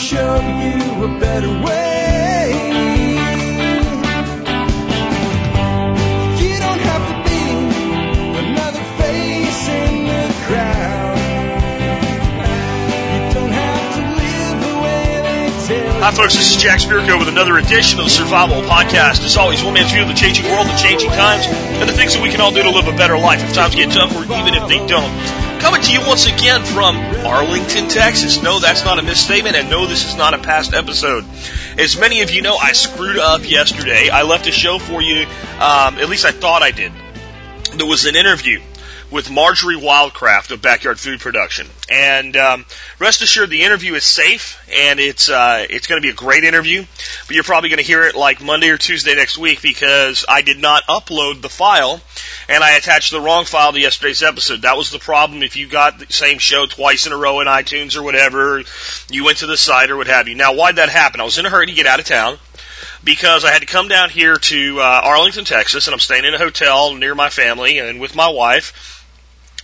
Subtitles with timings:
[0.00, 2.56] show you a better way.
[6.40, 7.42] You don't have to be
[8.38, 11.18] another face in the crowd.
[13.34, 13.40] The
[16.00, 16.34] Hi, folks.
[16.34, 19.22] This is Jack Spirko with another edition of the Survival Podcast.
[19.22, 22.14] As always, one man's view of the changing world, the changing times, and the things
[22.14, 24.24] that we can all do to live a better life if times get tough or
[24.24, 25.39] even if they don't.
[25.70, 28.42] Coming to you once again from Arlington, Texas.
[28.42, 31.24] No, that's not a misstatement, and no, this is not a past episode.
[31.78, 34.08] As many of you know, I screwed up yesterday.
[34.08, 35.26] I left a show for you,
[35.60, 36.90] um, at least I thought I did.
[37.76, 38.60] There was an interview
[39.10, 41.66] with Marjory Wildcraft of Backyard Food Production.
[41.90, 42.64] And um,
[42.98, 46.44] rest assured, the interview is safe, and it's uh, it's going to be a great
[46.44, 46.84] interview.
[47.26, 50.42] But you're probably going to hear it like Monday or Tuesday next week because I
[50.42, 52.00] did not upload the file,
[52.48, 54.62] and I attached the wrong file to yesterday's episode.
[54.62, 55.42] That was the problem.
[55.42, 58.62] If you got the same show twice in a row in iTunes or whatever,
[59.10, 60.36] you went to the site or what have you.
[60.36, 61.20] Now, why'd that happen?
[61.20, 62.38] I was in a hurry to get out of town
[63.02, 66.34] because I had to come down here to uh, Arlington, Texas, and I'm staying in
[66.34, 68.99] a hotel near my family and with my wife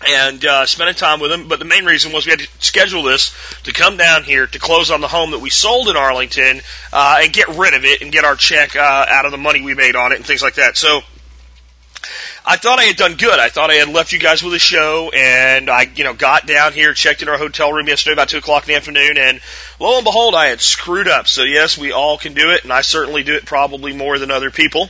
[0.04, 1.48] and uh, spending time with them.
[1.48, 4.58] But the main reason was we had to schedule this to come down here to
[4.58, 6.60] close on the home that we sold in Arlington
[6.92, 9.62] uh, and get rid of it and get our check uh, out of the money
[9.62, 10.76] we made on it and things like that.
[10.76, 11.00] So.
[12.48, 13.40] I thought I had done good.
[13.40, 16.46] I thought I had left you guys with a show, and I, you know, got
[16.46, 19.40] down here, checked in our hotel room yesterday about two o'clock in the afternoon, and
[19.78, 21.26] lo and behold, I had screwed up.
[21.28, 24.30] So yes, we all can do it, and I certainly do it probably more than
[24.30, 24.88] other people.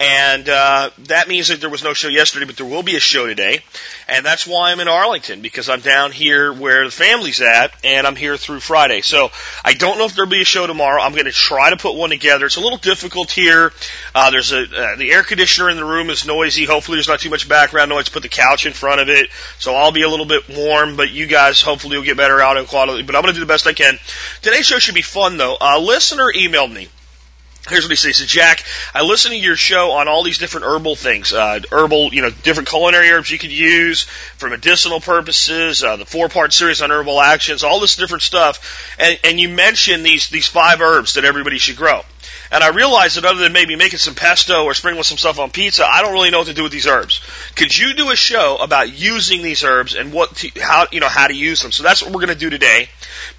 [0.00, 3.00] And uh, that means that there was no show yesterday, but there will be a
[3.00, 3.60] show today,
[4.08, 8.04] and that's why I'm in Arlington because I'm down here where the family's at, and
[8.04, 9.02] I'm here through Friday.
[9.02, 9.30] So
[9.64, 11.00] I don't know if there'll be a show tomorrow.
[11.00, 12.46] I'm going to try to put one together.
[12.46, 13.72] It's a little difficult here.
[14.12, 16.64] Uh, there's a uh, the air conditioner in the room is noisy.
[16.64, 18.08] Hopefully, there's not too much background noise.
[18.08, 20.96] Put the couch in front of it, so I'll be a little bit warm.
[20.96, 23.04] But you guys hopefully will get better audio quality.
[23.04, 23.98] But I'm going to do the best I can.
[24.42, 25.56] Today's show should be fun though.
[25.60, 26.88] A listener emailed me.
[27.68, 28.18] Here's what he says.
[28.18, 31.60] He said, Jack, I listen to your show on all these different herbal things, uh,
[31.70, 36.28] herbal, you know, different culinary herbs you could use for medicinal purposes, uh, the four
[36.28, 38.96] part series on herbal actions, all this different stuff.
[38.98, 42.02] And, and you mentioned these, these five herbs that everybody should grow.
[42.52, 45.50] And I realized that other than maybe making some pesto or sprinkling some stuff on
[45.50, 47.22] pizza, I don't really know what to do with these herbs.
[47.56, 51.08] Could you do a show about using these herbs and what, to, how, you know,
[51.08, 51.72] how to use them?
[51.72, 52.90] So that's what we're going to do today.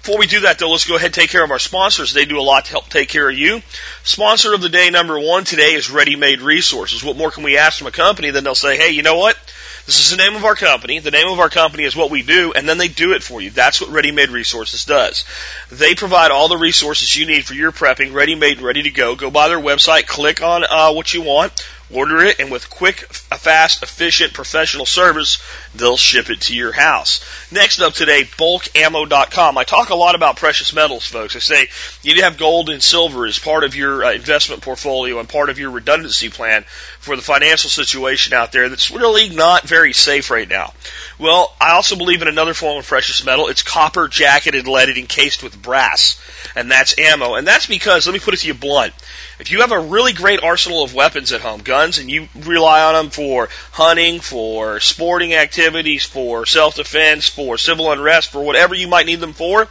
[0.02, 2.12] Before we do that though, let's go ahead and take care of our sponsors.
[2.12, 3.62] They do a lot to help take care of you.
[4.02, 7.04] Sponsor of the day number one today is Ready Made Resources.
[7.04, 9.38] What more can we ask from a company than they'll say, hey, you know what?
[9.86, 10.98] This is the name of our company.
[10.98, 13.42] The name of our company is what we do, and then they do it for
[13.42, 13.50] you.
[13.50, 15.26] That's what Ready Made Resources does.
[15.70, 19.14] They provide all the resources you need for your prepping, ready made, ready to go.
[19.14, 21.52] Go by their website, click on uh, what you want,
[21.92, 25.38] order it, and with quick, fast, efficient, professional service,
[25.74, 27.24] they'll ship it to your house.
[27.50, 29.58] Next up today, bulkammo.com.
[29.58, 31.36] I talk a lot about precious metals, folks.
[31.36, 31.68] I say
[32.02, 35.28] you need to have gold and silver as part of your uh, investment portfolio and
[35.28, 36.64] part of your redundancy plan
[36.98, 40.72] for the financial situation out there that's really not very safe right now.
[41.18, 43.48] Well, I also believe in another form of precious metal.
[43.48, 46.20] It's copper jacketed, leaded, encased with brass.
[46.56, 47.34] And that's ammo.
[47.34, 48.92] And that's because, let me put it to you blunt.
[49.38, 52.84] If you have a really great arsenal of weapons at home, guns, and you rely
[52.84, 55.63] on them for hunting, for sporting activities,
[56.04, 59.68] for self-defense, for civil unrest, for whatever you might need them for,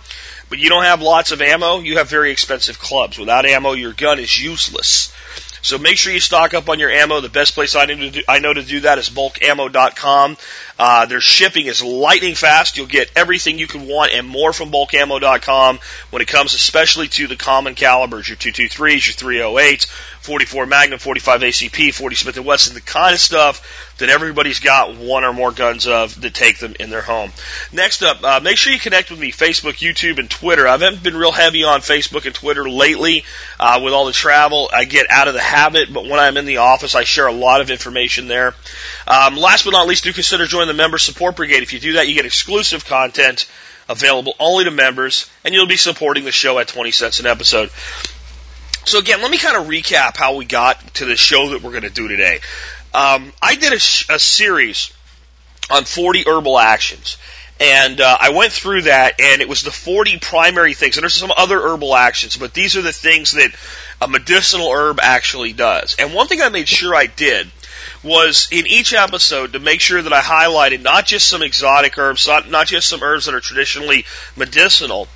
[0.50, 3.18] but you don't have lots of ammo, you have very expensive clubs.
[3.18, 5.14] Without ammo, your gun is useless.
[5.64, 7.22] So make sure you stock up on your ammo.
[7.22, 10.38] The best place I know to do, I know to do that is bulkammo.com.
[10.78, 12.76] Uh, their shipping is lightning fast.
[12.76, 15.80] You'll get everything you can want and more from bulkammo.com
[16.10, 19.88] when it comes especially to the common calibers, your 223s, your 308s,
[20.24, 24.96] 44 Magnum, 45 ACP, 40 Smith & Wesson, the kind of stuff that everybody's got
[24.96, 27.30] one or more guns of that take them in their home.
[27.74, 30.66] Next up, uh, make sure you connect with me, Facebook, YouTube, and Twitter.
[30.66, 33.26] I haven't been real heavy on Facebook and Twitter lately
[33.60, 34.70] uh, with all the travel.
[34.74, 37.34] I get out of the habit, but when I'm in the office, I share a
[37.34, 38.56] lot of information there.
[39.06, 41.64] Um, last but not least, do consider joining the Member Support Brigade.
[41.64, 43.46] If you do that, you get exclusive content
[43.90, 47.70] available only to members, and you'll be supporting the show at 20 cents an episode.
[48.86, 51.72] So again, let me kind of recap how we got to the show that we're
[51.72, 52.42] going to do today.
[52.94, 54.92] Um, I did a, sh- a, series
[55.72, 57.18] on 40 herbal actions.
[57.60, 60.98] And uh, I went through that, and it was the 40 primary things.
[60.98, 63.52] And there's some other herbal actions, but these are the things that
[64.02, 65.96] a medicinal herb actually does.
[65.98, 67.50] And one thing I made sure I did
[68.04, 72.28] was in each episode to make sure that I highlighted not just some exotic herbs,
[72.28, 75.08] not, not just some herbs that are traditionally medicinal,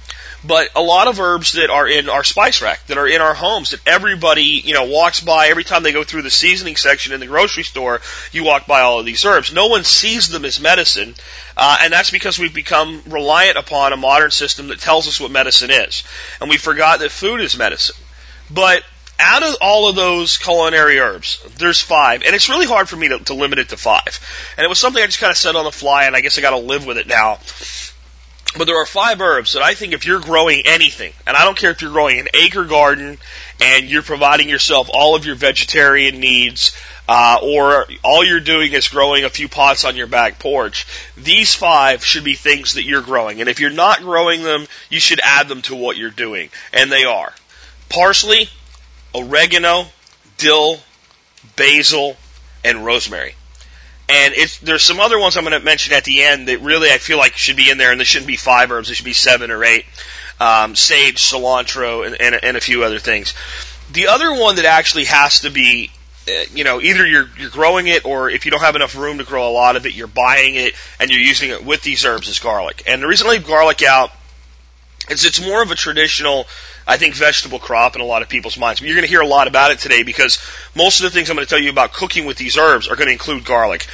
[0.46, 3.34] but a lot of herbs that are in our spice rack, that are in our
[3.34, 7.14] homes, that everybody, you know, walks by every time they go through the seasoning section
[7.14, 8.02] in the grocery store,
[8.32, 9.54] you walk by all of these herbs.
[9.54, 11.16] No one sees them as medicine,
[11.56, 15.32] uh, and that's because we've become reliant upon a modern system that tells us what
[15.32, 16.04] medicine is.
[16.40, 17.96] And we forgot that food is medicine.
[18.50, 18.84] But
[19.20, 23.10] out of all of those culinary herbs, there's five, and it's really hard for me
[23.10, 24.20] to, to limit it to five.
[24.58, 26.38] And it was something I just kind of said on the fly, and I guess
[26.38, 27.40] I got to live with it now.
[28.58, 31.58] But there are five herbs that I think if you're growing anything, and I don't
[31.58, 33.18] care if you're growing an acre garden
[33.62, 36.76] and you're providing yourself all of your vegetarian needs,
[37.08, 41.54] uh, or all you're doing is growing a few pots on your back porch, these
[41.56, 43.40] five should be things that you're growing.
[43.40, 46.50] And if you're not growing them, you should add them to what you're doing.
[46.74, 47.34] And they are
[47.90, 48.50] parsley,
[49.14, 49.86] oregano,
[50.38, 50.80] dill,
[51.56, 52.18] basil,
[52.64, 53.36] and rosemary.
[54.10, 56.90] And it's, there's some other ones I'm going to mention at the end that really
[56.90, 58.88] I feel like should be in there, and there shouldn't be five herbs.
[58.88, 59.86] There should be seven or eight.
[60.40, 63.34] Um, sage, cilantro, and, and, and a few other things.
[63.92, 65.92] The other one that actually has to be
[66.28, 69.20] uh, you know, either you're you're growing it, or if you don't have enough room
[69.20, 72.06] to grow a lot of it, you're buying it and you're using it with these
[72.06, 72.84] herbs is garlic.
[72.86, 74.12] And the reason I leave garlic out
[75.10, 76.46] is it's more of a traditional
[76.88, 78.80] I think, vegetable crop in a lot of people's minds.
[78.80, 80.40] But you're going to hear a lot about it today because
[80.74, 82.96] most of the things I'm going to tell you about cooking with these herbs are
[82.96, 83.86] going to include garlic.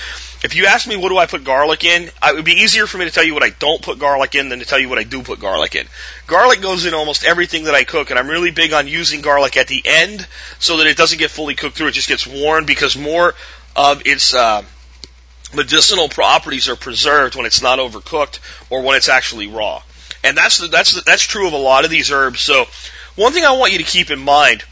[0.43, 2.97] If you ask me what do I put garlic in, it would be easier for
[2.97, 4.99] me to tell you what I don't put garlic in than to tell you what
[4.99, 5.87] I do put garlic in.
[6.27, 9.55] Garlic goes in almost everything that I cook, and I'm really big on using garlic
[9.55, 10.27] at the end
[10.59, 11.87] so that it doesn't get fully cooked through.
[11.87, 13.33] It just gets worn because more
[13.75, 14.63] of its uh,
[15.55, 18.39] medicinal properties are preserved when it's not overcooked
[18.69, 19.81] or when it's actually raw.
[20.23, 22.41] And that's the, that's the, that's true of a lot of these herbs.
[22.41, 22.65] So
[23.15, 24.63] one thing I want you to keep in mind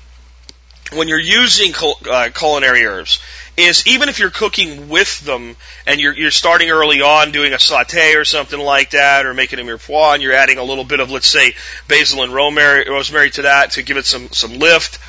[0.94, 1.74] when you're using
[2.09, 3.21] uh, culinary herbs
[3.57, 5.56] is even if you're cooking with them
[5.86, 9.59] and you're, you're starting early on doing a saute or something like that or making
[9.59, 11.53] a mirepoix and you're adding a little bit of let's say
[11.88, 15.00] basil and rosemary, rosemary to that to give it some some lift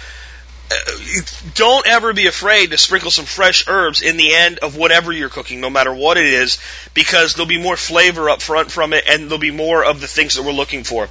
[1.54, 5.28] don't ever be afraid to sprinkle some fresh herbs in the end of whatever you're
[5.28, 6.58] cooking, no matter what it is,
[6.94, 10.08] because there'll be more flavor up front from it, and there'll be more of the
[10.08, 11.08] things that we're looking for.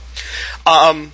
[0.66, 1.12] Um,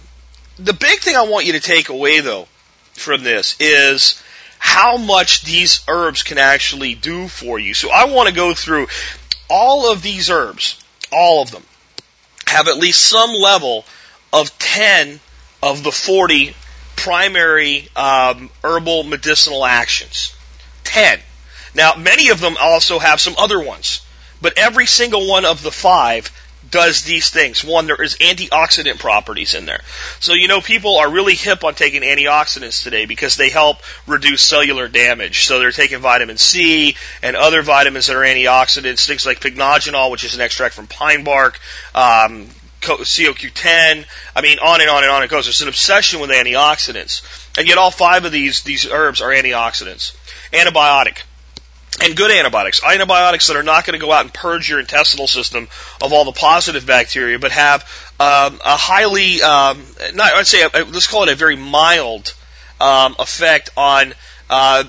[0.57, 2.47] the big thing I want you to take away, though,
[2.93, 4.21] from this is
[4.59, 7.73] how much these herbs can actually do for you.
[7.73, 8.87] So I want to go through
[9.49, 11.63] all of these herbs, all of them,
[12.47, 13.85] have at least some level
[14.33, 15.19] of 10
[15.61, 16.55] of the 40
[16.97, 20.35] primary um, herbal medicinal actions.
[20.83, 21.19] Ten.
[21.73, 24.05] Now, many of them also have some other ones,
[24.41, 26.31] but every single one of the five
[26.69, 27.63] does these things.
[27.63, 29.81] One, there is antioxidant properties in there.
[30.19, 34.41] So, you know, people are really hip on taking antioxidants today because they help reduce
[34.41, 35.45] cellular damage.
[35.45, 40.23] So they're taking vitamin C and other vitamins that are antioxidants, things like pycnogenol, which
[40.23, 41.59] is an extract from pine bark,
[41.95, 42.47] um,
[42.81, 44.05] CoQ10.
[44.35, 45.45] I mean, on and on and on it goes.
[45.45, 47.21] There's an obsession with antioxidants,
[47.57, 50.15] and yet all five of these these herbs are antioxidants.
[50.51, 51.23] Antibiotic.
[51.99, 55.25] And good antibiotics, antibiotics that are not going to go out and purge your intestinal
[55.25, 55.67] system
[55.99, 57.81] of all the positive bacteria, but have
[58.19, 59.81] um, a highly, um,
[60.13, 62.35] not I'd say, a, let's call it a very mild
[62.79, 64.13] um, effect on
[64.47, 64.83] uh,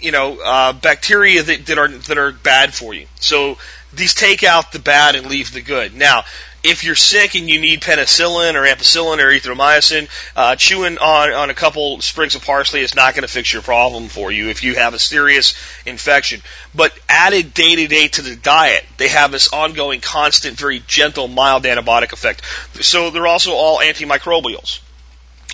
[0.00, 3.06] you know, uh, bacteria that, that are that are bad for you.
[3.20, 3.58] So
[3.92, 5.94] these take out the bad and leave the good.
[5.94, 6.24] Now,
[6.64, 11.50] if you're sick and you need penicillin or ampicillin or erythromycin, uh, chewing on, on
[11.50, 14.64] a couple sprigs of parsley is not going to fix your problem for you if
[14.64, 16.40] you have a serious infection.
[16.74, 21.28] But added day to day to the diet, they have this ongoing, constant, very gentle,
[21.28, 22.42] mild antibiotic effect.
[22.82, 24.80] So they're also all antimicrobials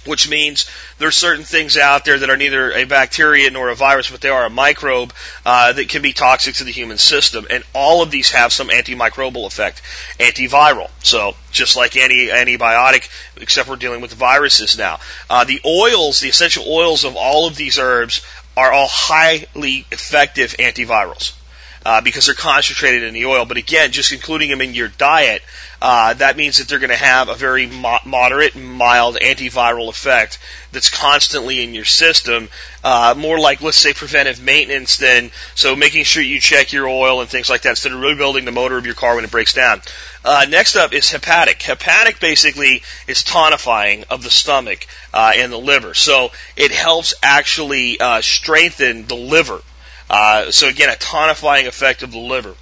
[0.06, 4.10] which means there's certain things out there that are neither a bacteria nor a virus,
[4.10, 5.12] but they are a microbe
[5.44, 7.46] uh, that can be toxic to the human system.
[7.50, 9.82] And all of these have some antimicrobial effect,
[10.18, 10.90] antiviral.
[11.02, 15.00] So just like any antibiotic, except we're dealing with viruses now.
[15.28, 18.22] Uh, the oils, the essential oils of all of these herbs,
[18.56, 21.34] are all highly effective antivirals
[21.84, 23.44] uh, because they're concentrated in the oil.
[23.44, 25.42] But again, just including them in your diet,
[25.82, 30.38] uh, that means that they're going to have a very mo- moderate, mild antiviral effect
[30.72, 32.48] that's constantly in your system.
[32.84, 37.20] Uh, more like, let's say, preventive maintenance than so making sure you check your oil
[37.20, 39.54] and things like that instead of rebuilding the motor of your car when it breaks
[39.54, 39.80] down.
[40.22, 41.62] Uh, next up is hepatic.
[41.62, 47.98] Hepatic basically is tonifying of the stomach uh, and the liver, so it helps actually
[47.98, 49.60] uh, strengthen the liver.
[50.10, 52.54] Uh, so again, a tonifying effect of the liver.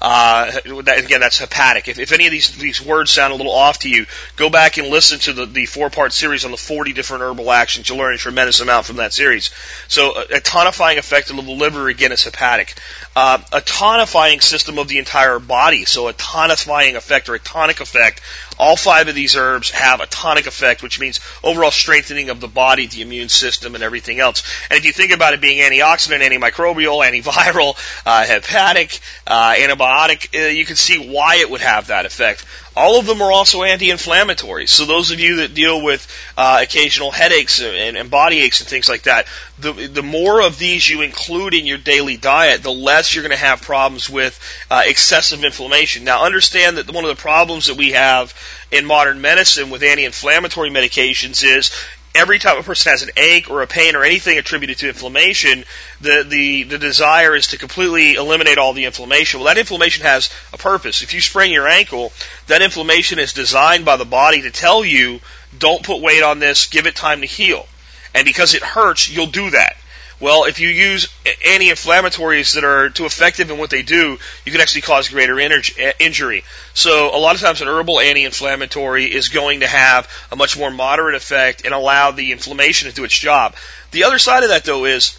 [0.00, 0.50] Uh,
[0.82, 1.88] that, again, that's hepatic.
[1.88, 4.04] If, if any of these these words sound a little off to you,
[4.36, 7.50] go back and listen to the, the four part series on the 40 different herbal
[7.50, 7.88] actions.
[7.88, 9.50] You'll learn a tremendous amount from that series.
[9.88, 12.74] So, a, a tonifying effect of the liver again is hepatic.
[13.16, 15.86] Uh, a tonifying system of the entire body.
[15.86, 18.20] So, a tonifying effect or a tonic effect.
[18.58, 22.48] All five of these herbs have a tonic effect, which means overall strengthening of the
[22.48, 24.42] body, the immune system, and everything else.
[24.70, 30.48] And if you think about it being antioxidant, antimicrobial, antiviral, uh, hepatic, uh, antibiotic, uh,
[30.48, 32.44] you can see why it would have that effect.
[32.76, 34.66] All of them are also anti-inflammatory.
[34.66, 36.06] So those of you that deal with
[36.36, 39.26] uh, occasional headaches and, and body aches and things like that,
[39.58, 43.30] the the more of these you include in your daily diet, the less you're going
[43.30, 44.38] to have problems with
[44.70, 46.04] uh, excessive inflammation.
[46.04, 48.34] Now, understand that one of the problems that we have
[48.70, 51.70] in modern medicine with anti-inflammatory medications is
[52.16, 55.64] every time a person has an ache or a pain or anything attributed to inflammation,
[56.00, 59.40] the, the, the desire is to completely eliminate all the inflammation.
[59.40, 61.02] Well, that inflammation has a purpose.
[61.02, 62.12] If you sprain your ankle,
[62.46, 65.20] that inflammation is designed by the body to tell you,
[65.58, 67.66] don't put weight on this, give it time to heal.
[68.14, 69.76] And because it hurts, you'll do that.
[70.18, 71.08] Well, if you use
[71.46, 76.42] anti-inflammatories that are too effective in what they do, you can actually cause greater injury.
[76.72, 80.70] So a lot of times an herbal anti-inflammatory is going to have a much more
[80.70, 83.56] moderate effect and allow the inflammation to do its job.
[83.90, 85.18] The other side of that though is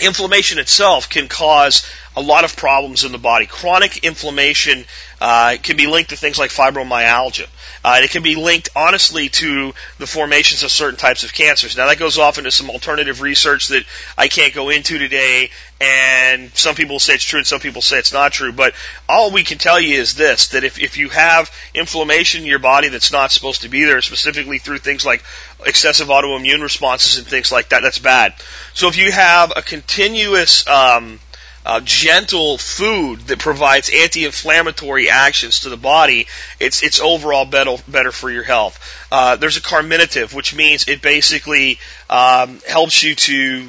[0.00, 3.46] inflammation itself can cause a lot of problems in the body.
[3.46, 4.84] Chronic inflammation
[5.20, 7.46] uh, can be linked to things like fibromyalgia.
[7.88, 11.74] Uh, and it can be linked, honestly, to the formations of certain types of cancers.
[11.74, 13.82] Now, that goes off into some alternative research that
[14.18, 15.48] I can't go into today,
[15.80, 18.52] and some people say it's true and some people say it's not true.
[18.52, 18.74] But
[19.08, 22.58] all we can tell you is this, that if, if you have inflammation in your
[22.58, 25.24] body that's not supposed to be there, specifically through things like
[25.64, 28.34] excessive autoimmune responses and things like that, that's bad.
[28.74, 31.20] So if you have a continuous, um,
[31.68, 36.26] uh, gentle food that provides anti-inflammatory actions to the body,
[36.58, 39.06] it's it's overall better better for your health.
[39.12, 43.68] Uh, there's a carminative, which means it basically um, helps you to.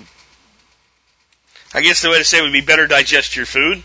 [1.73, 3.83] I guess the way to say it would be better digest your food.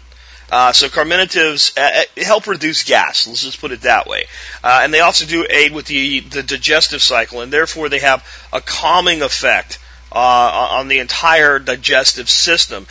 [0.50, 3.26] Uh, so carminatives uh, uh help reduce gas.
[3.26, 4.26] Let's just put it that way.
[4.62, 8.24] Uh, and they also do aid with the the digestive cycle, and therefore they have
[8.52, 9.80] a calming effect
[10.12, 12.86] uh, on the entire digestive system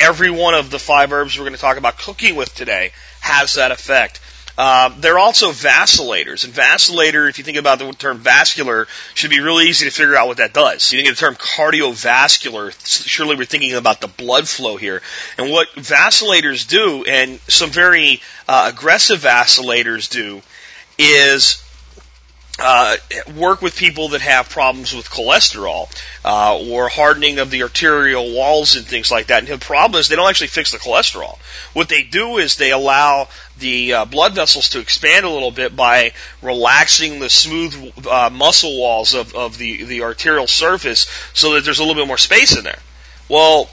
[0.00, 3.54] every one of the five herbs we're going to talk about cooking with today has
[3.54, 4.20] that effect.
[4.58, 9.38] Uh, they're also vasodilators, and vasodilator, if you think about the term vascular, should be
[9.38, 10.92] really easy to figure out what that does.
[10.92, 12.74] You think of the term cardiovascular,
[13.06, 15.00] surely we're thinking about the blood flow here.
[15.38, 20.42] And what vasodilators do, and some very uh, aggressive vasodilators do,
[20.98, 21.62] is
[22.58, 22.96] uh,
[23.36, 25.88] work with people that have problems with cholesterol
[26.24, 29.44] uh, or hardening of the arterial walls and things like that.
[29.44, 31.38] And the problem is they don't actually fix the cholesterol.
[31.72, 35.76] What they do is they allow the uh, blood vessels to expand a little bit
[35.76, 36.12] by
[36.42, 41.78] relaxing the smooth uh, muscle walls of, of the, the arterial surface so that there's
[41.78, 42.80] a little bit more space in there.
[43.28, 43.70] Well,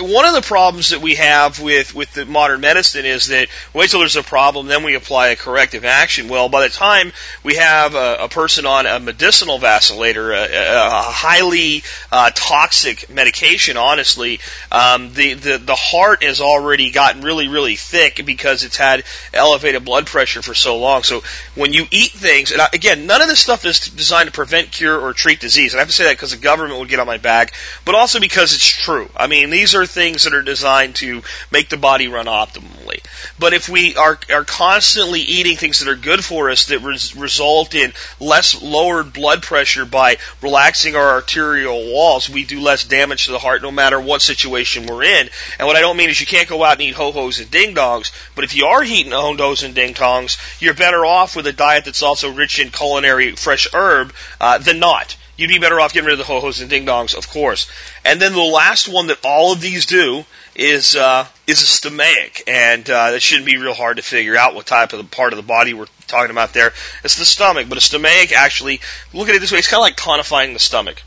[0.00, 3.90] one of the problems that we have with, with the modern medicine is that wait
[3.90, 6.28] till there's a problem, then we apply a corrective action.
[6.28, 7.12] Well, by the time
[7.44, 13.76] we have a, a person on a medicinal vasodilator, a, a highly uh, toxic medication,
[13.76, 14.40] honestly,
[14.72, 19.84] um, the, the, the heart has already gotten really, really thick because it's had elevated
[19.84, 21.04] blood pressure for so long.
[21.04, 21.22] So
[21.54, 24.98] when you eat things, and again, none of this stuff is designed to prevent, cure,
[24.98, 25.72] or treat disease.
[25.72, 27.94] And I have to say that because the government would get on my back, but
[27.94, 29.08] also because it's true.
[29.14, 33.04] I mean, these are things that are designed to make the body run optimally.
[33.38, 37.14] But if we are, are constantly eating things that are good for us that res-
[37.16, 43.26] result in less lowered blood pressure by relaxing our arterial walls, we do less damage
[43.26, 45.28] to the heart no matter what situation we're in.
[45.58, 48.10] And what I don't mean is you can't go out and eat ho-hos and ding-dongs,
[48.34, 52.02] but if you are eating ho-hos and ding-dongs, you're better off with a diet that's
[52.02, 55.16] also rich in culinary fresh herb uh, than not.
[55.36, 57.70] You'd be better off getting rid of the ho-hos and ding-dongs, of course.
[58.04, 60.24] And then the last one that all of these do
[60.54, 64.54] is uh, is a stomachic, and uh, that shouldn't be real hard to figure out
[64.54, 66.72] what type of the part of the body we're talking about there.
[67.04, 68.80] It's the stomach, but a stomachic actually,
[69.12, 71.02] look at it this way, it's kind of like tonifying the stomach.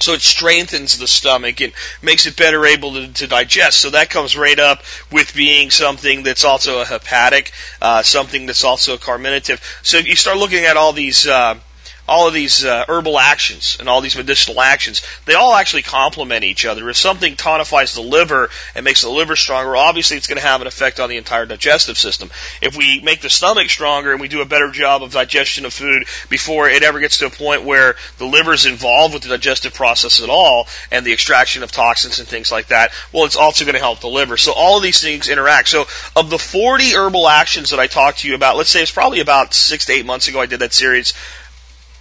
[0.00, 3.80] So it strengthens the stomach and makes it better able to, to, digest.
[3.80, 4.82] So that comes right up
[5.12, 9.60] with being something that's also a hepatic, uh, something that's also a carminative.
[9.82, 11.56] So if you start looking at all these uh,
[12.10, 16.42] all of these uh, herbal actions and all these medicinal actions, they all actually complement
[16.42, 16.90] each other.
[16.90, 20.60] If something tonifies the liver and makes the liver stronger, obviously it's going to have
[20.60, 22.28] an effect on the entire digestive system.
[22.60, 25.72] If we make the stomach stronger and we do a better job of digestion of
[25.72, 29.28] food before it ever gets to a point where the liver is involved with the
[29.28, 33.36] digestive process at all and the extraction of toxins and things like that, well, it's
[33.36, 34.36] also going to help the liver.
[34.36, 35.68] So all of these things interact.
[35.68, 35.86] So
[36.16, 39.20] of the 40 herbal actions that I talked to you about, let's say it's probably
[39.20, 41.14] about six to eight months ago I did that series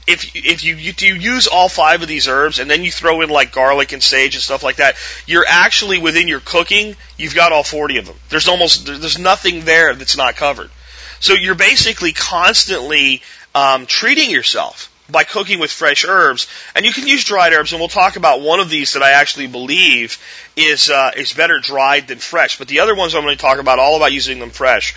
[0.10, 3.22] if if you, you you use all five of these herbs and then you throw
[3.22, 4.96] in like garlic and sage and stuff like that,
[5.28, 8.16] you're actually within your cooking, you've got all 40 of them.
[8.30, 10.72] There's almost there's nothing there that's not covered.
[11.20, 13.22] So you're basically constantly
[13.54, 17.72] um, treating yourself by cooking with fresh herbs, and you can use dried herbs.
[17.72, 20.18] And we'll talk about one of these that I actually believe
[20.56, 22.58] is uh, is better dried than fresh.
[22.58, 24.96] But the other ones I'm going to talk about all about using them fresh.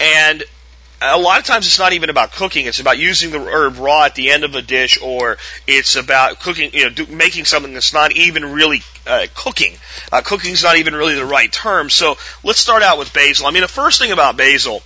[0.00, 0.42] And
[1.02, 2.66] a lot of times it's not even about cooking.
[2.66, 6.40] It's about using the herb raw at the end of a dish, or it's about
[6.40, 9.74] cooking, you know, do, making something that's not even really uh, cooking.
[10.10, 11.90] Uh, cooking is not even really the right term.
[11.90, 13.46] So let's start out with basil.
[13.46, 14.82] I mean, the first thing about basil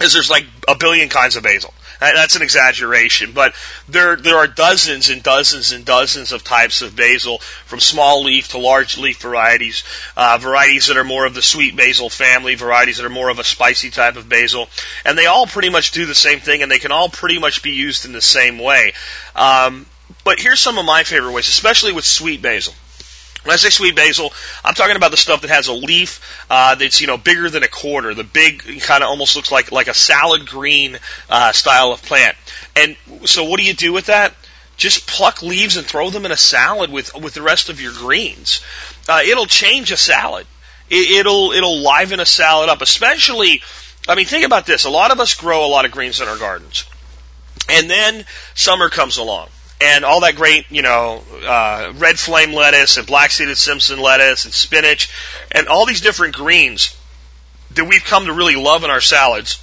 [0.00, 1.72] is there's like a billion kinds of basil.
[2.00, 3.54] That's an exaggeration, but
[3.88, 8.48] there there are dozens and dozens and dozens of types of basil, from small leaf
[8.48, 9.84] to large leaf varieties,
[10.16, 13.38] uh, varieties that are more of the sweet basil family, varieties that are more of
[13.38, 14.68] a spicy type of basil,
[15.04, 17.62] and they all pretty much do the same thing, and they can all pretty much
[17.62, 18.92] be used in the same way.
[19.34, 19.86] Um,
[20.24, 22.74] but here's some of my favorite ways, especially with sweet basil.
[23.46, 24.32] When I say sweet basil,
[24.64, 27.62] I'm talking about the stuff that has a leaf uh, that's you know bigger than
[27.62, 28.12] a quarter.
[28.12, 30.98] The big kind of almost looks like like a salad green
[31.30, 32.36] uh, style of plant.
[32.74, 34.34] And so, what do you do with that?
[34.76, 37.92] Just pluck leaves and throw them in a salad with with the rest of your
[37.92, 38.62] greens.
[39.08, 40.46] Uh, it'll change a salad.
[40.90, 42.82] It, it'll it'll liven a salad up.
[42.82, 43.62] Especially,
[44.08, 44.86] I mean, think about this.
[44.86, 46.84] A lot of us grow a lot of greens in our gardens,
[47.70, 48.24] and then
[48.54, 53.30] summer comes along and all that great, you know, uh, red flame lettuce and black
[53.30, 55.10] seeded Simpson lettuce and spinach
[55.52, 56.96] and all these different greens
[57.74, 59.62] that we've come to really love in our salads.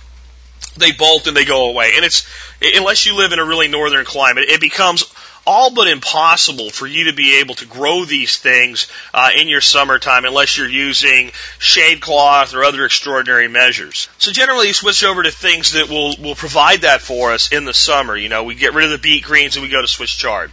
[0.78, 1.94] They bolt and they go away.
[1.96, 2.28] And it's,
[2.62, 5.04] unless you live in a really northern climate, it becomes
[5.46, 9.62] all but impossible for you to be able to grow these things uh, in your
[9.62, 14.08] summertime unless you're using shade cloth or other extraordinary measures.
[14.18, 17.66] So generally, you switch over to things that will will provide that for us in
[17.66, 18.16] the summer.
[18.16, 20.52] You know, we get rid of the beet greens and we go to Swiss chard.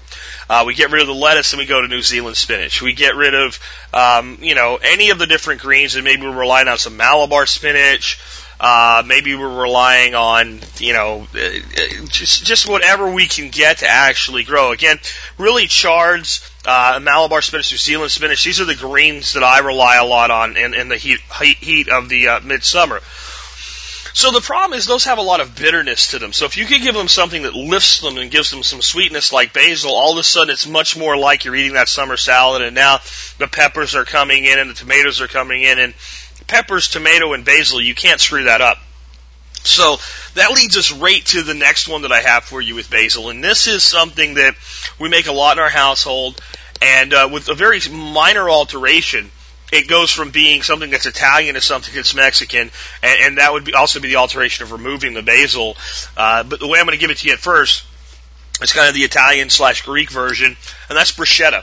[0.49, 2.83] Uh, we get rid of the lettuce and we go to New Zealand spinach.
[2.83, 3.59] We get rid of,
[3.95, 7.47] um, you know, any of the different greens and maybe we're relying on some Malabar
[7.47, 8.19] spinach.
[8.62, 13.79] Uh, maybe we're relying on, you know, uh, uh, just just whatever we can get
[13.79, 14.73] to actually grow.
[14.73, 14.99] Again,
[15.38, 18.45] really chards, uh, Malabar spinach, New Zealand spinach.
[18.45, 21.88] These are the greens that I rely a lot on in, in the heat heat,
[21.88, 23.00] of the uh, midsummer.
[24.12, 26.35] So the problem is those have a lot of bitterness to them.
[26.35, 29.32] So if you could give them something that lifts them and gives them some sweetness
[29.32, 32.61] like basil, all of a sudden it's much more like you're eating that summer salad
[32.61, 32.99] and now
[33.39, 35.95] the peppers are coming in and the tomatoes are coming in and
[36.50, 38.78] peppers, tomato, and basil, you can't screw that up.
[39.63, 39.97] So
[40.34, 43.30] that leads us right to the next one that I have for you with basil,
[43.30, 44.54] and this is something that
[44.99, 46.41] we make a lot in our household,
[46.82, 49.30] and uh, with a very minor alteration,
[49.73, 52.71] it goes from being something that's Italian to something that's Mexican,
[53.02, 55.76] and, and that would be also be the alteration of removing the basil.
[56.17, 57.84] Uh, but the way I'm going to give it to you at first,
[58.60, 60.56] it's kind of the Italian slash Greek version,
[60.89, 61.63] and that's bruschetta.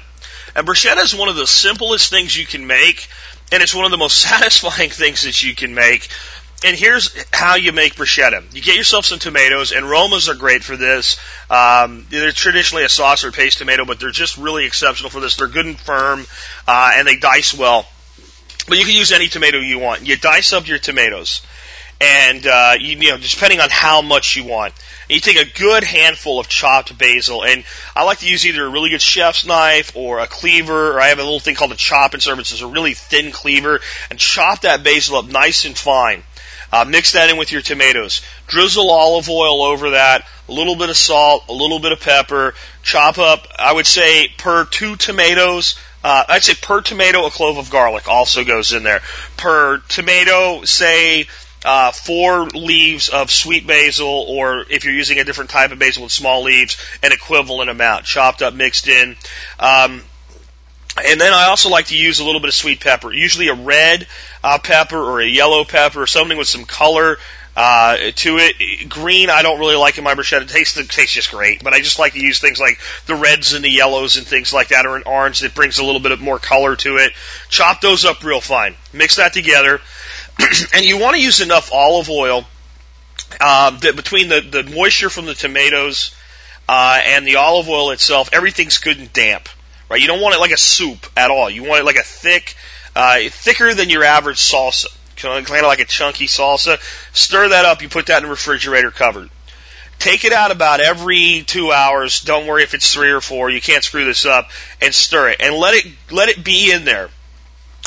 [0.56, 3.10] And bruschetta is one of the simplest things you can make,
[3.52, 6.10] and it's one of the most satisfying things that you can make.
[6.66, 8.54] And here's how you make bruschetta.
[8.54, 11.20] You get yourself some tomatoes, and Romas are great for this.
[11.52, 15.36] Um, they're traditionally a sauce or paste tomato, but they're just really exceptional for this.
[15.36, 16.26] They're good and firm,
[16.68, 17.86] uh, and they dice well.
[18.68, 20.08] But you can use any tomato you want.
[20.08, 21.42] You dice up your tomatoes,
[22.00, 24.74] and uh, you, you know, depending on how much you want.
[25.10, 27.64] You take a good handful of chopped basil, and
[27.96, 31.08] I like to use either a really good chef's knife or a cleaver, or I
[31.08, 32.40] have a little thing called a chop and serve.
[32.40, 33.80] It's a really thin cleaver,
[34.10, 36.24] and chop that basil up nice and fine.
[36.74, 38.22] Uh, mix that in with your tomatoes.
[38.48, 42.54] Drizzle olive oil over that, a little bit of salt, a little bit of pepper.
[42.84, 47.58] Chop up, I would say, per two tomatoes, uh, I'd say per tomato, a clove
[47.58, 49.02] of garlic also goes in there.
[49.36, 51.28] Per tomato, say
[51.66, 56.04] uh, four leaves of sweet basil, or if you're using a different type of basil
[56.04, 59.16] with small leaves, an equivalent amount, chopped up, mixed in.
[59.60, 60.02] Um,
[61.04, 63.54] and then I also like to use a little bit of sweet pepper, usually a
[63.54, 64.08] red
[64.44, 67.18] uh, pepper or a yellow pepper, or something with some color
[67.56, 68.90] uh, to it.
[68.90, 70.44] Green, I don't really like in my bruschetta.
[70.44, 73.16] It tastes, it tastes just great, but I just like to use things like the
[73.16, 76.02] reds and the yellows and things like that, or an orange that brings a little
[76.02, 77.14] bit of more color to it.
[77.50, 78.76] Chop those up real fine.
[78.94, 79.82] Mix that together.
[80.74, 82.46] and you want to use enough olive oil
[83.42, 86.16] um, that between the, the moisture from the tomatoes
[86.70, 89.50] uh, and the olive oil itself, everything's good and damp,
[89.90, 90.02] right?
[90.02, 91.50] You don't want it like a soup at all.
[91.50, 92.56] You want it like a thick,
[92.96, 96.80] uh, thicker than your average salsa, kind of like a chunky salsa.
[97.16, 97.82] Stir that up.
[97.82, 99.30] You put that in the refrigerator covered.
[100.00, 102.22] Take it out about every two hours.
[102.22, 103.50] Don't worry if it's three or four.
[103.50, 104.52] You can't screw this up.
[104.80, 107.10] And stir it and let it let it be in there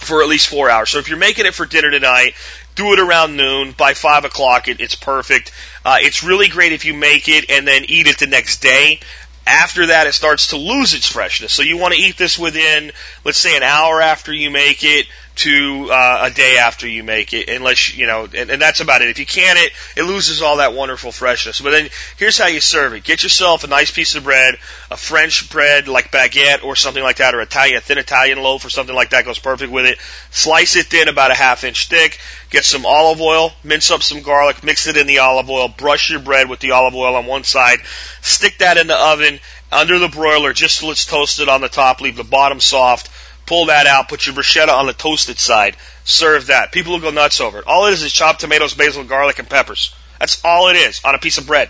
[0.00, 0.90] for at least four hours.
[0.90, 2.34] So if you're making it for dinner tonight,
[2.74, 3.72] do it around noon.
[3.72, 5.52] By five o'clock, it, it's perfect.
[5.84, 9.00] Uh, it's really great if you make it and then eat it the next day.
[9.46, 11.52] After that, it starts to lose its freshness.
[11.52, 12.92] So you want to eat this within,
[13.24, 15.06] let's say, an hour after you make it
[15.40, 19.00] to uh, a day after you make it, unless you know, and, and that's about
[19.00, 19.08] it.
[19.08, 21.62] If you can it, it loses all that wonderful freshness.
[21.62, 24.56] But then here's how you serve it: get yourself a nice piece of bread,
[24.90, 28.66] a French bread like baguette or something like that, or Italian, a thin Italian loaf
[28.66, 29.98] or something like that goes perfect with it.
[30.30, 32.18] Slice it thin, about a half inch thick.
[32.50, 36.10] Get some olive oil, mince up some garlic, mix it in the olive oil, brush
[36.10, 37.78] your bread with the olive oil on one side,
[38.20, 39.40] stick that in the oven
[39.72, 43.08] under the broiler just till it's toasted on the top, leave the bottom soft
[43.50, 46.70] Pull that out, put your bruschetta on the toasted side, serve that.
[46.70, 47.66] People will go nuts over it.
[47.66, 49.92] All it is is chopped tomatoes, basil, garlic, and peppers.
[50.20, 51.68] That's all it is on a piece of bread.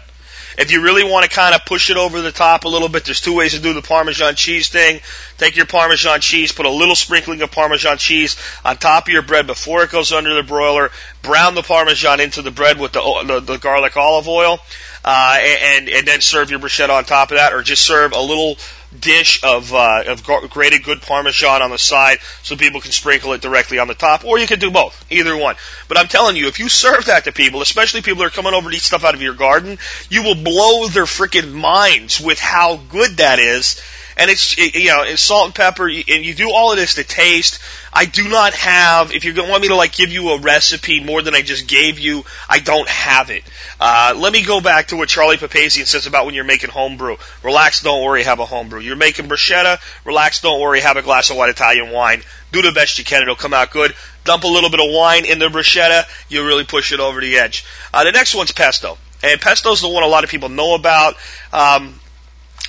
[0.59, 3.07] If you really want to kind of push it over the top a little bit,
[3.07, 5.01] there's two ways to do the Parmesan cheese thing.
[5.39, 9.23] Take your Parmesan cheese, put a little sprinkling of Parmesan cheese on top of your
[9.23, 10.91] bread before it goes under the broiler.
[11.23, 14.61] Brown the Parmesan into the bread with the, the, the garlic olive oil,
[15.05, 18.21] uh, and, and then serve your bruschetta on top of that, or just serve a
[18.21, 18.57] little
[18.99, 23.41] dish of uh, of grated good Parmesan on the side, so people can sprinkle it
[23.41, 25.57] directly on the top, or you could do both, either one.
[25.89, 28.55] But I'm telling you, if you serve that to people, especially people that are coming
[28.55, 32.39] over to eat stuff out of your garden, you will blow their freaking minds with
[32.39, 33.81] how good that is
[34.21, 37.05] and it's you know it's salt and pepper, and you do all of this to
[37.05, 37.59] taste.
[37.91, 39.15] I do not have.
[39.15, 41.99] If you want me to like give you a recipe more than I just gave
[41.99, 43.43] you, I don't have it.
[43.81, 47.17] Uh, let me go back to what Charlie Papazian says about when you're making homebrew.
[47.43, 48.81] Relax, don't worry, have a homebrew.
[48.81, 49.81] You're making bruschetta.
[50.05, 52.23] Relax, don't worry, have a glass of white Italian wine.
[52.53, 53.95] Do the best you can; it'll come out good.
[54.25, 56.05] Dump a little bit of wine in the bruschetta.
[56.29, 57.65] You'll really push it over the edge.
[57.95, 58.99] Uh, the next one's pesto.
[59.23, 61.17] And pesto is the one a lot of people know about.
[61.53, 61.99] Um,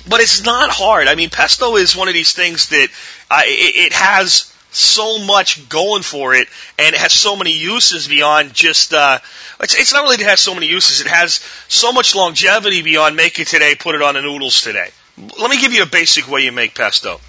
[0.08, 1.08] but it's not hard.
[1.08, 2.88] I mean, pesto is one of these things that
[3.30, 8.08] uh, it, it has so much going for it, and it has so many uses
[8.08, 8.92] beyond just.
[8.92, 9.18] Uh,
[9.60, 11.00] it's, it's not really that it has so many uses.
[11.00, 11.34] It has
[11.68, 14.88] so much longevity beyond make it today, put it on the noodles today.
[15.16, 17.20] Let me give you a basic way you make pesto.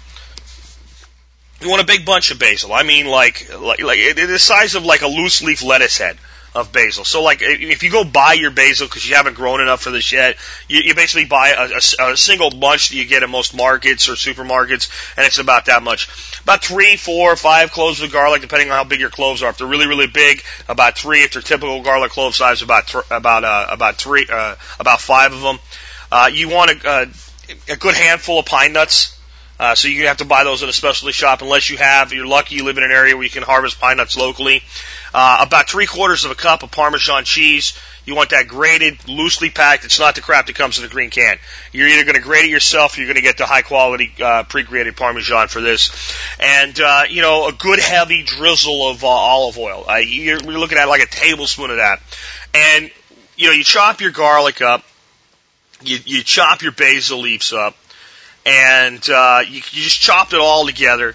[1.60, 2.72] You want a big bunch of basil.
[2.72, 6.18] I mean, like like like the size of like a loose leaf lettuce head
[6.54, 7.04] of basil.
[7.04, 10.12] So like if you go buy your basil because you haven't grown enough for this
[10.12, 10.36] yet,
[10.68, 14.08] you, you basically buy a, a, a, single bunch that you get at most markets
[14.08, 16.08] or supermarkets, and it's about that much.
[16.42, 19.50] About three, four, five cloves of garlic, depending on how big your cloves are.
[19.50, 21.22] If they're really, really big, about three.
[21.22, 25.32] If they're typical garlic clove size, about th- about uh, about three, uh, about five
[25.32, 25.58] of them.
[26.12, 27.06] Uh, you want a, uh,
[27.68, 29.18] a good handful of pine nuts.
[29.58, 32.26] Uh, so you have to buy those at a specialty shop unless you have, you're
[32.26, 34.62] lucky you live in an area where you can harvest pine nuts locally.
[35.16, 37.78] Uh, about three quarters of a cup of Parmesan cheese.
[38.04, 39.84] You want that grated, loosely packed.
[39.84, 41.38] It's not the crap that comes in a green can.
[41.72, 44.12] You're either going to grate it yourself, or you're going to get the high quality
[44.20, 49.06] uh, pre-grated Parmesan for this, and uh, you know a good heavy drizzle of uh,
[49.06, 49.84] olive oil.
[49.88, 52.02] Uh, you're, you're looking at like a tablespoon of that,
[52.52, 52.90] and
[53.36, 54.82] you know you chop your garlic up,
[55.80, 57.76] you you chop your basil leaves up,
[58.44, 61.14] and uh, you, you just chopped it all together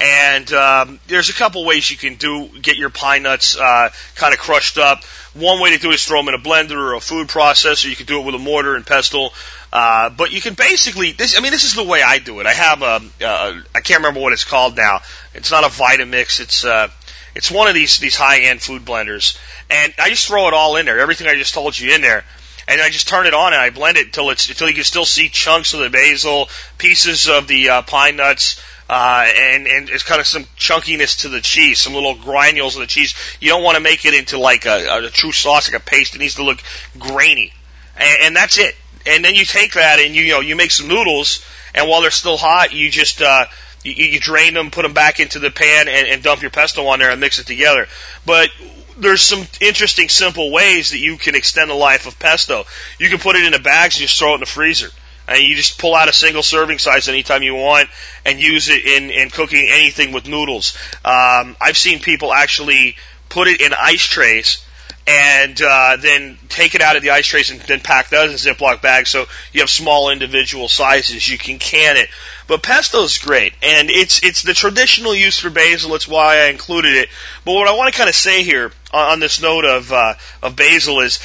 [0.00, 4.32] and um, there's a couple ways you can do get your pine nuts uh, kind
[4.32, 5.04] of crushed up.
[5.34, 7.88] One way to do it is throw them in a blender or a food processor.
[7.88, 9.32] You can do it with a mortar and pestle.
[9.72, 12.46] Uh, but you can basically, this, I mean, this is the way I do it.
[12.46, 15.00] I have a, uh, I can't remember what it's called now.
[15.34, 16.40] It's not a Vitamix.
[16.40, 16.88] It's, uh,
[17.34, 19.38] it's one of these, these high-end food blenders.
[19.68, 20.98] And I just throw it all in there.
[20.98, 22.24] Everything I just told you in there
[22.66, 24.84] and I just turn it on and I blend it until it's until you can
[24.84, 29.88] still see chunks of the basil, pieces of the uh, pine nuts, uh, and and
[29.88, 33.14] it's kind of some chunkiness to the cheese, some little granules of the cheese.
[33.38, 36.16] You don't want to make it into like a, a true sauce, like a paste.
[36.16, 36.60] It needs to look
[36.98, 37.52] grainy,
[37.96, 38.74] and, and that's it.
[39.06, 42.00] And then you take that and you, you know you make some noodles, and while
[42.00, 43.44] they're still hot, you just uh,
[43.84, 46.84] you, you drain them, put them back into the pan, and, and dump your pesto
[46.88, 47.86] on there and mix it together.
[48.26, 48.50] But
[48.98, 52.64] there's some interesting, simple ways that you can extend the life of pesto.
[52.98, 54.90] You can put it in a bags and just throw it in the freezer
[55.30, 57.88] and you just pull out a single serving size anytime you want
[58.26, 60.76] and use it in, in cooking anything with noodles.
[61.04, 62.96] Um, I've seen people actually
[63.28, 64.64] put it in ice trays
[65.06, 68.54] and uh, then take it out of the ice trays and then pack those in
[68.54, 71.28] Ziploc bags so you have small individual sizes.
[71.28, 72.08] You can can it.
[72.46, 75.94] But pesto is great, and it's it's the traditional use for basil.
[75.94, 77.08] It's why I included it.
[77.44, 80.14] But what I want to kind of say here on, on this note of uh,
[80.42, 81.20] of basil is,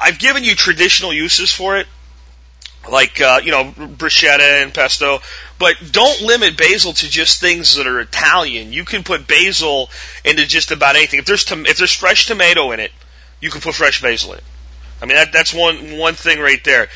[0.00, 1.86] I've given you traditional uses for it,
[2.90, 5.20] like uh, you know bruschetta and pesto.
[5.58, 8.72] But don't limit basil to just things that are Italian.
[8.72, 9.90] You can put basil
[10.24, 11.18] into just about anything.
[11.18, 12.92] If there's tom- if there's fresh tomato in it,
[13.40, 14.44] you can put fresh basil in it.
[15.02, 16.88] I mean that that's one one thing right there.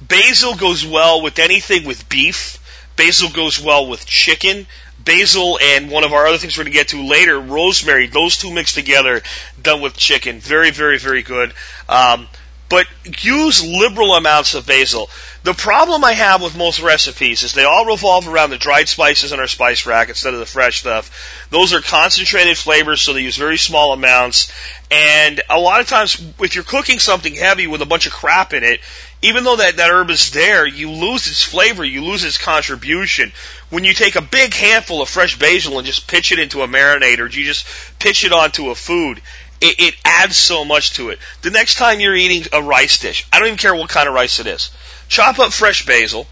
[0.00, 2.58] Basil goes well with anything with beef.
[2.96, 4.66] Basil goes well with chicken.
[4.98, 8.08] Basil and one of our other things we're going to get to later, rosemary.
[8.08, 9.22] Those two mixed together,
[9.60, 11.52] done with chicken, very very very good.
[11.88, 12.28] Um,
[12.68, 12.86] but
[13.22, 15.08] use liberal amounts of basil.
[15.44, 19.32] The problem I have with most recipes is they all revolve around the dried spices
[19.32, 21.46] in our spice rack instead of the fresh stuff.
[21.50, 24.52] Those are concentrated flavors, so they use very small amounts.
[24.90, 28.52] And a lot of times, if you're cooking something heavy with a bunch of crap
[28.52, 28.80] in it,
[29.22, 33.32] even though that, that herb is there, you lose its flavor, you lose its contribution.
[33.70, 36.68] When you take a big handful of fresh basil and just pitch it into a
[36.68, 37.66] marinade, or you just
[37.98, 39.20] pitch it onto a food,
[39.60, 41.18] it, it adds so much to it.
[41.42, 44.14] The next time you're eating a rice dish, I don't even care what kind of
[44.14, 44.70] rice it is,
[45.08, 46.26] chop up fresh basil,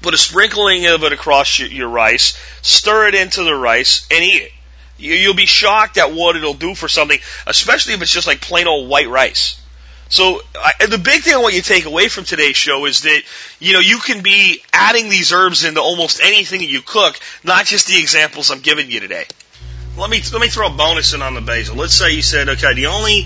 [0.00, 4.22] put a sprinkling of it across your, your rice, stir it into the rice, and
[4.22, 4.52] eat it.
[4.98, 8.40] You, you'll be shocked at what it'll do for something, especially if it's just like
[8.40, 9.58] plain old white rice.
[10.08, 13.00] So I, the big thing I want you to take away from today's show is
[13.02, 13.22] that
[13.60, 17.64] you know you can be adding these herbs into almost anything that you cook, not
[17.64, 19.24] just the examples I'm giving you today
[19.96, 21.76] let me let me throw a bonus in on the basil.
[21.76, 23.22] Let's say you said, okay, the only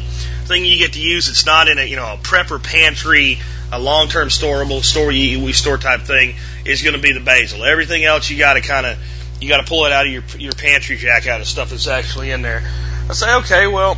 [0.47, 3.39] thing you get to use it's not in a you know a prep or pantry,
[3.73, 7.21] a long term storable store you we store type thing is going to be the
[7.21, 7.65] basil.
[7.65, 8.99] Everything else you got to kind of
[9.41, 11.89] you got to pull it out of your your pantry jack out of stuff that's
[11.89, 12.63] actually in there.
[13.09, 13.97] I say, okay, well,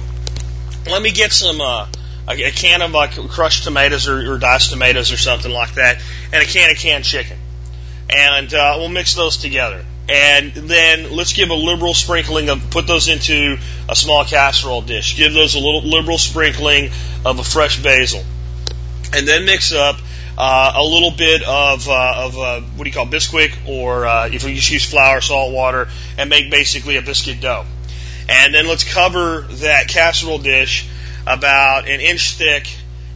[0.87, 1.61] let me get some.
[1.61, 1.87] Uh,
[2.28, 6.02] a, a can of like crushed tomatoes or, or diced tomatoes or something like that,
[6.31, 7.38] and a can of canned chicken,
[8.11, 12.87] and uh, we'll mix those together and then let's give a liberal sprinkling of put
[12.87, 15.16] those into a small casserole dish.
[15.16, 16.90] Give those a little liberal sprinkling
[17.26, 18.24] of a fresh basil,
[19.12, 19.97] and then mix up
[20.37, 24.27] uh, a little bit of uh, of uh, what do you call Bisquick, or uh,
[24.27, 27.64] if you just use flour, salt, water, and make basically a biscuit dough.
[28.29, 30.88] And then let's cover that casserole dish
[31.27, 32.68] about an inch thick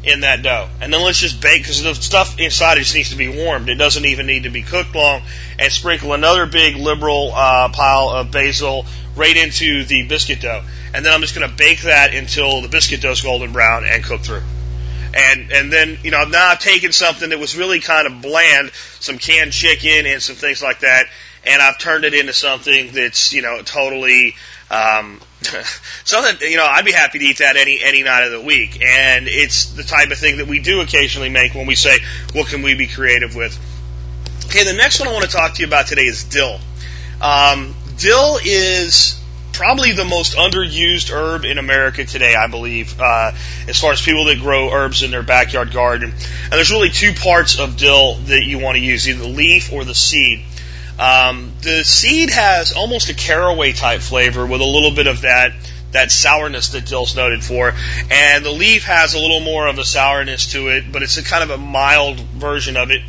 [0.05, 0.68] in that dough.
[0.81, 3.68] And then let's just bake because the stuff inside just needs to be warmed.
[3.68, 5.22] It doesn't even need to be cooked long.
[5.59, 10.64] And sprinkle another big liberal uh, pile of basil right into the biscuit dough.
[10.94, 13.85] And then I'm just going to bake that until the biscuit dough is golden brown
[13.85, 14.42] and cook through.
[15.14, 18.70] And and then you know now I've taken something that was really kind of bland,
[19.01, 21.07] some canned chicken and some things like that,
[21.44, 24.35] and I've turned it into something that's you know totally
[24.72, 25.20] um,
[26.05, 28.83] something you know, I'd be happy to eat that any any night of the week,
[28.83, 31.98] and it's the type of thing that we do occasionally make when we say,
[32.33, 33.59] "What can we be creative with?"
[34.46, 36.59] Okay, the next one I want to talk to you about today is dill.
[37.20, 39.21] Um, dill is
[39.52, 43.32] probably the most underused herb in America today, I believe, uh,
[43.68, 46.10] as far as people that grow herbs in their backyard garden.
[46.10, 49.72] And there's really two parts of dill that you want to use, either the leaf
[49.72, 50.42] or the seed.
[50.98, 55.52] Um, the seed has almost a caraway type flavor with a little bit of that
[55.92, 57.74] that sourness that dill's noted for,
[58.10, 61.22] and the leaf has a little more of a sourness to it, but it's a
[61.22, 63.02] kind of a mild version of it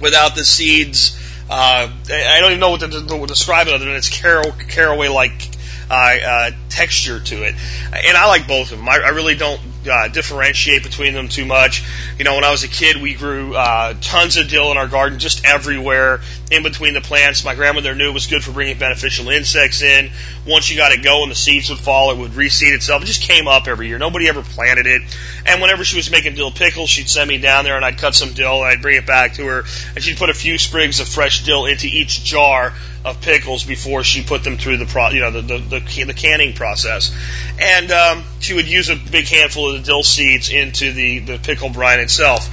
[0.00, 1.20] without the seeds.
[1.50, 5.48] Uh, I don't even know what to, to describe it other than it's caraway like
[5.90, 7.54] uh, uh, texture to it.
[7.92, 8.88] And I like both of them.
[8.88, 11.84] I, I really don't uh, differentiate between them too much.
[12.18, 14.88] You know, when I was a kid, we grew uh, tons of dill in our
[14.88, 17.44] garden, just everywhere in between the plants.
[17.44, 20.10] My grandmother knew it was good for bringing beneficial insects in.
[20.46, 22.10] Once you got it going, the seeds would fall.
[22.10, 23.02] It would reseed itself.
[23.02, 23.98] It just came up every year.
[23.98, 25.02] Nobody ever planted it.
[25.46, 28.14] And whenever she was making dill pickles, she'd send me down there and I'd cut
[28.14, 29.64] some dill and I'd bring it back to her.
[29.94, 32.72] And she'd put a few sprigs of fresh dill into each jar
[33.04, 36.14] of pickles before she put them through the pro, you know, the, the, the, the
[36.14, 37.14] canning process.
[37.60, 41.38] And, um, she would use a big handful of the dill seeds into the, the
[41.38, 42.48] pickle brine itself.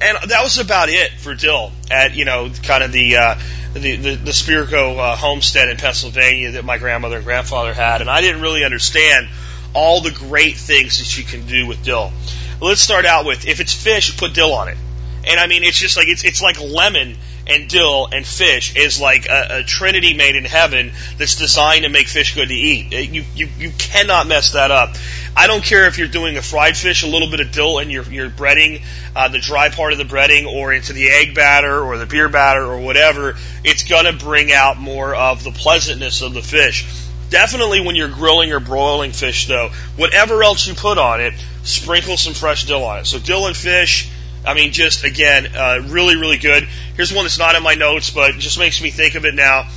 [0.00, 3.34] And that was about it for dill at, you know, kind of the, uh,
[3.74, 8.00] the, the, the Spirko uh, homestead in Pennsylvania that my grandmother and grandfather had.
[8.00, 9.28] And I didn't really understand
[9.74, 12.12] all the great things that you can do with dill.
[12.60, 14.78] Let's start out with, if it's fish, put dill on it.
[15.26, 17.16] And I mean, it's just like, it's, it's like lemon
[17.48, 21.88] and dill and fish is like a, a, trinity made in heaven that's designed to
[21.88, 22.92] make fish good to eat.
[22.92, 24.96] Uh, you, you, you cannot mess that up.
[25.36, 27.90] I don't care if you're doing a fried fish, a little bit of dill in
[27.90, 28.82] your, your breading,
[29.16, 32.28] uh, the dry part of the breading, or into the egg batter or the beer
[32.28, 33.36] batter or whatever.
[33.64, 36.86] It's gonna bring out more of the pleasantness of the fish.
[37.30, 42.16] Definitely when you're grilling or broiling fish though, whatever else you put on it, sprinkle
[42.16, 43.06] some fresh dill on it.
[43.06, 44.10] So dill and fish,
[44.44, 46.64] I mean, just again, uh, really, really good.
[46.96, 49.68] Here's one that's not in my notes, but just makes me think of it now.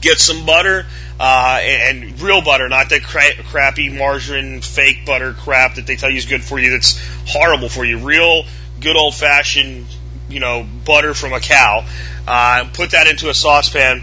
[0.00, 0.86] Get some butter,
[1.18, 6.10] uh, and, real butter, not that cra- crappy margarine, fake butter crap that they tell
[6.10, 6.72] you is good for you.
[6.72, 7.98] That's horrible for you.
[7.98, 8.44] Real,
[8.80, 9.86] good old fashioned
[10.28, 11.86] you know, butter from a cow.
[12.26, 14.02] Uh, put that into a saucepan,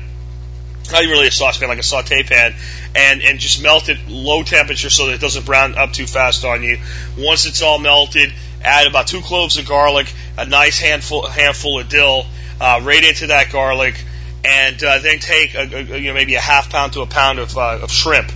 [0.91, 2.54] not really a saucepan, like a saute pan,
[2.96, 6.46] and and just melt it low temperature so that it doesn't brown up too fast
[6.46, 6.80] on you.
[7.17, 11.89] Once it's all melted, add about two cloves of garlic, a nice handful handful of
[11.89, 12.26] dill,
[12.60, 13.95] uh, right into that garlic,
[14.43, 17.39] and uh, then take a, a, you know maybe a half pound to a pound
[17.39, 18.32] of, uh, of shrimp.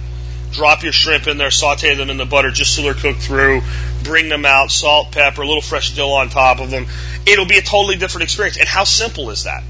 [0.51, 3.61] Drop your shrimp in there, saute them in the butter just so they're cooked through.
[4.03, 6.87] Bring them out, salt, pepper, a little fresh dill on top of them.
[7.25, 8.57] It'll be a totally different experience.
[8.57, 9.63] And how simple is that?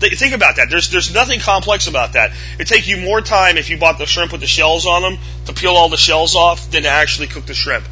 [0.00, 0.68] Think about that.
[0.68, 2.32] There's there's nothing complex about that.
[2.54, 5.18] It'd take you more time if you bought the shrimp with the shells on them
[5.46, 7.84] to peel all the shells off than to actually cook the shrimp.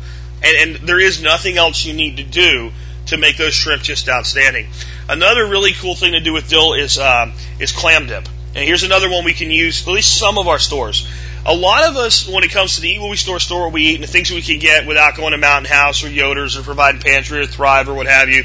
[0.42, 2.72] And and there is nothing else you need to do
[3.06, 4.68] to make those shrimp just outstanding.
[5.08, 8.26] Another really cool thing to do with dill is um, is clam dip.
[8.54, 11.08] And here's another one we can use at least some of our stores.
[11.46, 13.70] A lot of us, when it comes to the Eat What We Store store where
[13.70, 16.56] we eat and the things we can get without going to Mountain House or Yoder's
[16.56, 18.44] or Provident Pantry or Thrive or what have you,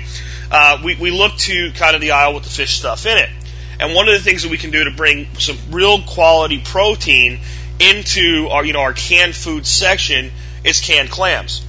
[0.52, 3.30] uh, we, we look to kind of the aisle with the fish stuff in it.
[3.80, 7.40] And one of the things that we can do to bring some real quality protein
[7.80, 10.32] into our, you know, our canned food section
[10.64, 11.66] is canned clams.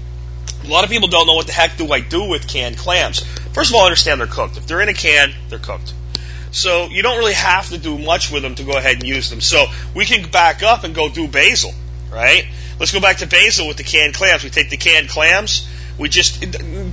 [0.66, 3.20] A lot of people don't know what the heck do I do with canned clams.
[3.52, 4.56] First of all, understand they're cooked.
[4.56, 5.94] If they're in a can, they're cooked.
[6.50, 9.30] So you don't really have to do much with them to go ahead and use
[9.30, 9.40] them.
[9.40, 11.72] So we can back up and go do basil,
[12.10, 12.46] right?
[12.80, 14.42] Let's go back to basil with the canned clams.
[14.42, 15.68] We take the canned clams.
[15.98, 16.42] We just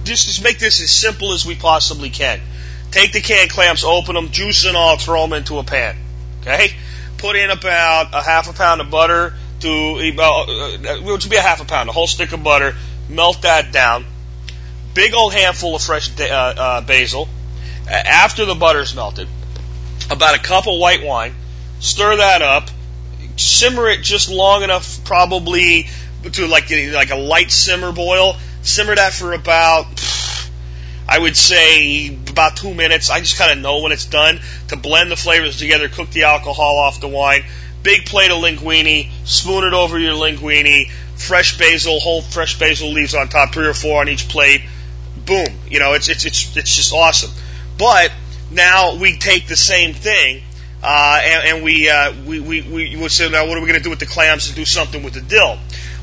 [0.03, 2.39] just make this as simple as we possibly can.
[2.91, 5.97] Take the canned clams, open them, juice and all, throw them into a pan.
[6.41, 6.69] Okay?
[7.17, 11.37] Put in about a half a pound of butter to about, uh, which would be
[11.37, 12.75] a half a pound, a whole stick of butter.
[13.09, 14.05] Melt that down.
[14.93, 17.27] Big old handful of fresh uh, uh, basil.
[17.89, 19.27] After the butter's melted,
[20.09, 21.33] about a cup of white wine.
[21.79, 22.69] Stir that up.
[23.35, 25.87] Simmer it just long enough, probably
[26.31, 28.35] to like like a light simmer boil.
[28.61, 29.87] Simmer that for about
[31.07, 33.09] I would say about two minutes.
[33.09, 34.39] I just kind of know when it's done
[34.69, 37.43] to blend the flavors together, cook the alcohol off the wine.
[37.81, 40.89] Big plate of linguine, spoon it over your linguine,
[41.23, 44.61] fresh basil, whole fresh basil leaves on top, three or four on each plate.
[45.25, 45.47] Boom.
[45.67, 47.31] You know, it's, it's, it's, it's just awesome.
[47.77, 48.11] But
[48.51, 50.43] now we take the same thing,
[50.83, 53.79] uh, and, and we, uh, we, we, we would say, now what are we going
[53.79, 55.57] to do with the clams and do something with the dill?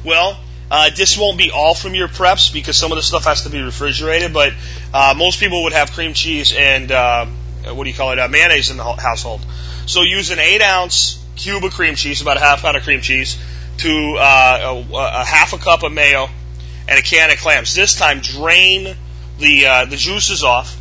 [0.04, 0.38] Well,
[0.70, 3.50] uh, this won't be all from your preps because some of the stuff has to
[3.50, 4.52] be refrigerated, but
[4.94, 7.26] uh, most people would have cream cheese and uh,
[7.74, 9.44] what do you call it, uh, mayonnaise in the household.
[9.87, 13.00] So use an eight ounce cube of cream cheese, about a half pound of cream
[13.00, 13.38] cheese,
[13.81, 16.29] to uh, a, a half a cup of mayo
[16.88, 17.75] and a can of clams.
[17.75, 18.97] This time, drain
[19.38, 20.79] the uh, the juices off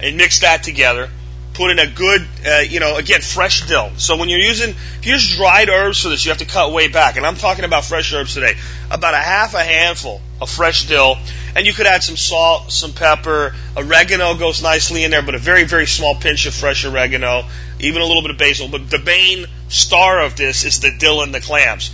[0.00, 1.10] and mix that together
[1.54, 3.90] put in a good, uh, you know, again, fresh dill.
[3.96, 6.72] So when you're using, if you use dried herbs for this, you have to cut
[6.72, 7.16] way back.
[7.16, 8.54] And I'm talking about fresh herbs today.
[8.90, 11.16] About a half a handful of fresh dill.
[11.56, 13.54] And you could add some salt, some pepper.
[13.76, 17.44] Oregano goes nicely in there, but a very, very small pinch of fresh oregano.
[17.78, 18.68] Even a little bit of basil.
[18.68, 21.92] But the main star of this is the dill and the clams.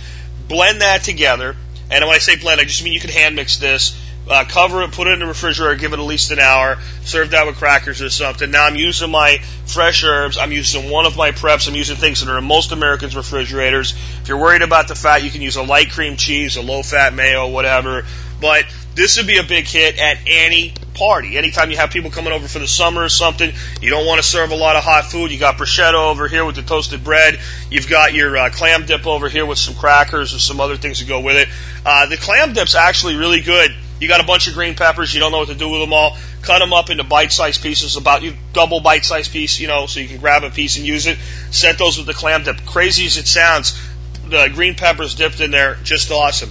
[0.51, 1.55] Blend that together.
[1.89, 3.97] And when I say blend, I just mean you can hand mix this
[4.29, 7.31] uh, cover it, put it in the refrigerator, give it at least an hour, serve
[7.31, 8.51] that with crackers or something.
[8.51, 10.37] Now I'm using my fresh herbs.
[10.37, 11.67] I'm using one of my preps.
[11.67, 13.93] I'm using things that are in most Americans' refrigerators.
[14.21, 16.83] If you're worried about the fat, you can use a light cream cheese, a low
[16.83, 18.05] fat mayo, whatever.
[18.39, 21.37] But this would be a big hit at any party.
[21.37, 23.51] Anytime you have people coming over for the summer or something,
[23.81, 25.31] you don't want to serve a lot of hot food.
[25.31, 27.39] You got bruschetta over here with the toasted bread.
[27.69, 30.99] You've got your uh, clam dip over here with some crackers or some other things
[30.99, 31.47] to go with it.
[31.85, 35.13] Uh, the clam dip's actually really good you got a bunch of green peppers.
[35.13, 36.17] You don't know what to do with them all.
[36.41, 40.07] Cut them up into bite-sized pieces, about you double bite-sized piece, you know, so you
[40.07, 41.19] can grab a piece and use it.
[41.51, 42.65] Set those with the clam dip.
[42.65, 43.79] Crazy as it sounds,
[44.27, 46.49] the green peppers dipped in there, just awesome.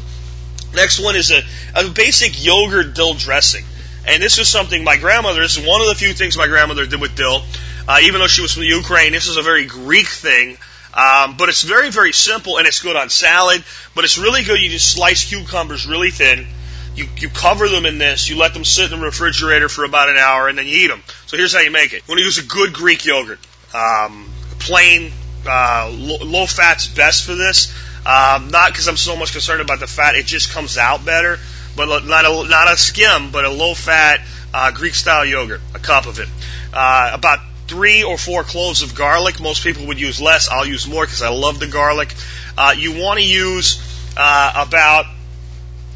[0.74, 1.42] Next one is a,
[1.74, 3.64] a basic yogurt dill dressing.
[4.06, 6.86] And this is something my grandmother, this is one of the few things my grandmother
[6.86, 7.42] did with dill.
[7.88, 10.56] Uh, even though she was from the Ukraine, this is a very Greek thing.
[10.92, 13.62] Um, but it's very, very simple and it's good on salad.
[13.94, 14.60] But it's really good.
[14.60, 16.46] You just slice cucumbers really thin
[16.94, 20.08] you, you cover them in this, you let them sit in the refrigerator for about
[20.08, 21.02] an hour, and then you eat them.
[21.26, 22.02] So here's how you make it.
[22.06, 23.38] You want to use a good Greek yogurt.
[23.74, 24.28] Um,
[24.58, 25.12] plain,
[25.46, 27.72] uh, low fat's best for this.
[28.06, 31.38] Um, not because I'm so much concerned about the fat, it just comes out better.
[31.76, 34.20] But not a, not a skim, but a low fat
[34.52, 36.28] uh, Greek style yogurt, a cup of it.
[36.72, 39.40] Uh, about three or four cloves of garlic.
[39.40, 40.50] Most people would use less.
[40.50, 42.14] I'll use more because I love the garlic.
[42.58, 43.80] Uh, you want to use
[44.16, 45.06] uh, about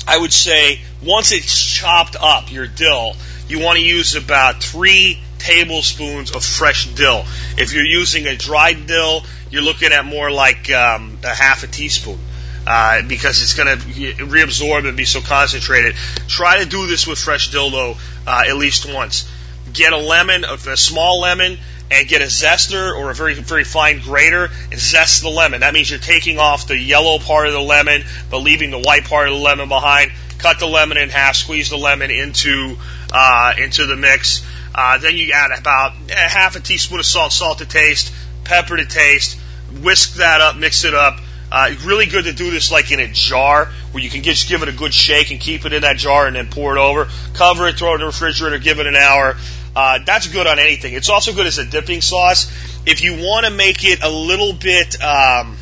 [0.06, 3.14] I would say once it's chopped up, your dill,
[3.48, 7.24] you want to use about three tablespoons of fresh dill.
[7.58, 9.22] If you're using a dried dill,
[9.54, 12.18] you're looking at more like um, a half a teaspoon.
[12.66, 13.84] Uh, because it's going to
[14.24, 15.94] reabsorb and be so concentrated.
[16.28, 17.94] Try to do this with fresh dill uh,
[18.26, 19.30] at least once.
[19.72, 21.58] get a lemon, a small lemon,
[21.90, 25.60] and get a zester or a very very fine grater and zest the lemon.
[25.60, 29.04] That means you're taking off the yellow part of the lemon but leaving the white
[29.04, 30.10] part of the lemon behind.
[30.38, 32.76] Cut the lemon in half, squeeze the lemon into
[33.12, 34.44] uh, into the mix.
[34.74, 38.12] Uh, then you add about half a teaspoon of salt, salt to taste,
[38.44, 39.38] pepper to taste.
[39.82, 41.18] Whisk that up, mix it up.
[41.50, 44.62] Uh, really good to do this like in a jar where you can just give
[44.62, 47.08] it a good shake and keep it in that jar and then pour it over.
[47.34, 49.36] Cover it, throw it in the refrigerator, give it an hour.
[49.76, 50.94] Uh, that's good on anything.
[50.94, 52.50] It's also good as a dipping sauce.
[52.86, 55.56] If you want to make it a little bit, um,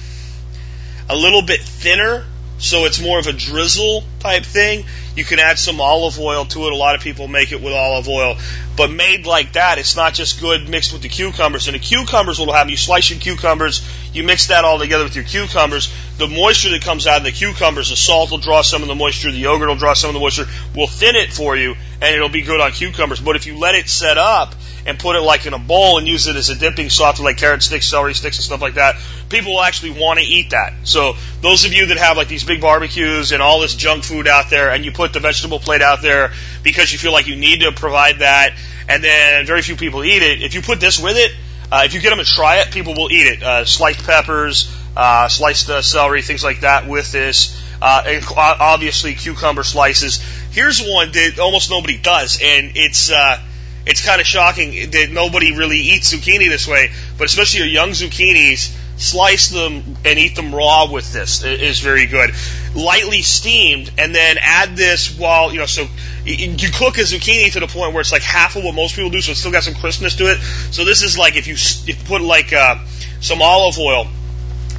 [1.08, 2.24] a little bit thinner,
[2.58, 4.84] so it's more of a drizzle type thing,
[5.16, 6.72] you can add some olive oil to it.
[6.72, 8.36] A lot of people make it with olive oil.
[8.76, 11.68] But made like that, it's not just good mixed with the cucumbers.
[11.68, 12.70] And the cucumbers will happen.
[12.70, 15.92] You slice your cucumbers, you mix that all together with your cucumbers.
[16.16, 18.94] The moisture that comes out of the cucumbers, the salt will draw some of the
[18.94, 22.14] moisture, the yogurt will draw some of the moisture, will thin it for you, and
[22.14, 23.20] it'll be good on cucumbers.
[23.20, 24.54] But if you let it set up
[24.86, 27.24] and put it like in a bowl and use it as a dipping sauce for
[27.24, 28.96] like carrot sticks, celery sticks, and stuff like that,
[29.28, 30.72] people will actually want to eat that.
[30.84, 34.11] So those of you that have like these big barbecues and all this junk food
[34.20, 36.32] out there, and you put the vegetable plate out there
[36.62, 38.54] because you feel like you need to provide that,
[38.88, 40.42] and then very few people eat it.
[40.42, 41.32] If you put this with it,
[41.70, 43.42] uh, if you get them to try it, people will eat it.
[43.42, 47.58] Uh, sliced peppers, uh, sliced uh, celery, things like that with this.
[47.80, 50.18] Uh, and obviously cucumber slices.
[50.52, 53.40] Here's one that almost nobody does, and it's uh,
[53.86, 56.90] it's kind of shocking that nobody really eats zucchini this way.
[57.18, 62.07] But especially your young zucchinis, slice them and eat them raw with this is very
[62.07, 62.30] good.
[62.74, 65.66] Lightly steamed, and then add this while you know.
[65.66, 65.86] So
[66.24, 69.11] you cook a zucchini to the point where it's like half of what most people
[69.11, 70.40] do, so it's still got some crispness to it.
[70.72, 72.76] So this is like if you if you put like uh,
[73.20, 74.07] some olive oil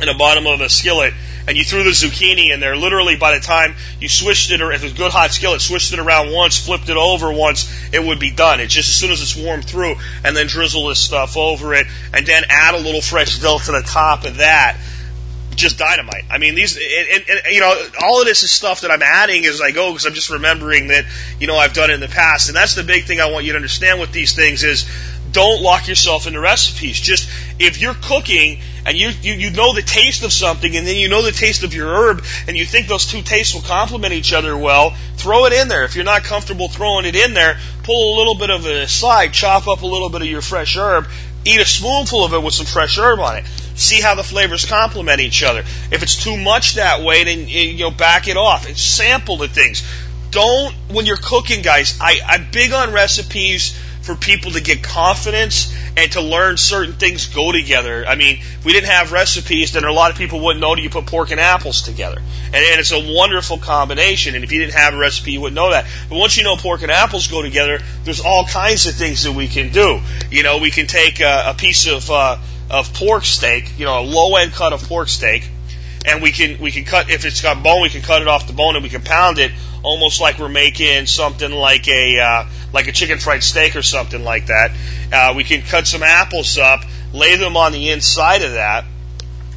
[0.01, 1.13] in the bottom of a skillet
[1.47, 2.75] and you threw the zucchini in there.
[2.75, 5.93] Literally, by the time you swished it, or if it's a good hot skillet, swished
[5.93, 8.59] it around once, flipped it over once, it would be done.
[8.59, 11.87] It's just as soon as it's warmed through, and then drizzle this stuff over it,
[12.13, 14.77] and then add a little fresh dill to the top of that.
[15.55, 16.23] Just dynamite.
[16.31, 19.03] I mean, these, and, and, and, you know, all of this is stuff that I'm
[19.03, 21.05] adding as I go because I'm just remembering that,
[21.39, 22.49] you know, I've done it in the past.
[22.49, 24.89] And that's the big thing I want you to understand with these things is
[25.33, 26.99] don't lock yourself into recipes.
[26.99, 27.29] Just
[27.59, 31.09] if you're cooking and you, you, you know the taste of something and then you
[31.09, 34.31] know the taste of your herb and you think those two tastes will complement each
[34.31, 35.83] other well, throw it in there.
[35.83, 39.33] If you're not comfortable throwing it in there, pull a little bit of it aside,
[39.33, 41.07] chop up a little bit of your fresh herb,
[41.45, 43.45] eat a spoonful of it with some fresh herb on it.
[43.75, 45.61] See how the flavors complement each other.
[45.91, 49.47] If it's too much that way, then you know back it off and sample the
[49.47, 49.83] things.
[50.29, 51.97] Don't when you're cooking, guys.
[51.99, 57.27] I, I'm big on recipes for people to get confidence and to learn certain things
[57.27, 58.05] go together.
[58.05, 60.81] I mean, if we didn't have recipes, then a lot of people wouldn't know that
[60.81, 62.17] you put pork and apples together.
[62.17, 64.35] And, and it's a wonderful combination.
[64.35, 65.85] And if you didn't have a recipe, you wouldn't know that.
[66.09, 69.31] But once you know pork and apples go together, there's all kinds of things that
[69.31, 70.01] we can do.
[70.29, 72.37] You know, we can take a, a piece of, uh,
[72.69, 75.49] of pork steak, you know, a low end cut of pork steak,
[76.05, 78.47] and we can, we can cut, if it's got bone, we can cut it off
[78.47, 79.51] the bone and we can pound it
[79.83, 84.23] almost like we're making something like a, uh, like a chicken fried steak or something
[84.23, 84.71] like that.
[85.11, 86.81] Uh, we can cut some apples up,
[87.13, 88.85] lay them on the inside of that.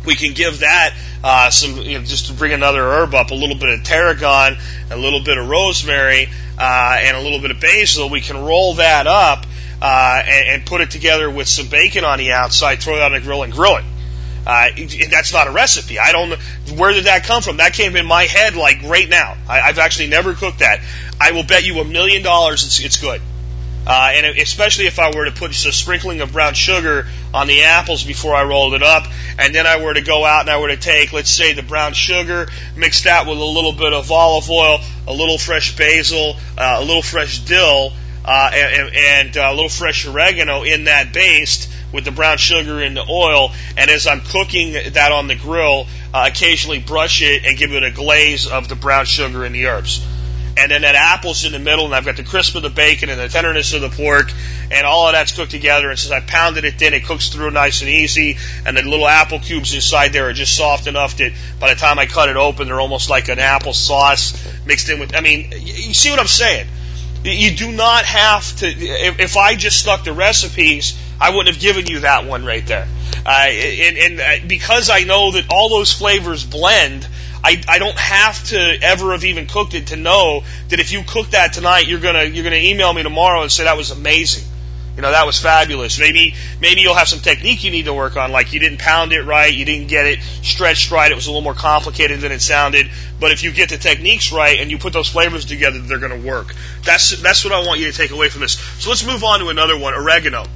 [0.05, 0.95] We can give that
[1.25, 4.57] uh, some, you know, just to bring another herb up, a little bit of tarragon,
[4.91, 6.29] a little bit of rosemary,
[6.59, 8.09] uh, and a little bit of basil.
[8.09, 9.45] We can roll that up
[9.83, 13.13] uh, and, and put it together with some bacon on the outside, throw it on
[13.13, 13.85] the grill, and grill it.
[14.47, 14.69] Uh,
[15.11, 15.99] that's not a recipe.
[15.99, 16.31] I don't.
[16.31, 16.37] Know
[16.77, 17.57] where did that come from?
[17.57, 19.37] That came in my head like right now.
[19.49, 20.81] I, I've actually never cooked that.
[21.21, 23.21] I will bet you a million dollars it's, it's good.
[23.89, 27.47] Uh, and especially if I were to put just a sprinkling of brown sugar on
[27.47, 29.05] the apples before I rolled it up,
[29.39, 31.63] and then I were to go out and I were to take, let's say, the
[31.63, 36.35] brown sugar, mix that with a little bit of olive oil, a little fresh basil,
[36.59, 37.93] uh, a little fresh dill,
[38.27, 42.83] uh, and, and uh, a little fresh oregano in that baste with the brown sugar
[42.83, 43.53] and the oil.
[43.77, 47.83] And as I'm cooking that on the grill, uh, occasionally brush it and give it
[47.83, 50.05] a glaze of the brown sugar and the herbs
[50.57, 53.11] and then that apple's in the middle, and I've got the crisp of the bacon
[53.11, 54.33] and the tenderness of the pork,
[54.71, 55.91] and all of that's cooked together.
[55.91, 59.07] And since I pounded it thin, it cooks through nice and easy, and the little
[59.07, 62.37] apple cubes inside there are just soft enough that by the time I cut it
[62.37, 64.33] open, they're almost like an apple sauce
[64.65, 65.15] mixed in with.
[65.15, 66.67] I mean, you see what I'm saying?
[67.31, 68.67] You do not have to.
[68.67, 72.87] If, I just stuck the recipes, I wouldn't have given you that one right there.
[73.25, 77.07] Uh, and, and uh, because I know that all those flavors blend
[77.47, 81.05] I, I don't have to ever have even cooked it to know that if you
[81.07, 84.43] cook that tonight, you're gonna you're gonna email me tomorrow and say that was amazing.
[84.97, 85.99] You know, that was fabulous.
[85.99, 89.13] Maybe, maybe you'll have some technique you need to work on, like you didn't pound
[89.13, 92.33] it right, you didn't get it stretched right, it was a little more complicated than
[92.33, 92.91] it sounded.
[93.21, 96.19] But if you get the techniques right and you put those flavors together, they're going
[96.23, 96.55] to work.
[96.83, 98.53] That's, that's what I want you to take away from this.
[98.53, 100.47] So let's move on to another one, oregano.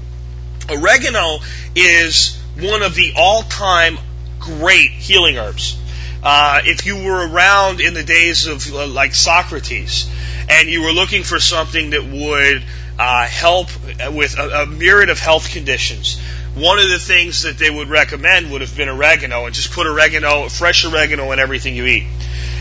[0.70, 1.40] Oregano
[1.76, 3.98] is one of the all-time
[4.38, 5.76] great healing herbs.
[6.22, 10.10] Uh, if you were around in the days of uh, like Socrates
[10.48, 12.62] and you were looking for something that would
[13.00, 13.68] uh, help
[14.12, 16.20] with a, a myriad of health conditions,
[16.54, 19.86] one of the things that they would recommend would have been oregano and just put
[19.86, 22.04] oregano, fresh oregano in everything you eat.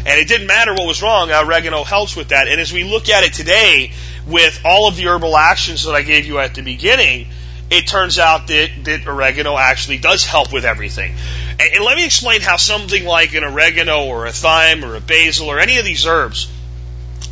[0.06, 2.48] And it didn't matter what was wrong, oregano helps with that.
[2.48, 3.92] And as we look at it today,
[4.26, 7.28] with all of the herbal actions that I gave you at the beginning,
[7.70, 11.16] it turns out that, that oregano actually does help with everything.
[11.60, 15.02] And, and let me explain how something like an oregano or a thyme or a
[15.02, 16.50] basil or any of these herbs,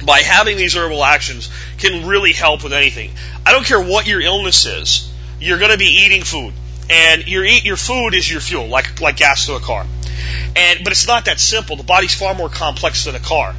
[0.08, 3.12] by having these herbal actions, can really help with anything.
[3.46, 6.54] I don't care what your illness is, you're going to be eating food.
[6.90, 9.86] And your eat your food is your fuel, like like gas to a car.
[10.56, 11.76] And but it's not that simple.
[11.76, 13.54] The body's far more complex than a car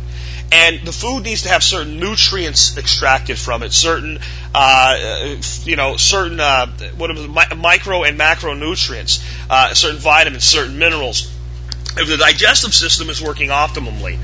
[0.51, 4.19] and the food needs to have certain nutrients extracted from it, certain,
[4.55, 10.79] uh, you know, certain uh, what are the micro and macronutrients, uh, certain vitamins, certain
[10.79, 11.31] minerals.
[11.99, 14.19] If the digestive system is working optimally,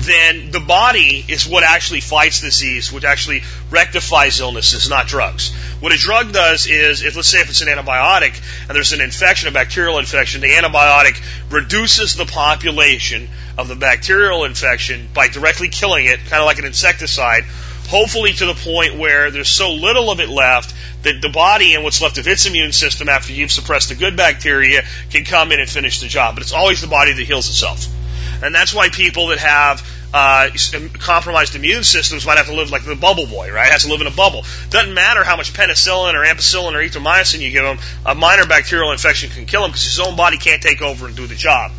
[0.00, 5.52] then the body is what actually fights disease, what actually rectifies illnesses, not drugs.
[5.80, 9.00] What a drug does is, if let's say if it's an antibiotic and there's an
[9.00, 11.22] infection, a bacterial infection, the antibiotic
[11.52, 16.64] reduces the population of the bacterial infection by directly killing it, kind of like an
[16.64, 17.44] insecticide,
[17.88, 21.84] hopefully to the point where there's so little of it left that the body and
[21.84, 25.60] what's left of its immune system after you've suppressed the good bacteria can come in
[25.60, 26.34] and finish the job.
[26.34, 27.86] But it's always the body that heals itself.
[28.42, 30.50] And that's why people that have uh,
[30.98, 33.70] compromised immune systems might have to live like the bubble boy, right?
[33.70, 34.44] Has to live in a bubble.
[34.70, 38.92] Doesn't matter how much penicillin or ampicillin or erythromycin you give him, a minor bacterial
[38.92, 41.72] infection can kill him because his own body can't take over and do the job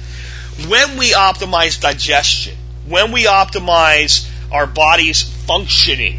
[0.67, 2.55] when we optimize digestion,
[2.87, 6.17] when we optimize our body's functioning,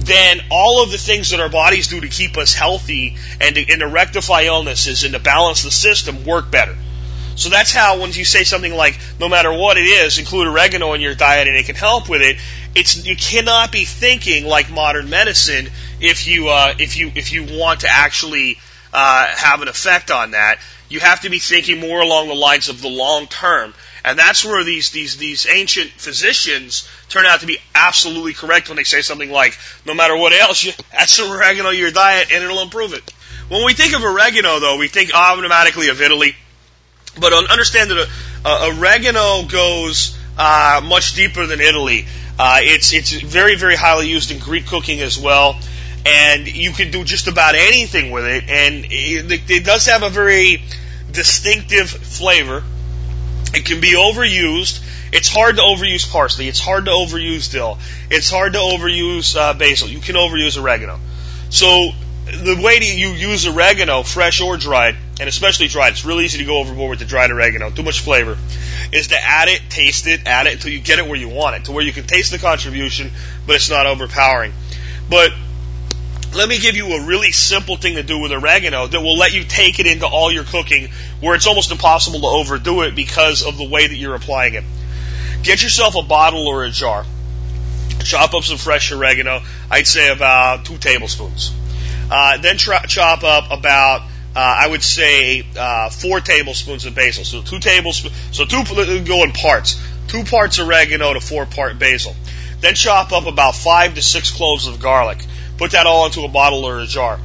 [0.00, 3.60] then all of the things that our bodies do to keep us healthy and to,
[3.70, 6.74] and to rectify illnesses and to balance the system work better.
[7.36, 10.94] So that's how when you say something like, no matter what it is, include oregano
[10.94, 12.36] in your diet and it can help with it,
[12.74, 15.68] it's, you cannot be thinking like modern medicine
[16.00, 18.56] if you, uh, if you, if you want to actually,
[18.94, 20.58] uh, have an effect on that
[20.88, 23.74] you have to be thinking more along the lines of the long term.
[24.04, 28.76] And that's where these, these, these ancient physicians turn out to be absolutely correct when
[28.76, 32.30] they say something like, no matter what else, you, add some oregano to your diet
[32.30, 33.10] and it'll improve it.
[33.48, 36.36] When we think of oregano, though, we think automatically of Italy.
[37.18, 38.08] But understand that
[38.44, 42.06] uh, oregano goes uh, much deeper than Italy.
[42.38, 45.58] Uh, it's, it's very, very highly used in Greek cooking as well
[46.06, 48.44] and you can do just about anything with it.
[48.48, 50.62] And it, it does have a very
[51.10, 52.62] distinctive flavor.
[53.54, 54.80] It can be overused.
[55.12, 56.48] It's hard to overuse parsley.
[56.48, 57.78] It's hard to overuse dill.
[58.10, 59.88] It's hard to overuse uh, basil.
[59.88, 60.98] You can overuse oregano.
[61.50, 61.90] So
[62.24, 66.38] the way that you use oregano, fresh or dried, and especially dried, it's really easy
[66.38, 67.70] to go overboard with the dried oregano.
[67.70, 68.36] Too much flavor.
[68.92, 71.56] Is to add it, taste it, add it until you get it where you want
[71.56, 73.10] it, to where you can taste the contribution,
[73.46, 74.52] but it's not overpowering.
[75.08, 75.32] But
[76.34, 79.32] let me give you a really simple thing to do with oregano that will let
[79.32, 80.88] you take it into all your cooking
[81.20, 84.64] where it's almost impossible to overdo it because of the way that you're applying it.
[85.42, 87.04] Get yourself a bottle or a jar.
[88.02, 89.42] Chop up some fresh oregano.
[89.70, 91.52] I'd say about two tablespoons.
[92.10, 97.24] Uh, then chop up about, uh, I would say, uh, four tablespoons of basil.
[97.24, 98.64] So two tablespoons, so two,
[99.04, 99.80] go in parts.
[100.08, 102.14] Two parts oregano to four part basil.
[102.60, 105.18] Then chop up about five to six cloves of garlic.
[105.58, 107.18] Put that all into a bottle or a jar.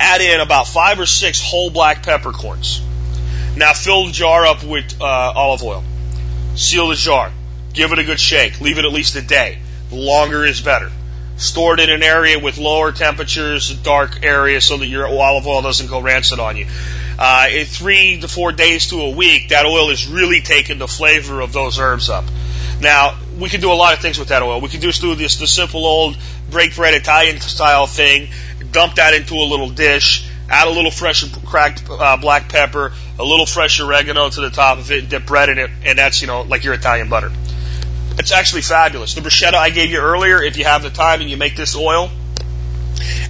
[0.00, 2.82] Add in about five or six whole black peppercorns.
[3.56, 5.84] Now fill the jar up with uh, olive oil.
[6.54, 7.32] Seal the jar.
[7.72, 8.60] Give it a good shake.
[8.60, 9.58] Leave it at least a day.
[9.90, 10.90] The longer is better.
[11.36, 15.60] Store it in an area with lower temperatures, dark area, so that your olive oil
[15.60, 16.66] doesn't go rancid on you.
[17.18, 20.88] Uh, in three to four days to a week, that oil is really taking the
[20.88, 22.24] flavor of those herbs up.
[22.80, 24.60] Now, we can do a lot of things with that oil.
[24.60, 26.16] We can do this the simple old
[26.50, 28.28] break bread Italian style thing,
[28.72, 33.24] dump that into a little dish, add a little fresh cracked uh, black pepper, a
[33.24, 36.20] little fresh oregano to the top of it, and dip bread in it, and that's
[36.20, 37.32] you know like your Italian butter.
[38.18, 39.14] It's actually fabulous.
[39.14, 41.76] The bruschetta I gave you earlier, if you have the time and you make this
[41.76, 42.10] oil,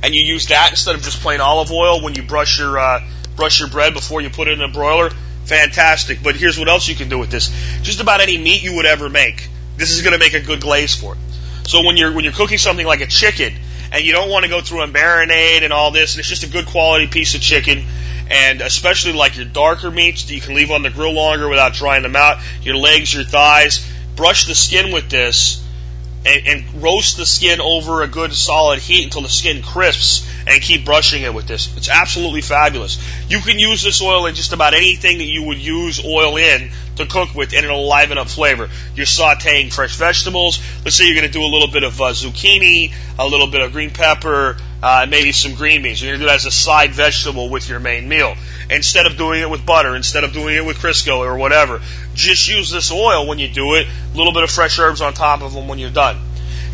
[0.02, 3.02] and you use that instead of just plain olive oil when you brush your uh,
[3.36, 5.10] brush your bread before you put it in a broiler,
[5.44, 6.22] fantastic.
[6.22, 7.48] But here's what else you can do with this:
[7.82, 9.48] just about any meat you would ever make.
[9.76, 11.18] This is going to make a good glaze for it.
[11.66, 13.52] So when you're when you're cooking something like a chicken
[13.92, 16.14] and you don't want to go through a marinade and all this.
[16.14, 17.84] And it's just a good quality piece of chicken.
[18.30, 21.74] And especially like your darker meats that you can leave on the grill longer without
[21.74, 22.38] drying them out.
[22.62, 23.86] Your legs, your thighs.
[24.16, 25.62] Brush the skin with this
[26.24, 30.60] and, and roast the skin over a good solid heat until the skin crisps and
[30.62, 31.74] keep brushing it with this.
[31.76, 32.98] It's absolutely fabulous.
[33.28, 36.70] You can use this oil in just about anything that you would use oil in
[36.96, 38.68] to cook with and it'll liven up flavor.
[38.94, 40.60] You're sauteing fresh vegetables.
[40.84, 43.60] Let's say you're going to do a little bit of uh, zucchini, a little bit
[43.60, 46.02] of green pepper, uh, maybe some green beans.
[46.02, 48.34] You're going to do that as a side vegetable with your main meal.
[48.70, 51.80] Instead of doing it with butter, instead of doing it with Crisco or whatever,
[52.14, 53.86] just use this oil when you do it.
[53.86, 56.16] A little bit of fresh herbs on top of them when you're done.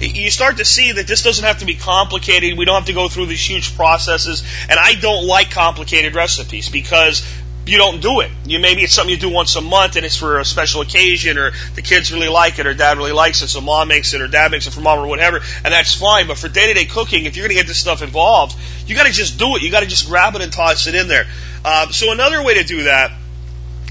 [0.02, 2.58] You start to see that this doesn't have to be complicated.
[2.58, 4.42] We don't have to go through these huge processes.
[4.68, 7.24] And I don't like complicated recipes because
[7.64, 8.30] you don't do it.
[8.44, 11.38] You maybe it's something you do once a month and it's for a special occasion
[11.38, 14.20] or the kids really like it or dad really likes it, so mom makes it
[14.20, 16.26] or dad makes it for mom or whatever, and that's fine.
[16.26, 18.56] But for day to day cooking, if you're gonna get this stuff involved,
[18.86, 19.62] you gotta just do it.
[19.62, 21.26] You gotta just grab it and toss it in there.
[21.64, 23.12] Um, so another way to do that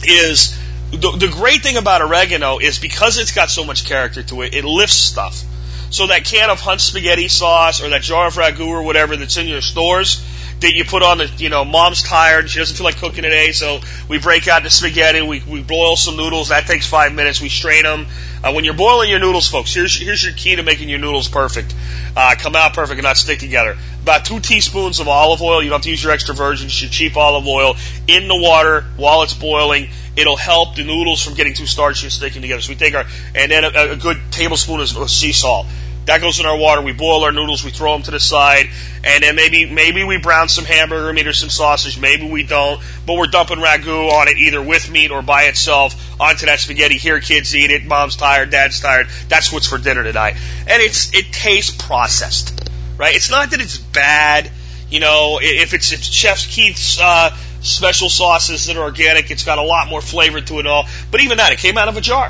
[0.04, 0.58] is
[0.92, 4.54] the, the great thing about oregano is because it's got so much character to it,
[4.54, 5.44] it lifts stuff.
[5.90, 9.36] So that can of Hunt spaghetti sauce or that jar of ragu or whatever that's
[9.38, 10.24] in your stores,
[10.62, 13.52] that you put on the, you know, mom's tired, she doesn't feel like cooking today,
[13.52, 17.42] so we break out the spaghetti, we, we boil some noodles, that takes five minutes,
[17.42, 18.06] we strain them.
[18.44, 21.28] Uh, when you're boiling your noodles, folks, here's, here's your key to making your noodles
[21.28, 21.74] perfect.
[22.16, 23.76] Uh, come out perfect and not stick together.
[24.04, 26.82] About two teaspoons of olive oil, you don't have to use your extra virgin, just
[26.82, 27.76] your cheap olive oil,
[28.08, 29.90] in the water while it's boiling.
[30.16, 32.62] It'll help the noodles from getting too starchy and sticking together.
[32.62, 35.68] So we take our, and then a, a good tablespoon of, of sea salt.
[36.06, 36.82] That goes in our water.
[36.82, 37.64] We boil our noodles.
[37.64, 38.68] We throw them to the side,
[39.04, 42.00] and then maybe maybe we brown some hamburger meat or some sausage.
[42.00, 46.20] Maybe we don't, but we're dumping ragu on it either with meat or by itself
[46.20, 46.98] onto that spaghetti.
[46.98, 47.86] Here, kids eat it.
[47.86, 48.50] Mom's tired.
[48.50, 49.08] Dad's tired.
[49.28, 50.38] That's what's for dinner tonight.
[50.68, 53.16] And it's it tastes processed, right?
[53.16, 54.50] It's not that it's bad.
[54.90, 59.58] You know, if it's, it's Chef Keith's uh, special sauces that are organic, it's got
[59.58, 60.86] a lot more flavor to it all.
[61.12, 62.30] But even that, it came out of a jar.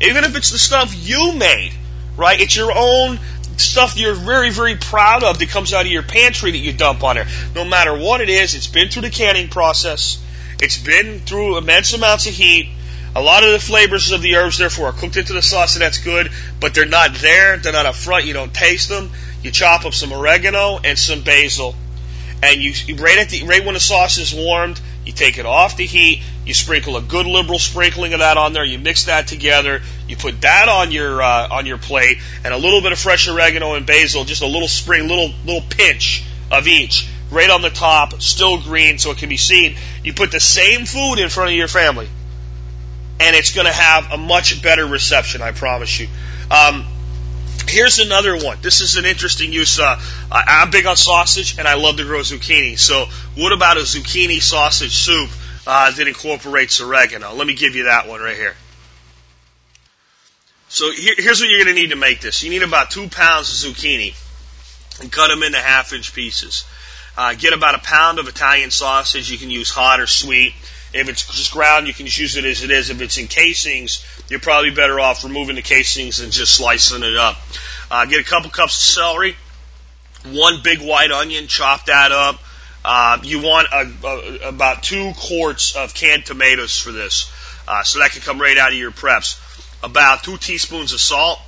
[0.00, 1.72] Even if it's the stuff you made
[2.16, 2.40] right?
[2.40, 3.18] It's your own
[3.56, 7.02] stuff you're very, very proud of that comes out of your pantry that you dump
[7.04, 7.26] on there.
[7.54, 10.22] No matter what it is, it's been through the canning process.
[10.60, 12.70] It's been through immense amounts of heat.
[13.14, 15.82] A lot of the flavors of the herbs, therefore, are cooked into the sauce, and
[15.82, 17.58] that's good, but they're not there.
[17.58, 18.24] They're not up front.
[18.24, 19.10] You don't taste them.
[19.42, 21.74] You chop up some oregano and some basil,
[22.42, 25.76] and you right at the right when the sauce is warmed, you take it off
[25.76, 26.22] the heat.
[26.46, 28.64] You sprinkle a good liberal sprinkling of that on there.
[28.64, 29.80] You mix that together.
[30.06, 33.28] You put that on your uh, on your plate, and a little bit of fresh
[33.28, 37.70] oregano and basil, just a little spring, little little pinch of each, right on the
[37.70, 39.76] top, still green, so it can be seen.
[40.04, 42.08] You put the same food in front of your family,
[43.18, 45.42] and it's going to have a much better reception.
[45.42, 46.08] I promise you.
[46.50, 46.84] Um,
[47.68, 48.58] Here's another one.
[48.60, 49.78] This is an interesting use.
[49.78, 50.00] Uh,
[50.30, 52.78] I'm big on sausage, and I love to grow zucchini.
[52.78, 53.06] So,
[53.36, 55.30] what about a zucchini sausage soup
[55.66, 57.34] uh, that incorporates oregano?
[57.34, 58.54] Let me give you that one right here.
[60.68, 62.42] So, here, here's what you're going to need to make this.
[62.42, 64.14] You need about two pounds of zucchini,
[65.00, 66.64] and cut them into half-inch pieces.
[67.16, 69.30] Uh, get about a pound of Italian sausage.
[69.30, 70.54] You can use hot or sweet.
[70.94, 72.90] If it's just ground, you can just use it as it is.
[72.90, 77.16] If it's in casings, you're probably better off removing the casings and just slicing it
[77.16, 77.36] up.
[77.90, 79.36] Uh, get a couple cups of celery,
[80.26, 82.38] one big white onion, chop that up.
[82.84, 87.30] Uh, you want a, a, about two quarts of canned tomatoes for this,
[87.68, 89.40] uh, so that can come right out of your preps.
[89.84, 91.40] About two teaspoons of salt,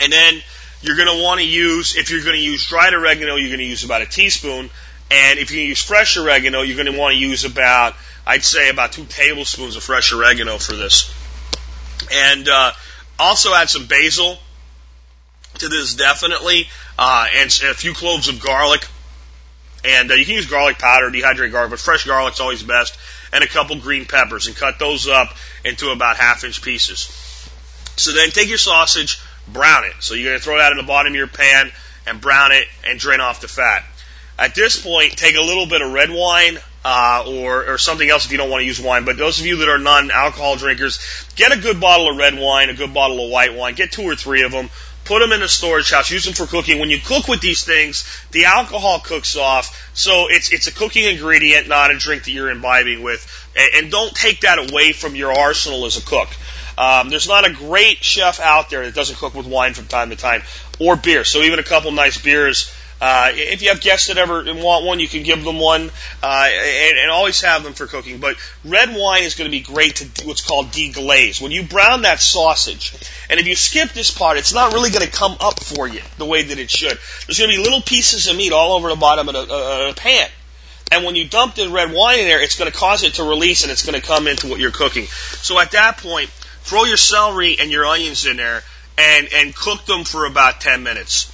[0.00, 0.42] and then
[0.80, 3.58] you're going to want to use, if you're going to use dried oregano, you're going
[3.58, 4.70] to use about a teaspoon,
[5.10, 7.94] and if you use fresh oregano, you're going to want to use about
[8.26, 11.12] I'd say about two tablespoons of fresh oregano for this.
[12.12, 12.72] And uh,
[13.18, 14.38] also add some basil
[15.58, 16.68] to this definitely,
[16.98, 18.86] uh, and a few cloves of garlic.
[19.84, 22.98] And uh, you can use garlic powder, dehydrated garlic, but fresh garlic's always best.
[23.32, 27.08] And a couple green peppers, and cut those up into about half inch pieces.
[27.96, 29.94] So then take your sausage, brown it.
[30.00, 31.70] So you're going to throw that in the bottom of your pan
[32.06, 33.84] and brown it and drain off the fat.
[34.38, 38.26] At this point, take a little bit of red wine uh, or, or something else
[38.26, 39.04] if you don't want to use wine.
[39.04, 40.98] But those of you that are non-alcohol drinkers,
[41.34, 43.74] get a good bottle of red wine, a good bottle of white wine.
[43.74, 44.68] Get two or three of them.
[45.04, 46.10] Put them in a storage house.
[46.10, 46.78] Use them for cooking.
[46.78, 49.90] When you cook with these things, the alcohol cooks off.
[49.92, 53.50] So it's it's a cooking ingredient, not a drink that you're imbibing with.
[53.54, 56.28] And, and don't take that away from your arsenal as a cook.
[56.78, 60.08] Um, there's not a great chef out there that doesn't cook with wine from time
[60.08, 60.42] to time
[60.80, 61.24] or beer.
[61.24, 62.74] So even a couple nice beers
[63.06, 65.90] Uh, if you have guests that ever want one, you can give them one,
[66.22, 68.18] uh, and, and always have them for cooking.
[68.18, 71.38] But red wine is going to be great to what's called deglaze.
[71.38, 72.94] When you brown that sausage,
[73.28, 76.00] and if you skip this part, it's not really going to come up for you
[76.16, 76.98] the way that it should.
[77.26, 79.94] There's going to be little pieces of meat all over the bottom of a, a
[79.94, 80.30] pan.
[80.90, 83.24] And when you dump the red wine in there, it's going to cause it to
[83.24, 85.04] release and it's going to come into what you're cooking.
[85.04, 88.62] So at that point, throw your celery and your onions in there
[88.96, 91.33] and, and cook them for about 10 minutes.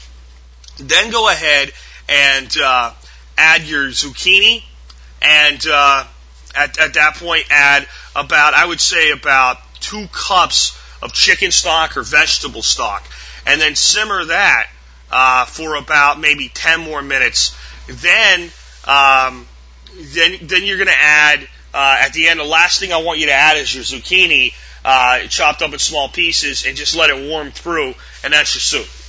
[0.81, 1.73] Then go ahead
[2.09, 2.93] and uh,
[3.37, 4.63] add your zucchini,
[5.23, 6.05] and uh,
[6.57, 11.97] at, at that point add about, I would say about two cups of chicken stock
[11.97, 13.05] or vegetable stock,
[13.47, 14.71] and then simmer that
[15.11, 17.57] uh, for about maybe 10 more minutes.
[17.89, 18.51] Then,
[18.87, 19.47] um,
[19.97, 22.41] then, then you're going to add uh, at the end.
[22.41, 24.55] The last thing I want you to add is your zucchini,
[24.85, 28.61] uh, chopped up in small pieces, and just let it warm through, and that's your
[28.61, 29.00] soup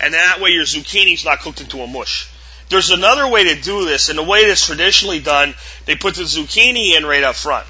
[0.00, 2.30] and that way your zucchini's not cooked into a mush.
[2.68, 6.22] There's another way to do this, and the way it's traditionally done, they put the
[6.22, 7.66] zucchini in right up front.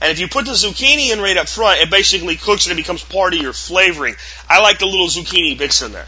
[0.00, 2.82] And if you put the zucchini in right up front, it basically cooks and it
[2.82, 4.16] becomes part of your flavoring.
[4.48, 6.06] I like the little zucchini bits in there.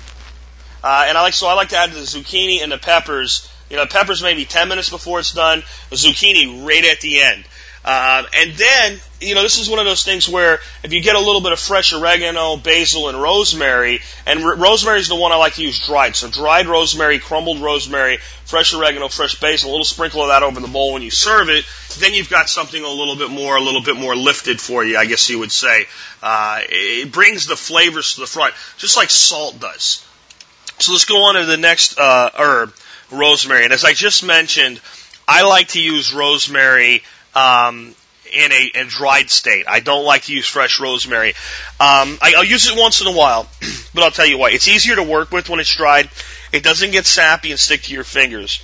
[0.82, 3.48] Uh, and I like, so I like to add the zucchini and the peppers.
[3.70, 7.44] You know, peppers maybe 10 minutes before it's done, the zucchini right at the end.
[7.84, 11.16] Um, and then, you know, this is one of those things where if you get
[11.16, 15.32] a little bit of fresh oregano, basil, and rosemary, and r- rosemary is the one
[15.32, 16.16] I like to use dried.
[16.16, 18.16] So dried rosemary, crumbled rosemary,
[18.46, 21.50] fresh oregano, fresh basil, a little sprinkle of that over the bowl when you serve
[21.50, 21.66] it.
[21.98, 24.96] Then you've got something a little bit more, a little bit more lifted for you,
[24.96, 25.84] I guess you would say.
[26.22, 30.06] Uh, it brings the flavors to the front, just like salt does.
[30.78, 32.72] So let's go on to the next uh, herb,
[33.12, 33.64] rosemary.
[33.64, 34.80] And as I just mentioned,
[35.28, 37.02] I like to use rosemary
[37.34, 37.94] um,
[38.32, 39.66] in a, in dried state.
[39.68, 41.30] I don't like to use fresh rosemary.
[41.80, 43.48] Um, I, I'll use it once in a while,
[43.94, 46.08] but I'll tell you what, it's easier to work with when it's dried.
[46.52, 48.60] It doesn't get sappy and stick to your fingers.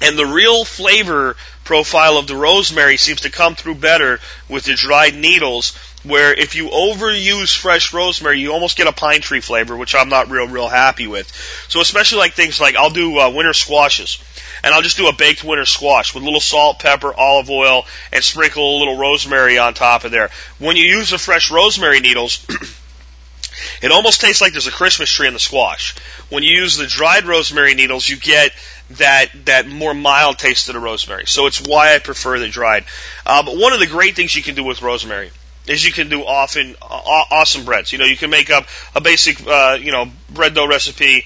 [0.00, 4.18] And the real flavor profile of the rosemary seems to come through better
[4.48, 9.20] with the dried needles, where if you overuse fresh rosemary, you almost get a pine
[9.20, 11.30] tree flavor, which I'm not real, real happy with.
[11.68, 14.18] So especially like things like, I'll do uh, winter squashes
[14.62, 17.86] and I'll just do a baked winter squash with a little salt, pepper, olive oil,
[18.12, 20.30] and sprinkle a little rosemary on top of there.
[20.58, 22.46] When you use the fresh rosemary needles,
[23.82, 25.96] it almost tastes like there's a Christmas tree in the squash.
[26.30, 28.52] When you use the dried rosemary needles, you get
[28.90, 31.26] that that more mild taste to the rosemary.
[31.26, 32.84] So it's why I prefer the dried.
[33.26, 35.30] Uh, but one of the great things you can do with rosemary
[35.66, 37.92] is you can do often uh, awesome breads.
[37.92, 41.24] You know, you can make up a basic uh, you know bread dough recipe.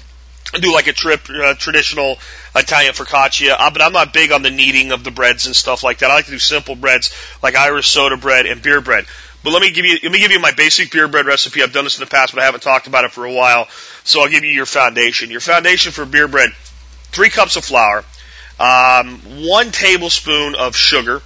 [0.61, 2.17] do like a trip uh, traditional
[2.55, 5.83] Italian focaccia, uh, but I'm not big on the kneading of the breads and stuff
[5.83, 6.11] like that.
[6.11, 9.05] I like to do simple breads like Irish soda bread and beer bread.
[9.43, 11.61] But let me give you let me give you my basic beer bread recipe.
[11.61, 13.67] I've done this in the past, but I haven't talked about it for a while.
[14.03, 15.29] So I'll give you your foundation.
[15.29, 16.49] Your foundation for beer bread:
[17.11, 18.03] three cups of flour,
[18.59, 21.21] um, one tablespoon of sugar,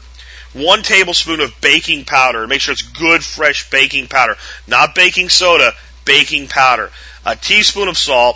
[0.52, 2.46] one tablespoon of baking powder.
[2.46, 4.36] Make sure it's good, fresh baking powder,
[4.68, 5.72] not baking soda,
[6.04, 6.92] baking powder.
[7.26, 8.36] A teaspoon of salt,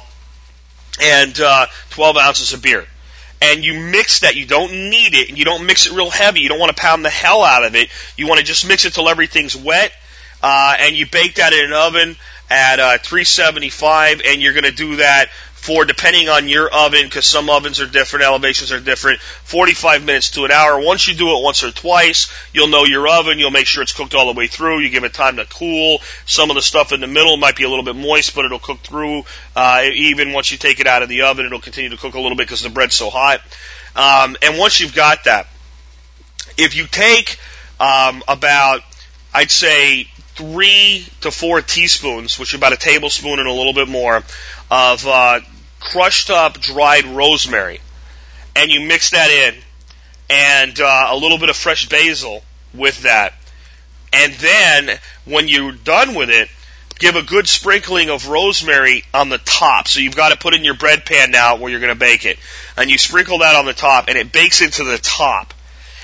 [1.01, 2.85] and uh, 12 ounces of beer.
[3.41, 4.35] And you mix that.
[4.35, 6.39] You don't need it, and you don't mix it real heavy.
[6.39, 7.89] You don't want to pound the hell out of it.
[8.15, 9.91] You want to just mix it till everything's wet,
[10.41, 12.15] uh, and you bake that in an oven
[12.49, 15.29] at uh, 375, and you're going to do that
[15.63, 20.31] for depending on your oven, because some ovens are different, elevations are different, 45 minutes
[20.31, 20.77] to an hour.
[20.77, 23.39] Once you do it once or twice, you'll know your oven.
[23.39, 24.79] You'll make sure it's cooked all the way through.
[24.79, 26.01] You give it time to cool.
[26.25, 28.59] Some of the stuff in the middle might be a little bit moist, but it'll
[28.59, 29.23] cook through.
[29.55, 32.19] Uh, even once you take it out of the oven, it'll continue to cook a
[32.19, 33.39] little bit because the bread's so hot.
[33.95, 35.47] Um, and once you've got that,
[36.57, 37.39] if you take
[37.79, 38.81] um, about,
[39.33, 43.87] I'd say three to four teaspoons, which is about a tablespoon and a little bit
[43.87, 44.23] more,
[44.69, 45.39] of uh,
[45.91, 47.79] crushed up dried rosemary,
[48.55, 49.55] and you mix that in,
[50.29, 53.33] and uh, a little bit of fresh basil with that.
[54.11, 56.49] And then when you're done with it,
[56.99, 59.87] give a good sprinkling of rosemary on the top.
[59.87, 62.25] So you've got to put in your bread pan now where you're going to bake
[62.25, 62.37] it.
[62.77, 65.53] And you sprinkle that on the top and it bakes into the top.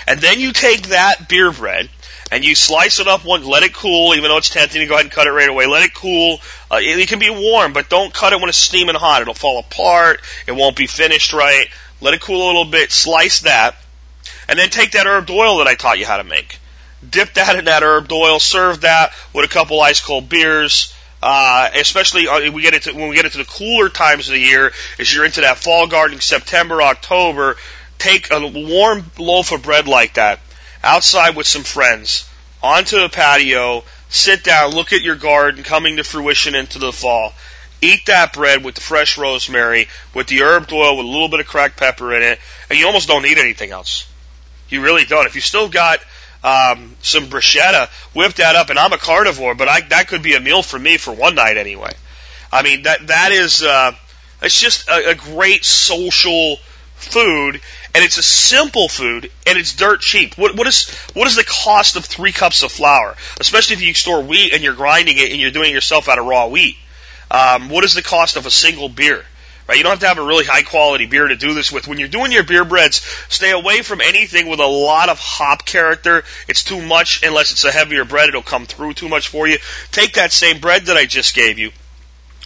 [0.07, 1.89] And then you take that beer bread
[2.31, 4.93] and you slice it up one, let it cool, even though it's tempting to go
[4.93, 5.65] ahead and cut it right away.
[5.65, 6.39] Let it cool.
[6.69, 9.21] Uh, it, it can be warm, but don't cut it when it's steaming hot.
[9.21, 10.21] It'll fall apart.
[10.47, 11.67] It won't be finished right.
[12.01, 12.91] Let it cool a little bit.
[12.91, 13.75] Slice that,
[14.47, 16.59] and then take that herbed oil that I taught you how to make.
[17.07, 18.39] Dip that in that herbed oil.
[18.39, 20.93] Serve that with a couple ice cold beers.
[21.21, 24.39] Uh, especially uh, we get into when we get into the cooler times of the
[24.39, 27.57] year, as you're into that fall gardening, September, October.
[27.97, 30.39] Take a warm loaf of bread like that
[30.83, 32.29] outside with some friends,
[32.61, 37.33] onto a patio, sit down, look at your garden coming to fruition into the fall.
[37.81, 41.39] Eat that bread with the fresh rosemary, with the herbed oil, with a little bit
[41.39, 44.11] of cracked pepper in it, and you almost don't need anything else.
[44.67, 45.25] You really don't.
[45.25, 45.99] If you still got
[46.43, 48.69] um, some bruschetta, whip that up.
[48.69, 51.35] And I'm a carnivore, but I, that could be a meal for me for one
[51.35, 51.91] night anyway.
[52.51, 53.91] I mean that that is uh,
[54.41, 56.57] it's just a, a great social
[56.95, 57.61] food,
[57.99, 60.37] and it's a simple food, and it's dirt cheap.
[60.37, 63.93] What, what is what is the cost of three cups of flour, especially if you
[63.93, 66.77] store wheat and you're grinding it and you're doing it yourself out of raw wheat?
[67.29, 69.25] Um, what is the cost of a single beer?
[69.67, 69.77] Right?
[69.77, 71.89] You don't have to have a really high quality beer to do this with.
[71.89, 75.65] When you're doing your beer breads, stay away from anything with a lot of hop
[75.65, 76.23] character.
[76.47, 78.29] It's too much unless it's a heavier bread.
[78.29, 79.57] It'll come through too much for you.
[79.91, 81.71] Take that same bread that I just gave you.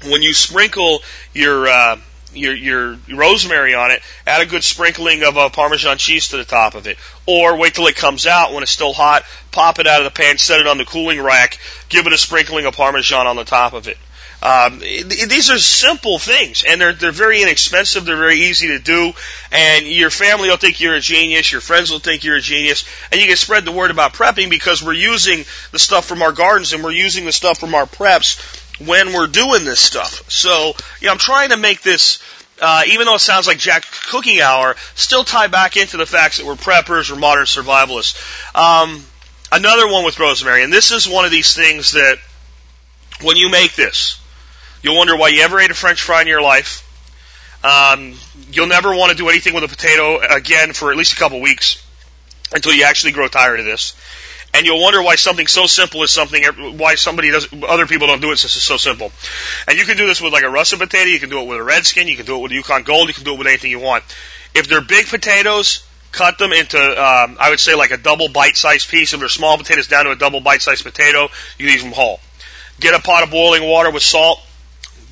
[0.05, 1.97] When you sprinkle your, uh,
[2.33, 6.45] your, your rosemary on it, add a good sprinkling of uh, Parmesan cheese to the
[6.45, 6.97] top of it.
[7.25, 10.17] Or wait till it comes out when it's still hot, pop it out of the
[10.17, 11.59] pan, set it on the cooling rack,
[11.89, 13.97] give it a sprinkling of Parmesan on the top of it.
[14.43, 18.03] Um, these are simple things, and they're they're very inexpensive.
[18.03, 19.13] They're very easy to do,
[19.53, 21.49] and your family will think you're a genius.
[21.49, 24.49] Your friends will think you're a genius, and you can spread the word about prepping
[24.49, 27.85] because we're using the stuff from our gardens and we're using the stuff from our
[27.85, 30.29] preps when we're doing this stuff.
[30.29, 30.73] So,
[31.07, 32.21] I'm trying to make this.
[32.61, 36.37] Uh, even though it sounds like Jack Cooking Hour, still tie back into the facts
[36.37, 38.15] that we're preppers or modern survivalists.
[38.55, 39.03] Um,
[39.51, 42.19] another one with rosemary, and this is one of these things that
[43.21, 44.23] when you make this,
[44.83, 46.81] You'll wonder why you ever ate a French fry in your life.
[47.63, 48.15] Um,
[48.51, 51.39] you'll never want to do anything with a potato again for at least a couple
[51.39, 51.81] weeks
[52.53, 53.95] until you actually grow tired of this.
[54.53, 56.43] And you'll wonder why something so simple is something,
[56.77, 59.11] why somebody does, other people don't do it since it's so simple.
[59.67, 61.59] And you can do this with like a russet potato, you can do it with
[61.59, 63.39] a red skin, you can do it with a Yukon Gold, you can do it
[63.39, 64.03] with anything you want.
[64.53, 68.89] If they're big potatoes, cut them into, um, I would say like a double bite-sized
[68.89, 69.13] piece.
[69.13, 72.19] If they're small potatoes, down to a double bite-sized potato, you leave them whole.
[72.79, 74.39] Get a pot of boiling water with salt,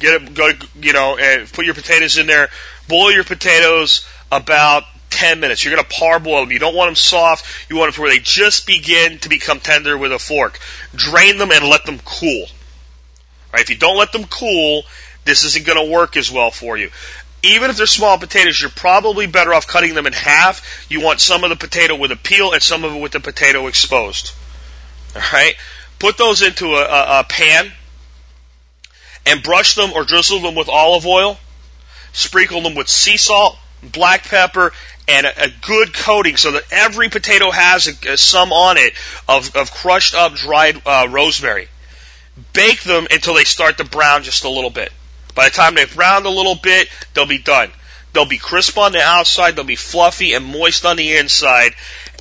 [0.02, 2.50] Get it, go, you know, and put your potatoes in there.
[2.88, 5.64] Boil your potatoes about 10 minutes.
[5.64, 6.52] You're going to parboil them.
[6.52, 7.46] You don't want them soft.
[7.70, 10.60] You want them to where they just begin to become tender with a fork.
[10.96, 12.48] Drain them and let them cool.
[13.54, 13.62] Right?
[13.62, 14.84] If you don't let them cool,
[15.26, 16.90] this isn't going to work as well for you.
[17.44, 20.86] Even if they're small potatoes, you're probably better off cutting them in half.
[20.90, 23.20] You want some of the potato with a peel and some of it with the
[23.20, 24.32] potato exposed.
[25.16, 25.56] Alright?
[26.00, 27.72] Put those into a, a, a pan
[29.26, 31.38] and brush them or drizzle them with olive oil.
[32.14, 34.72] Sprinkle them with sea salt, black pepper,
[35.08, 38.94] and a, a good coating so that every potato has a, a, some on it
[39.28, 41.68] of, of crushed up dried uh, rosemary.
[42.54, 44.92] Bake them until they start to brown just a little bit.
[45.36, 47.72] By the time they've browned a little bit, they'll be done.
[48.14, 51.74] They'll be crisp on the outside, they'll be fluffy and moist on the inside.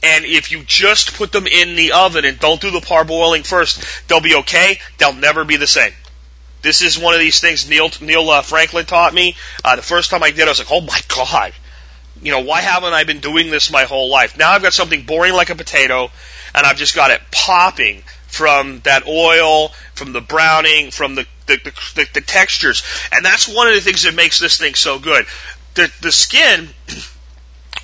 [0.03, 4.09] And if you just put them in the oven and don't do the parboiling first,
[4.09, 4.81] they'll be okay.
[4.99, 5.93] They'll never be the same.
[6.63, 9.37] This is one of these things Neil Neil uh, Franklin taught me.
[9.65, 11.53] Uh, the first time I did, I was like, "Oh my god."
[12.23, 14.37] You know, why haven't I been doing this my whole life?
[14.37, 16.11] Now I've got something boring like a potato,
[16.55, 21.57] and I've just got it popping from that oil, from the browning, from the the,
[21.95, 22.83] the, the textures,
[23.13, 25.27] and that's one of the things that makes this thing so good.
[25.75, 26.69] The the skin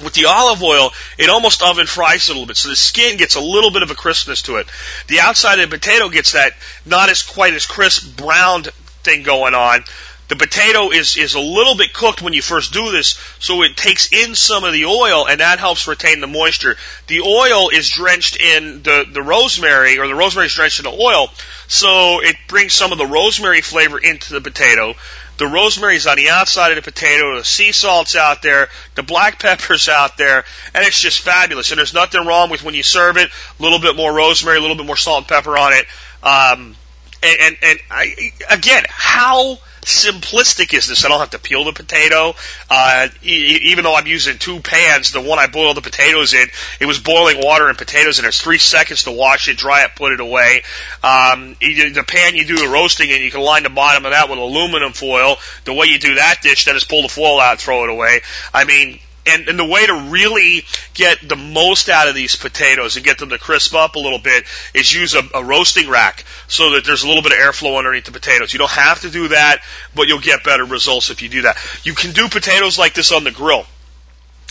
[0.03, 3.35] with the olive oil, it almost oven fries a little bit, so the skin gets
[3.35, 4.69] a little bit of a crispness to it.
[5.09, 6.53] The outside of the potato gets that
[6.85, 8.67] not as quite as crisp browned
[9.03, 9.85] thing going on.
[10.29, 13.77] The potato is is a little bit cooked when you first do this, so it
[13.77, 16.77] takes in some of the oil, and that helps retain the moisture.
[17.07, 20.91] The oil is drenched in the the rosemary, or the rosemary is drenched in the
[20.91, 21.31] oil,
[21.69, 24.97] so it brings some of the rosemary flavor into the potato.
[25.39, 27.37] The rosemary's on the outside of the potato.
[27.37, 28.69] The sea salt's out there.
[28.95, 30.45] The black pepper's out there.
[30.75, 31.71] And it's just fabulous.
[31.71, 34.61] And there's nothing wrong with when you serve it, a little bit more rosemary, a
[34.61, 35.87] little bit more salt and pepper on it.
[36.23, 36.77] Um,
[37.23, 41.05] and, and, and I, again, how simplistic is this?
[41.05, 42.35] I don't have to peel the potato.
[42.69, 46.49] Uh, e- even though I'm using two pans, the one I boiled the potatoes in,
[46.81, 49.93] it was boiling water and potatoes, and there's three seconds to wash it, dry it,
[49.95, 50.65] put it away.
[51.05, 54.29] Um, the pan you do the roasting in, you can line the bottom of that
[54.29, 55.37] with aluminum foil.
[55.65, 58.23] The way you do that dish, then is pull the foil out, throw it away.
[58.53, 60.65] I mean, and, and the way to really
[60.95, 64.19] get the most out of these potatoes and get them to crisp up a little
[64.19, 67.79] bit is use a, a roasting rack so that there's a little bit of airflow
[67.79, 68.53] underneath the potatoes.
[68.53, 69.63] You don't have to do that,
[69.95, 71.57] but you'll get better results if you do that.
[71.85, 73.67] You can do potatoes like this on the grill.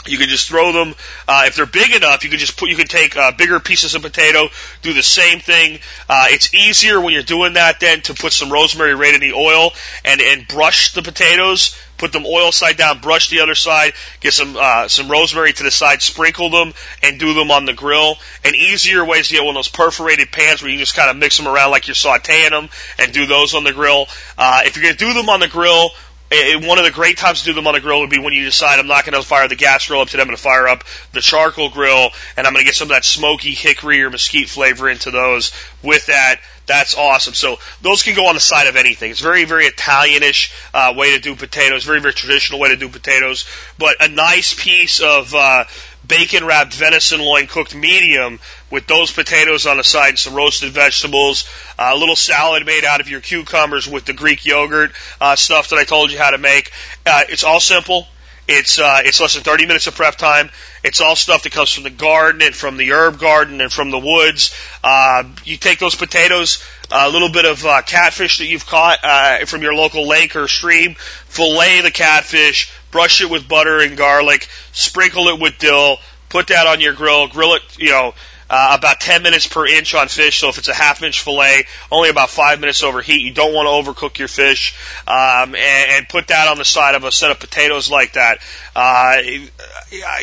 [0.08, 0.95] You can just throw them.
[1.28, 2.70] Uh, if they're big enough, you can just put.
[2.70, 4.49] You can take uh, bigger pieces of potato,
[4.82, 5.80] do the same thing.
[6.08, 9.34] Uh, it's easier when you're doing that then to put some rosemary right in the
[9.34, 9.72] oil
[10.03, 11.76] and and brush the potatoes.
[11.97, 15.64] Put them oil side down, brush the other side, get some uh, some rosemary to
[15.64, 18.18] the side, sprinkle them, and do them on the grill.
[18.43, 20.95] An easier way is to get one of those perforated pans where you can just
[20.95, 24.08] kind of mix them around like you're sautéing them and do those on the grill.
[24.38, 25.89] Uh, if you're to do them on the grill,
[26.32, 28.34] it, one of the great times to do them on a grill would be when
[28.34, 30.21] you decide I'm not going to fire the gas grill up today.
[30.21, 32.95] I'm going to fire up the charcoal grill, and I'm going to get some of
[32.95, 35.51] that smoky hickory or mesquite flavor into those.
[35.84, 37.34] With that, that's awesome.
[37.34, 39.11] So those can go on the side of anything.
[39.11, 41.84] It's very, very Italianish uh, way to do potatoes.
[41.84, 43.45] Very, very traditional way to do potatoes.
[43.78, 45.65] But a nice piece of uh,
[46.08, 48.39] bacon wrapped venison loin cooked medium
[48.70, 51.47] with those potatoes on the side and some roasted vegetables,
[51.78, 54.91] uh, a little salad made out of your cucumbers with the Greek yogurt
[55.22, 56.72] uh, stuff that I told you how to make.
[57.06, 58.08] Uh, it's all simple.
[58.47, 60.51] It's uh, it's less than 30 minutes of prep time.
[60.84, 63.89] It's all stuff that comes from the garden and from the herb garden and from
[63.89, 64.56] the woods.
[64.84, 69.45] Uh, you take those potatoes, a little bit of uh, catfish that you've caught uh,
[69.45, 74.48] from your local lake or stream, fillet the catfish, brush it with butter and garlic,
[74.72, 75.98] sprinkle it with dill,
[76.30, 78.14] put that on your grill, grill it, you know,
[78.50, 80.39] uh, about 10 minutes per inch on fish.
[80.39, 83.22] So if it's a half inch fillet, only about five minutes over heat.
[83.22, 84.78] You don't want to overcook your fish.
[85.06, 88.38] Um, and, and put that on the side of a set of potatoes like that.
[88.74, 89.18] Uh,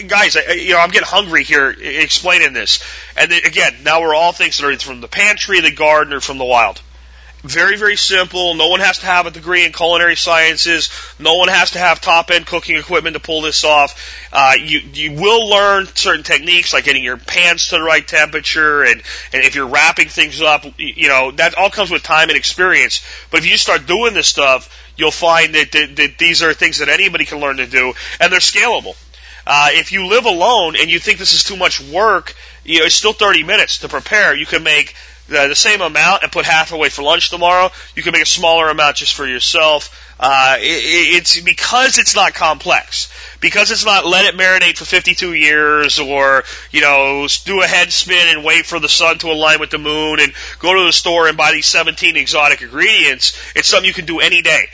[0.07, 2.83] guys, I, you know, I'm getting hungry here explaining this.
[3.19, 6.21] And then, again, now we're all things that are from the pantry, the garden, or
[6.21, 6.81] from the wild.
[7.43, 8.55] Very, very simple.
[8.55, 10.91] No one has to have a degree in culinary sciences.
[11.19, 14.29] No one has to have top end cooking equipment to pull this off.
[14.33, 18.85] Uh, you, you will learn certain techniques like getting your pans to the right temperature
[18.85, 22.39] and, and if you're wrapping things up, you know, that all comes with time and
[22.39, 23.05] experience.
[23.33, 26.79] But if you start doing this stuff, you'll find that, that, that these are things
[26.79, 28.95] that anybody can learn to do and they're scalable.
[29.45, 32.85] Uh, if you live alone and you think this is too much work, you know,
[32.85, 34.37] it's still 30 minutes to prepare.
[34.37, 34.95] You can make
[35.33, 37.71] the, the same amount and put half away for lunch tomorrow.
[37.97, 39.99] You can make a smaller amount just for yourself.
[40.21, 43.13] Uh, it, it's because it's not complex.
[43.41, 47.93] Because it's not let it marinate for 52 years or, you know, do a head
[47.93, 50.93] spin and wait for the sun to align with the moon and go to the
[50.93, 53.37] store and buy these 17 exotic ingredients.
[53.57, 54.69] It's something you can do any day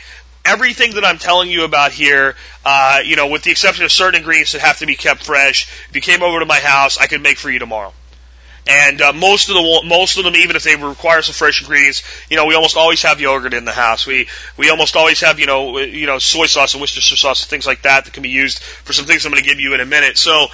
[0.45, 2.35] everything that I'm telling you about here,
[2.65, 5.67] uh, you know, with the exception of certain ingredients that have to be kept fresh,
[5.89, 7.93] if you came over to my house, I could make for you tomorrow.
[8.69, 12.03] And uh, most of the most of them, even if they require some fresh ingredients,
[12.29, 14.05] you know, we almost always have yogurt in the house.
[14.05, 17.65] We we almost always have you know you know soy sauce and Worcestershire sauce, things
[17.65, 19.79] like that that can be used for some things I'm going to give you in
[19.81, 20.19] a minute.
[20.19, 20.49] So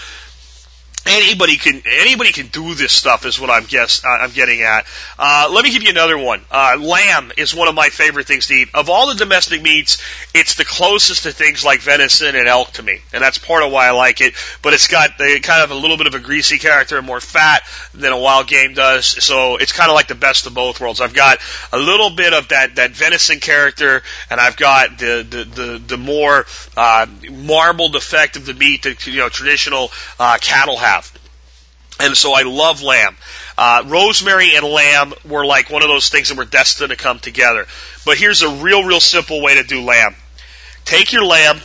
[1.05, 4.85] anybody can anybody can do this stuff is what I'm guess uh, I'm getting at.
[5.17, 6.41] Uh, let me give you another one.
[6.49, 8.69] Uh, lamb is one of my favorite things to eat.
[8.73, 10.01] Of all the domestic meats,
[10.33, 13.71] it's the closest to things like venison and elk to me, and that's part of
[13.71, 14.33] why I like it.
[14.61, 17.21] But it's got the, kind of a little bit of a greasy character and more
[17.21, 20.81] fat than a wild game does, so it's kind of like the best of both
[20.81, 21.01] worlds.
[21.01, 21.39] I've got
[21.71, 25.97] a little bit of that that venison character, and I've got the the the, the
[25.97, 26.45] more
[26.75, 30.94] uh, marbled effect of the meat that you know traditional uh, cattle have.
[31.99, 33.15] And so I love lamb.
[33.57, 37.19] Uh, rosemary and lamb were like one of those things that were destined to come
[37.19, 37.65] together.
[38.05, 40.15] But here's a real, real simple way to do lamb.
[40.83, 41.59] Take your lamb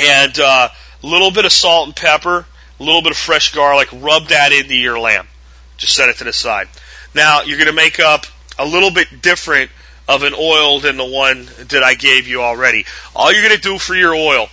[0.00, 0.68] and a uh,
[1.02, 2.44] little bit of salt and pepper,
[2.78, 5.28] a little bit of fresh garlic, rub that into your lamb.
[5.76, 6.68] Just set it to the side.
[7.14, 8.26] Now you're going to make up
[8.58, 9.70] a little bit different
[10.08, 12.84] of an oil than the one that I gave you already.
[13.14, 14.48] All you're going to do for your oil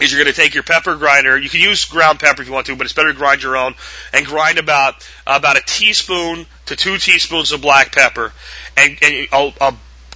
[0.00, 1.38] is you're going to take your pepper grinder.
[1.38, 3.56] You can use ground pepper if you want to, but it's better to grind your
[3.56, 3.74] own
[4.12, 8.32] and grind about about a teaspoon to two teaspoons of black pepper
[8.76, 9.74] and, and a, a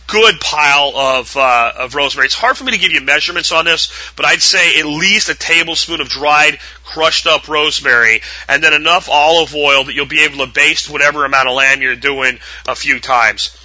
[0.09, 2.27] good pile of uh, of rosemary.
[2.27, 5.29] It's hard for me to give you measurements on this, but I'd say at least
[5.29, 10.25] a tablespoon of dried, crushed up rosemary, and then enough olive oil that you'll be
[10.25, 13.57] able to baste whatever amount of lamb you're doing a few times.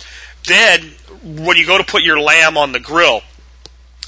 [0.45, 0.81] Then,
[1.23, 3.21] when you go to put your lamb on the grill,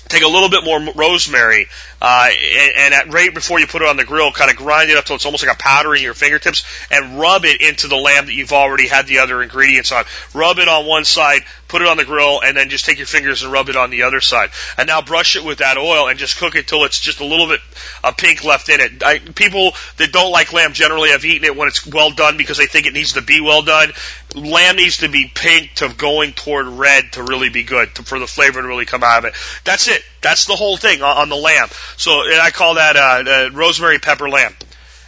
[0.07, 1.67] take a little bit more rosemary,
[2.01, 4.89] uh, and, and at right before you put it on the grill, kind of grind
[4.89, 7.87] it up till it's almost like a powder in your fingertips, and rub it into
[7.87, 10.03] the lamb that you've already had the other ingredients on.
[10.33, 13.07] Rub it on one side, put it on the grill, and then just take your
[13.07, 14.49] fingers and rub it on the other side.
[14.77, 17.25] And now brush it with that oil and just cook it till it's just a
[17.25, 17.59] little bit
[18.03, 19.03] of pink left in it.
[19.03, 22.57] I, people that don't like lamb generally have eaten it when it's well done because
[22.57, 23.91] they think it needs to be well done.
[24.35, 28.19] Lamb needs to be pink to going toward red to really be good, to, for
[28.19, 29.33] the flavor to really come out of it.
[29.63, 30.03] That's it.
[30.21, 31.69] That's the whole thing on, on the lamb.
[31.97, 34.53] So I call that uh, uh, rosemary pepper lamb,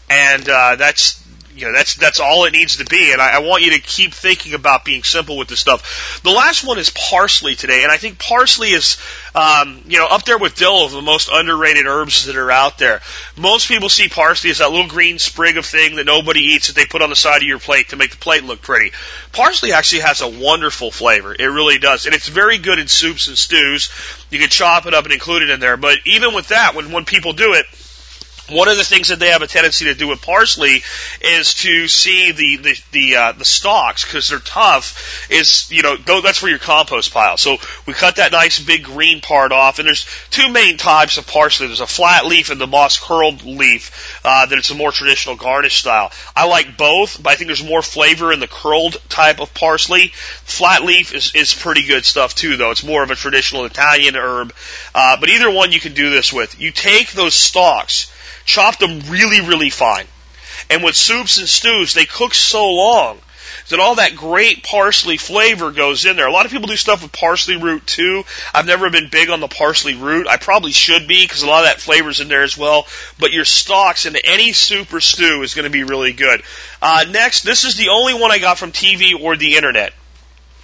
[0.10, 1.27] and uh, that's
[1.58, 3.12] you know, that's that's all it needs to be.
[3.12, 6.22] And I, I want you to keep thinking about being simple with this stuff.
[6.24, 8.98] The last one is parsley today, and I think parsley is,
[9.34, 12.78] um, you know, up there with dill of the most underrated herbs that are out
[12.78, 13.02] there.
[13.36, 16.76] Most people see parsley as that little green sprig of thing that nobody eats that
[16.76, 18.92] they put on the side of your plate to make the plate look pretty.
[19.32, 21.34] Parsley actually has a wonderful flavor.
[21.34, 23.90] It really does, and it's very good in soups and stews.
[24.30, 25.78] You can chop it up and include it in there.
[25.78, 27.66] But even with that, when when people do it
[28.50, 30.82] one of the things that they have a tendency to do with parsley
[31.22, 35.28] is to see the the the, uh, the stalks because they're tough.
[35.30, 37.38] Is you know that's for your compost pile.
[37.38, 41.28] So we cut that nice big green part off, and there's two main types of
[41.28, 41.68] parsley.
[41.68, 44.20] There's a flat leaf and the moss curled leaf.
[44.24, 46.12] Uh, that it's a more traditional garnish style.
[46.36, 50.10] I like both, but I think there's more flavor in the curled type of parsley.
[50.14, 52.72] Flat leaf is is pretty good stuff too, though.
[52.72, 54.54] It's more of a traditional Italian herb.
[54.94, 56.60] Uh, but either one you can do this with.
[56.60, 58.12] You take those stalks
[58.48, 60.08] chop them really, really fine.
[60.72, 63.20] And with soups and stews, they cook so long
[63.70, 66.28] that all that great parsley flavor goes in there.
[66.28, 68.24] A lot of people do stuff with parsley root too.
[68.54, 70.28] I've never been big on the parsley root.
[70.28, 72.88] I probably should be because a lot of that flavor's in there as well.
[73.20, 76.42] But your stalks into any soup or stew is going to be really good.
[76.82, 79.94] Uh, next, this is the only one I got from TV or the internet.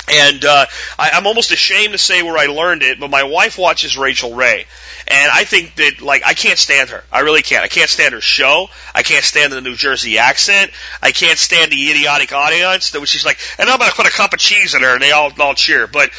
[0.09, 0.65] And uh,
[0.99, 4.33] I, I'm almost ashamed to say where I learned it, but my wife watches Rachael
[4.33, 4.65] Ray,
[5.07, 7.03] and I think that like I can't stand her.
[7.09, 7.63] I really can't.
[7.63, 8.67] I can't stand her show.
[8.93, 10.71] I can't stand the New Jersey accent.
[11.01, 14.33] I can't stand the idiotic audience that she's like, and I'm gonna put a cup
[14.33, 15.87] of cheese in her, and they all all cheer.
[15.87, 16.09] But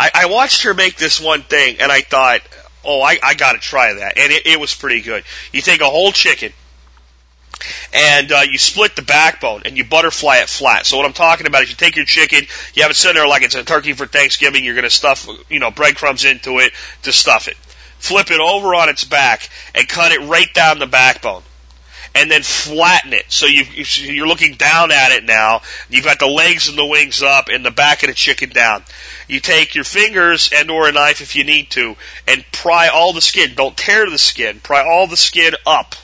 [0.00, 2.40] I, I watched her make this one thing, and I thought,
[2.84, 5.22] oh, I, I got to try that, and it, it was pretty good.
[5.52, 6.52] You take a whole chicken
[7.92, 10.86] and uh, you split the backbone and you butterfly it flat.
[10.86, 13.28] So what I'm talking about is you take your chicken, you have it sitting there
[13.28, 14.64] like it's a turkey for Thanksgiving.
[14.64, 17.56] You're going to stuff, you know, breadcrumbs into it to stuff it.
[17.98, 21.42] Flip it over on its back and cut it right down the backbone.
[22.14, 23.30] And then flatten it.
[23.30, 25.60] So you, you're looking down at it now.
[25.88, 28.82] You've got the legs and the wings up and the back of the chicken down.
[29.28, 31.96] You take your fingers and or a knife if you need to
[32.26, 33.54] and pry all the skin.
[33.54, 34.58] Don't tear the skin.
[34.58, 35.94] Pry all the skin up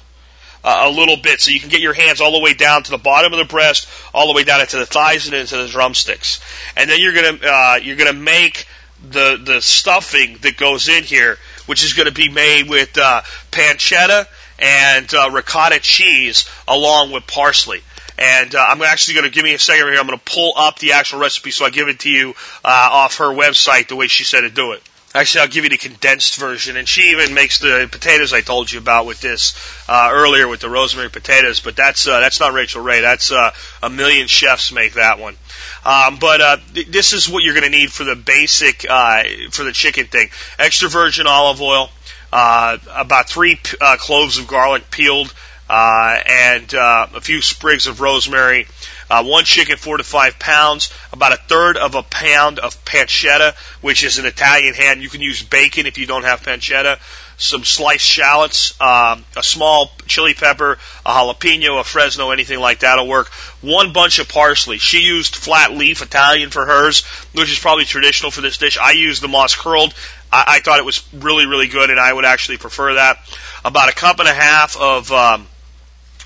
[0.64, 2.90] uh, a little bit so you can get your hands all the way down to
[2.90, 5.68] the bottom of the breast, all the way down into the thighs and into the
[5.68, 6.40] drumsticks.
[6.76, 8.66] And then you're gonna uh, you're gonna make
[9.08, 14.26] the the stuffing that goes in here, which is to be made with uh, pancetta
[14.58, 17.82] and uh, ricotta cheese along with parsley.
[18.16, 19.98] And uh, I'm actually going to give me a second here.
[19.98, 22.30] I'm going to pull up the actual recipe so I give it to you
[22.64, 24.82] uh, off her website the way she said to do it.
[25.16, 28.72] Actually, I'll give you the condensed version, and she even makes the potatoes I told
[28.72, 29.54] you about with this
[29.88, 31.60] uh, earlier with the rosemary potatoes.
[31.60, 33.00] But that's uh, that's not Rachael Ray.
[33.00, 35.36] That's uh, a million chefs make that one.
[35.84, 39.22] Um, but uh, th- this is what you're going to need for the basic uh,
[39.52, 41.90] for the chicken thing: extra virgin olive oil,
[42.32, 45.32] uh, about three p- uh, cloves of garlic peeled,
[45.70, 48.66] uh, and uh, a few sprigs of rosemary.
[49.14, 50.92] Uh, one chicken, four to five pounds.
[51.12, 55.00] About a third of a pound of pancetta, which is an Italian ham.
[55.00, 56.98] You can use bacon if you don't have pancetta.
[57.36, 63.06] Some sliced shallots, um, a small chili pepper, a jalapeno, a Fresno, anything like that'll
[63.06, 63.28] work.
[63.60, 64.78] One bunch of parsley.
[64.78, 67.04] She used flat leaf Italian for hers,
[67.34, 68.76] which is probably traditional for this dish.
[68.78, 69.94] I used the moss curled.
[70.32, 73.18] I, I thought it was really, really good, and I would actually prefer that.
[73.64, 75.46] About a cup and a half of um,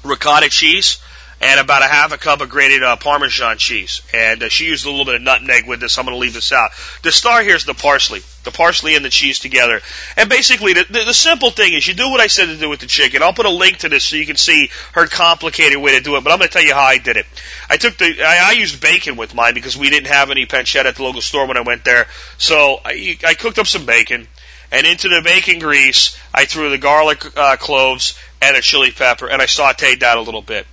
[0.05, 1.03] ricotta cheese
[1.41, 4.03] and about a half a cup of grated uh, Parmesan cheese.
[4.13, 5.97] And uh, she used a little bit of nutmeg with this.
[5.97, 6.71] I'm going to leave this out.
[7.03, 8.23] The star here is the parsley.
[8.43, 9.81] The parsley and the cheese together.
[10.17, 12.69] And basically, the, the, the simple thing is you do what I said to do
[12.69, 13.23] with the chicken.
[13.23, 16.17] I'll put a link to this so you can see her complicated way to do
[16.17, 17.27] it, but I'm going to tell you how I did it.
[17.71, 20.87] I took the, I, I used bacon with mine because we didn't have any pancetta
[20.87, 22.07] at the local store when I went there.
[22.39, 24.27] So I, I cooked up some bacon.
[24.71, 29.29] And into the bacon grease, I threw the garlic uh, cloves and a chili pepper,
[29.29, 30.67] and I sauteed that a little bit.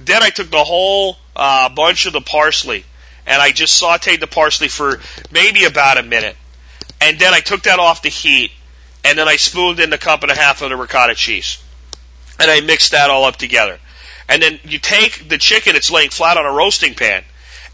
[0.00, 2.84] Then I took the whole uh, bunch of the parsley
[3.26, 6.36] and I just sauteed the parsley for maybe about a minute.
[7.00, 8.50] And then I took that off the heat
[9.04, 11.62] and then I spooned in the cup and a half of the ricotta cheese.
[12.38, 13.78] And I mixed that all up together.
[14.28, 17.24] And then you take the chicken, it's laying flat on a roasting pan,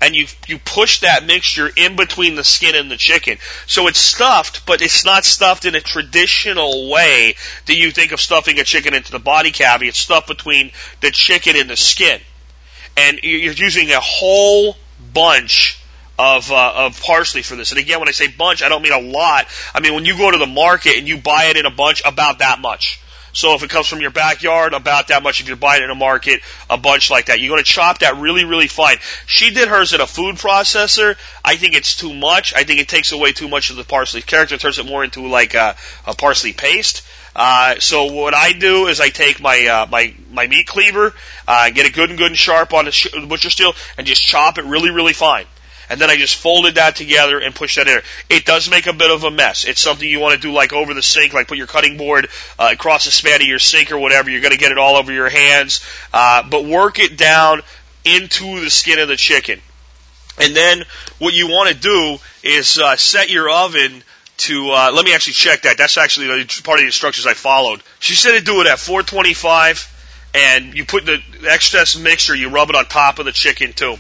[0.01, 3.39] and you you push that mixture in between the skin and the chicken.
[3.67, 7.35] So it's stuffed, but it's not stuffed in a traditional way
[7.67, 9.89] that you think of stuffing a chicken into the body cavity.
[9.89, 12.21] It's stuffed between the chicken and the skin,
[12.97, 14.77] and you're using a whole
[15.13, 15.81] bunch
[16.19, 17.73] of uh, of parsley for this.
[17.73, 19.47] And again, when I say bunch, I don't mean a lot.
[19.75, 22.03] I mean when you go to the market and you buy it in a bunch,
[22.05, 23.01] about that much.
[23.37, 25.43] So if it comes from your backyard, about that much.
[25.43, 27.39] If you're buying it in a market, a bunch like that.
[27.39, 28.97] You're going to chop that really, really fine.
[29.27, 31.17] She did hers in a food processor.
[31.45, 32.55] I think it's too much.
[32.55, 34.57] I think it takes away too much of the parsley character.
[34.57, 35.77] Turns it more into like a,
[36.07, 37.07] a parsley paste.
[37.35, 41.13] Uh, so what I do is I take my uh, my my meat cleaver,
[41.47, 44.57] uh, get it good and good and sharp on the butcher steel, and just chop
[44.57, 45.45] it really really fine.
[45.89, 48.01] And then I just folded that together and pushed that in.
[48.29, 49.65] It does make a bit of a mess.
[49.65, 52.29] It's something you want to do like over the sink, like put your cutting board
[52.59, 54.31] uh, across the span of your sink or whatever.
[54.31, 55.85] You're going to get it all over your hands.
[56.13, 57.63] Uh, but work it down
[58.05, 59.61] into the skin of the chicken.
[60.39, 60.83] And then
[61.19, 64.03] what you want to do is uh, set your oven
[64.39, 65.79] to uh, let me actually check that.
[65.79, 66.29] That's actually
[66.63, 67.83] part of the instructions I followed.
[68.01, 72.69] She said to do it at 425, and you put the excess mixture, you rub
[72.71, 73.97] it on top of the chicken too,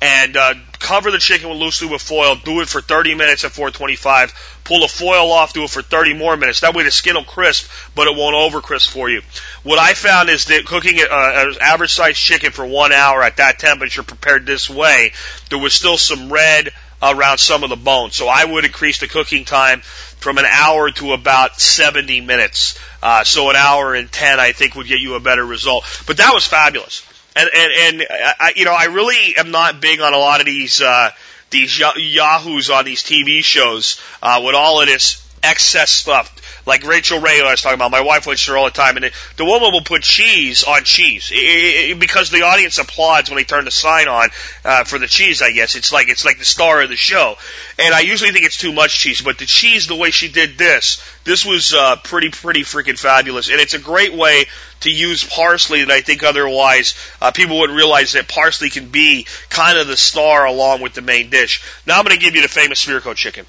[0.00, 0.54] and uh,
[0.84, 2.36] cover the chicken with loosely with foil.
[2.36, 4.60] Do it for 30 minutes at 425.
[4.64, 5.54] Pull the foil off.
[5.54, 6.60] Do it for 30 more minutes.
[6.60, 9.22] That way the skin will crisp, but it won't over crisp for you.
[9.62, 13.38] What I found is that cooking uh, an average sized chicken for one hour at
[13.38, 15.12] that temperature, prepared this way,
[15.48, 16.70] there was still some red
[17.02, 18.14] around some of the bones.
[18.14, 22.78] So I would increase the cooking time from an hour to about 70 minutes.
[23.02, 25.84] Uh, so an hour and 10, I think, would get you a better result.
[26.06, 27.06] But that was fabulous.
[27.36, 30.46] And, and, and I, you know, I really am not big on a lot of
[30.46, 31.10] these, uh,
[31.50, 36.32] these yahoos on these TV shows, uh, with all of this excess stuff
[36.66, 37.90] like Rachael Ray I was talking about.
[37.90, 40.84] My wife watches her all the time, and it, the woman will put cheese on
[40.84, 44.28] cheese it, it, because the audience applauds when they turn the sign on
[44.64, 45.42] uh, for the cheese.
[45.42, 47.36] I guess it's like it's like the star of the show,
[47.78, 50.58] and I usually think it's too much cheese, but the cheese, the way she did
[50.58, 54.46] this, this was uh, pretty pretty freaking fabulous, and it's a great way
[54.80, 59.26] to use parsley that I think otherwise uh, people wouldn't realize that parsley can be
[59.48, 61.62] kind of the star along with the main dish.
[61.86, 63.46] Now I'm going to give you the famous Spirko chicken.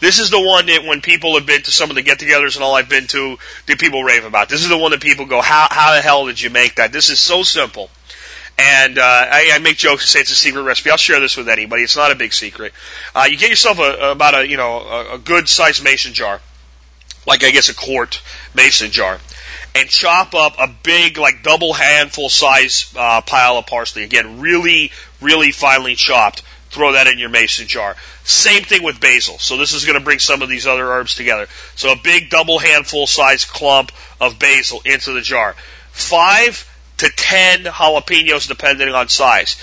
[0.00, 2.64] This is the one that when people have been to some of the get-togethers and
[2.64, 4.48] all I've been to, that people rave about.
[4.48, 6.92] This is the one that people go, how, how the hell did you make that?
[6.92, 7.90] This is so simple.
[8.58, 10.90] And uh, I, I make jokes and say it's a secret recipe.
[10.90, 11.82] I'll share this with anybody.
[11.82, 12.72] It's not a big secret.
[13.14, 16.40] Uh, you get yourself a, about a you know a, a good sized mason jar,
[17.24, 18.20] like I guess a quart
[18.56, 19.20] mason jar,
[19.76, 24.02] and chop up a big like double handful size uh, pile of parsley.
[24.02, 27.96] Again, really really finely chopped throw that in your mason jar.
[28.24, 29.38] Same thing with basil.
[29.38, 31.46] So this is going to bring some of these other herbs together.
[31.74, 35.54] So a big double handful size clump of basil into the jar.
[35.92, 36.68] Five
[36.98, 39.56] to ten jalapenos depending on size.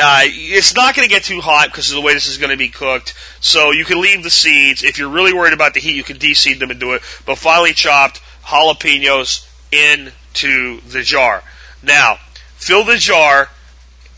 [0.00, 2.50] Uh, it's not going to get too hot because of the way this is going
[2.50, 3.14] to be cooked.
[3.40, 4.84] So you can leave the seeds.
[4.84, 7.02] If you're really worried about the heat, you can deseed them and do it.
[7.26, 11.42] But finely chopped jalapenos into the jar.
[11.82, 12.18] Now,
[12.56, 13.48] fill the jar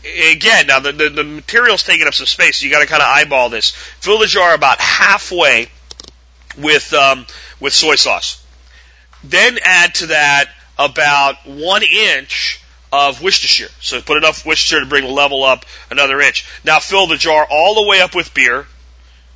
[0.03, 3.01] again, now the, the, the material's taking up some space, so you got to kind
[3.01, 3.71] of eyeball this.
[3.71, 5.67] Fill the jar about halfway
[6.57, 7.25] with um,
[7.59, 8.45] with soy sauce.
[9.23, 12.61] Then add to that about one inch
[12.91, 13.69] of Worcestershire.
[13.79, 16.45] So put enough Worcestershire to bring the level up another inch.
[16.63, 18.65] Now fill the jar all the way up with beer.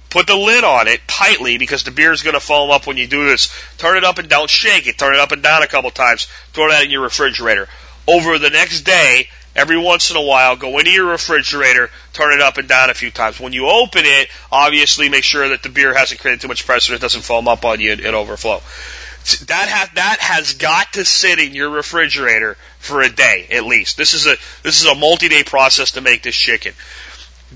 [0.09, 2.95] Put the lid on it tightly because the beer is going to foam up when
[2.95, 3.53] you do this.
[3.77, 4.97] Turn it up and don't shake it.
[4.97, 6.27] Turn it up and down a couple times.
[6.53, 7.67] Throw that in your refrigerator.
[8.07, 12.41] Over the next day, every once in a while, go into your refrigerator, turn it
[12.41, 13.39] up and down a few times.
[13.39, 16.93] When you open it, obviously make sure that the beer hasn't created too much pressure,
[16.93, 18.61] it doesn't foam up on you and, and overflow.
[19.47, 23.97] That has that has got to sit in your refrigerator for a day at least.
[23.97, 26.73] This is a this is a multi-day process to make this chicken.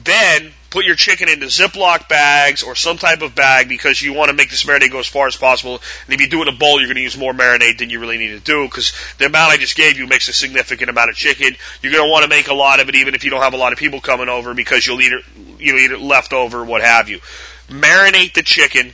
[0.04, 4.30] Then put your chicken into Ziploc bags or some type of bag because you want
[4.30, 5.82] to make this marinade go as far as possible.
[6.06, 7.90] And if you do it in a bowl, you're going to use more marinade than
[7.90, 10.90] you really need to do because the amount I just gave you makes a significant
[10.90, 11.56] amount of chicken.
[11.82, 13.54] You're going to want to make a lot of it even if you don't have
[13.54, 15.24] a lot of people coming over because you'll eat it,
[15.60, 17.20] you'll eat it leftover, what have you.
[17.68, 18.94] Marinate the chicken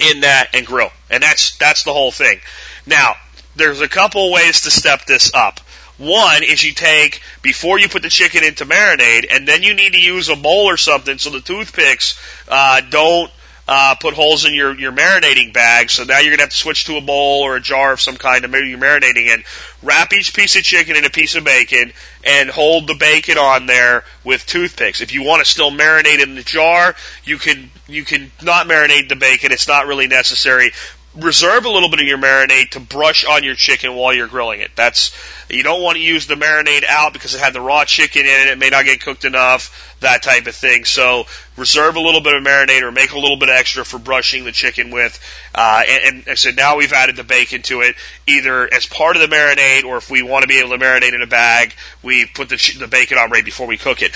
[0.00, 0.90] in that and grill.
[1.10, 2.40] And that's, that's the whole thing.
[2.86, 3.14] Now,
[3.56, 5.60] there's a couple ways to step this up.
[5.98, 9.92] One is you take before you put the chicken into marinade, and then you need
[9.92, 12.18] to use a bowl or something so the toothpicks
[12.48, 13.30] uh, don't
[13.66, 15.90] uh, put holes in your your marinating bag.
[15.90, 18.16] So now you're gonna have to switch to a bowl or a jar of some
[18.16, 19.44] kind to maybe you're marinating in.
[19.82, 21.92] Wrap each piece of chicken in a piece of bacon
[22.24, 25.00] and hold the bacon on there with toothpicks.
[25.00, 26.94] If you want to still marinate in the jar,
[27.24, 29.52] you can you can not marinate the bacon.
[29.52, 30.72] It's not really necessary
[31.16, 34.60] reserve a little bit of your marinade to brush on your chicken while you're grilling
[34.60, 34.70] it.
[34.74, 35.16] That's
[35.48, 38.26] you don't want to use the marinade out because it had the raw chicken in
[38.26, 38.48] it.
[38.48, 40.84] It may not get cooked enough, that type of thing.
[40.84, 41.26] So
[41.56, 44.52] reserve a little bit of marinade or make a little bit extra for brushing the
[44.52, 45.18] chicken with.
[45.54, 47.94] Uh, and, and I said now we've added the bacon to it,
[48.26, 51.14] either as part of the marinade or if we want to be able to marinate
[51.14, 54.12] in a bag, we put the, the bacon on right before we cook it.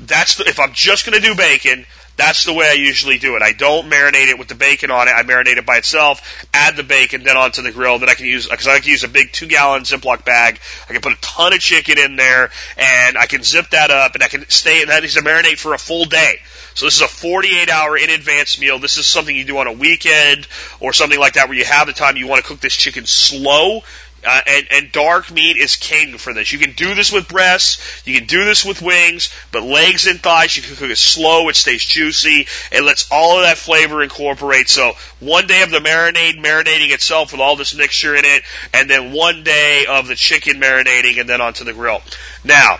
[0.00, 1.86] That's the, if I'm just going to do bacon
[2.22, 3.42] That's the way I usually do it.
[3.42, 5.10] I don't marinate it with the bacon on it.
[5.10, 7.98] I marinate it by itself, add the bacon, then onto the grill.
[7.98, 10.60] Then I can use, because I like to use a big two gallon Ziploc bag.
[10.88, 14.14] I can put a ton of chicken in there and I can zip that up
[14.14, 16.36] and I can stay, and that needs to marinate for a full day.
[16.74, 18.78] So this is a 48 hour in advance meal.
[18.78, 20.46] This is something you do on a weekend
[20.78, 23.04] or something like that where you have the time you want to cook this chicken
[23.04, 23.82] slow.
[24.24, 26.52] Uh, and, and dark meat is king for this.
[26.52, 30.20] You can do this with breasts, you can do this with wings, but legs and
[30.20, 34.00] thighs, you can cook it slow, it stays juicy, it lets all of that flavor
[34.02, 34.68] incorporate.
[34.68, 38.88] So one day of the marinade marinating itself with all this mixture in it, and
[38.88, 42.00] then one day of the chicken marinating and then onto the grill.
[42.44, 42.78] Now,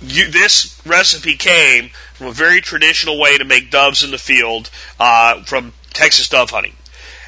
[0.00, 4.70] you, this recipe came from a very traditional way to make doves in the field
[4.98, 6.74] uh, from Texas dove hunting.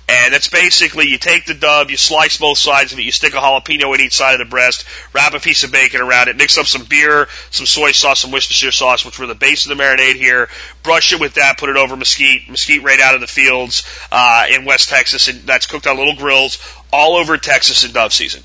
[0.09, 3.35] And that's basically you take the dove, you slice both sides of it, you stick
[3.35, 6.37] a jalapeno in each side of the breast, wrap a piece of bacon around it,
[6.37, 9.77] mix up some beer, some soy sauce, some Worcestershire sauce, which were the base of
[9.77, 10.49] the marinade here.
[10.83, 14.47] Brush it with that, put it over mesquite, mesquite right out of the fields uh,
[14.51, 16.59] in West Texas, and that's cooked on little grills
[16.91, 18.43] all over Texas in dove season.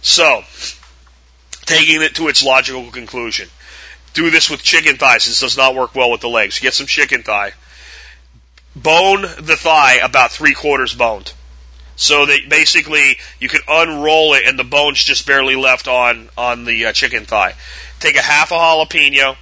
[0.00, 0.44] So,
[1.66, 3.50] taking it to its logical conclusion.
[4.14, 5.26] Do this with chicken thighs.
[5.26, 6.58] This does not work well with the legs.
[6.58, 7.52] Get some chicken thigh.
[8.76, 11.32] Bone the thigh about three quarters boned.
[11.96, 16.64] So that basically you can unroll it and the bone's just barely left on, on
[16.64, 17.54] the uh, chicken thigh.
[18.00, 19.36] Take a half a jalapeno,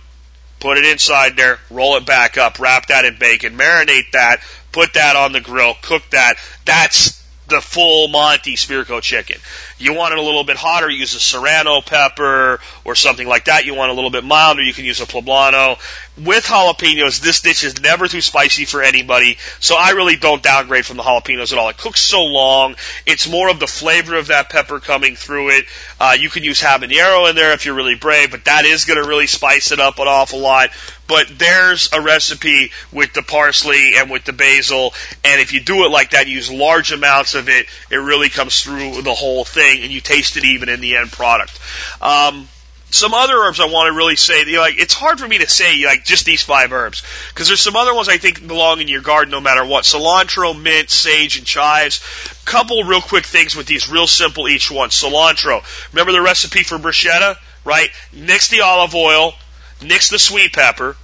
[0.61, 4.41] put it inside there, roll it back up, wrap that in bacon, marinate that,
[4.71, 6.37] put that on the grill, cook that.
[6.65, 9.37] That's the full Monty Spirko chicken.
[9.79, 13.65] You want it a little bit hotter, use a serrano pepper or something like that.
[13.67, 15.79] You want a little bit milder, you can use a poblano.
[16.17, 20.87] With jalapenos, this dish is never too spicy for anybody, so I really don't downgrade
[20.87, 21.71] from the jalapenos at all.
[21.71, 25.65] It cooks so long, it's more of the flavor of that pepper coming through it.
[25.99, 29.03] Uh, you can use habanero in there if you're really brave, but that is going
[29.03, 30.71] to really spice it up an awful lot.
[31.09, 35.85] But there's a recipe with the parsley and with the basil, and if you do
[35.85, 39.83] it like that, use large amounts of it, it really comes through the whole thing,
[39.83, 41.59] and you taste it even in the end product.
[42.01, 42.49] Um,
[42.95, 45.39] some other herbs I want to really say, you know, like it's hard for me
[45.39, 48.81] to say like just these five herbs because there's some other ones I think belong
[48.81, 49.85] in your garden no matter what.
[49.85, 52.01] Cilantro, mint, sage, and chives.
[52.45, 54.91] Couple real quick things with these, real simple each one.
[54.91, 55.63] Cilantro.
[55.93, 57.91] Remember the recipe for bruschetta, right?
[58.13, 59.35] Mix the olive oil,
[59.83, 60.97] mix the sweet pepper,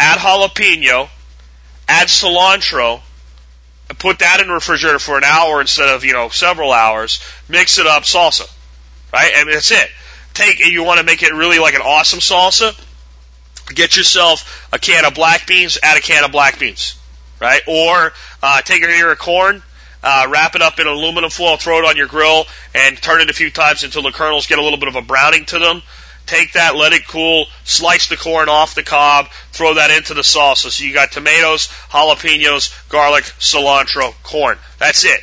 [0.00, 1.08] add jalapeno,
[1.88, 3.00] add cilantro,
[3.88, 7.20] and put that in the refrigerator for an hour instead of, you know, several hours.
[7.48, 8.50] Mix it up, salsa.
[9.12, 9.32] Right?
[9.36, 9.90] I mean, that's it.
[10.36, 12.78] Take, you want to make it really like an awesome salsa,
[13.74, 17.00] get yourself a can of black beans, add a can of black beans.
[17.40, 17.62] Right?
[17.66, 19.62] Or, uh, take a ear of corn,
[20.02, 22.44] uh, wrap it up in aluminum foil, throw it on your grill,
[22.74, 25.00] and turn it a few times until the kernels get a little bit of a
[25.00, 25.80] browning to them.
[26.26, 30.20] Take that, let it cool, slice the corn off the cob, throw that into the
[30.20, 30.70] salsa.
[30.70, 34.58] So you got tomatoes, jalapenos, garlic, cilantro, corn.
[34.78, 35.20] That's it.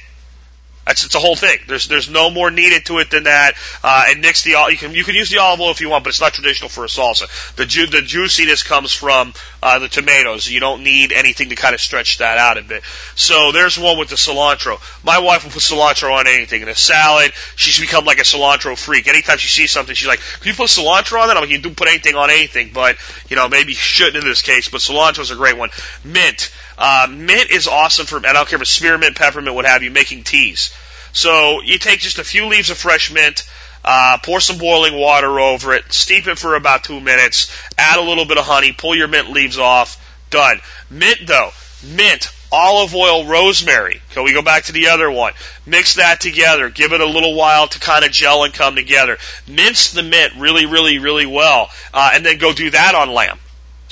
[0.86, 1.60] That's it's a whole thing.
[1.68, 3.54] There's there's no more needed to it than that.
[3.84, 6.04] Uh, and mix the you can you can use the olive oil if you want,
[6.04, 7.56] but it's not traditional for a salsa.
[7.56, 10.50] The ju- the juiciness comes from uh, the tomatoes.
[10.50, 12.84] You don't need anything to kind of stretch that out a bit.
[13.16, 14.78] So there's one with the cilantro.
[15.06, 17.32] My wife will put cilantro on anything in a salad.
[17.56, 19.08] She's become like a cilantro freak.
[19.08, 21.60] Anytime she sees something, she's like, "Can you put cilantro on that?" I'm like, "You
[21.60, 22.98] do put anything on anything, but
[23.30, 25.70] you know maybe you shouldn't in this case." But cilantro's a great one.
[26.04, 26.52] Mint.
[26.78, 29.84] Uh, mint is awesome for, and I don't care if it's spearmint, peppermint, what have
[29.84, 30.74] you, making teas.
[31.14, 33.48] So you take just a few leaves of fresh mint,
[33.86, 38.02] uh, pour some boiling water over it, steep it for about two minutes, add a
[38.02, 40.60] little bit of honey, pull your mint leaves off, done.
[40.90, 41.52] Mint though,
[41.84, 44.02] mint, olive oil, rosemary.
[44.12, 45.34] Can we go back to the other one?
[45.66, 46.70] Mix that together.
[46.70, 49.18] Give it a little while to kind of gel and come together.
[49.48, 53.40] Mince the mint really, really, really well, uh, and then go do that on lamb.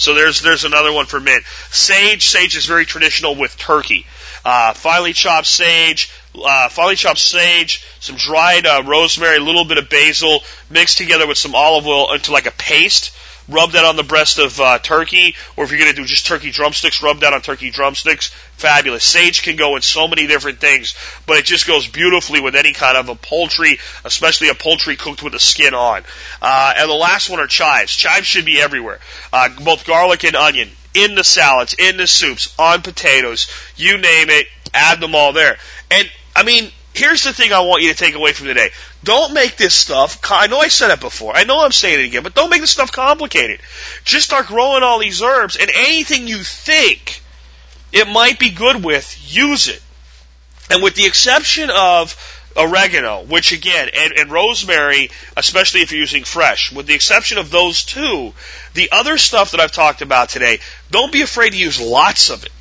[0.01, 1.43] So there's there's another one for mint.
[1.69, 4.07] Sage, sage is very traditional with turkey.
[4.43, 6.11] Uh, finely chopped sage,
[6.43, 10.39] uh, finely chopped sage, some dried uh, rosemary, a little bit of basil,
[10.71, 13.15] mixed together with some olive oil into like a paste.
[13.51, 16.25] Rub that on the breast of uh, turkey, or if you're going to do just
[16.25, 18.29] turkey drumsticks, rub that on turkey drumsticks.
[18.53, 19.03] Fabulous.
[19.03, 20.95] Sage can go in so many different things,
[21.25, 25.21] but it just goes beautifully with any kind of a poultry, especially a poultry cooked
[25.21, 26.03] with the skin on.
[26.41, 27.95] Uh, and the last one are chives.
[27.95, 28.99] Chives should be everywhere,
[29.33, 34.29] uh, both garlic and onion in the salads, in the soups, on potatoes, you name
[34.29, 35.57] it, add them all there.
[35.89, 38.69] And I mean, here's the thing I want you to take away from today.
[39.03, 42.07] Don't make this stuff, I know I said it before, I know I'm saying it
[42.07, 43.61] again, but don't make this stuff complicated.
[44.03, 47.21] Just start growing all these herbs and anything you think
[47.91, 49.81] it might be good with, use it.
[50.69, 52.15] And with the exception of
[52.55, 57.49] oregano, which again, and, and, rosemary, especially if you're using fresh, with the exception of
[57.49, 58.33] those two,
[58.73, 60.59] the other stuff that I've talked about today,
[60.89, 62.51] Don't be afraid to use lots of it.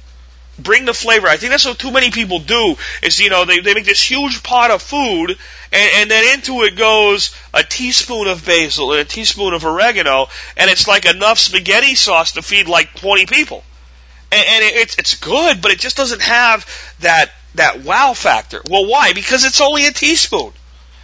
[0.63, 1.29] Bring the flavor.
[1.29, 4.03] I think that's what too many people do is, you know, they, they make this
[4.03, 5.31] huge pot of food
[5.73, 10.29] and, and then into it goes a teaspoon of basil and a teaspoon of oregano
[10.57, 13.63] and it's like enough spaghetti sauce to feed like 20 people.
[14.33, 16.67] And, and it, it's, it's good, but it just doesn't have
[17.01, 18.63] that, that wow factor.
[18.69, 19.13] Well, why?
[19.13, 20.53] Because it's only a teaspoon.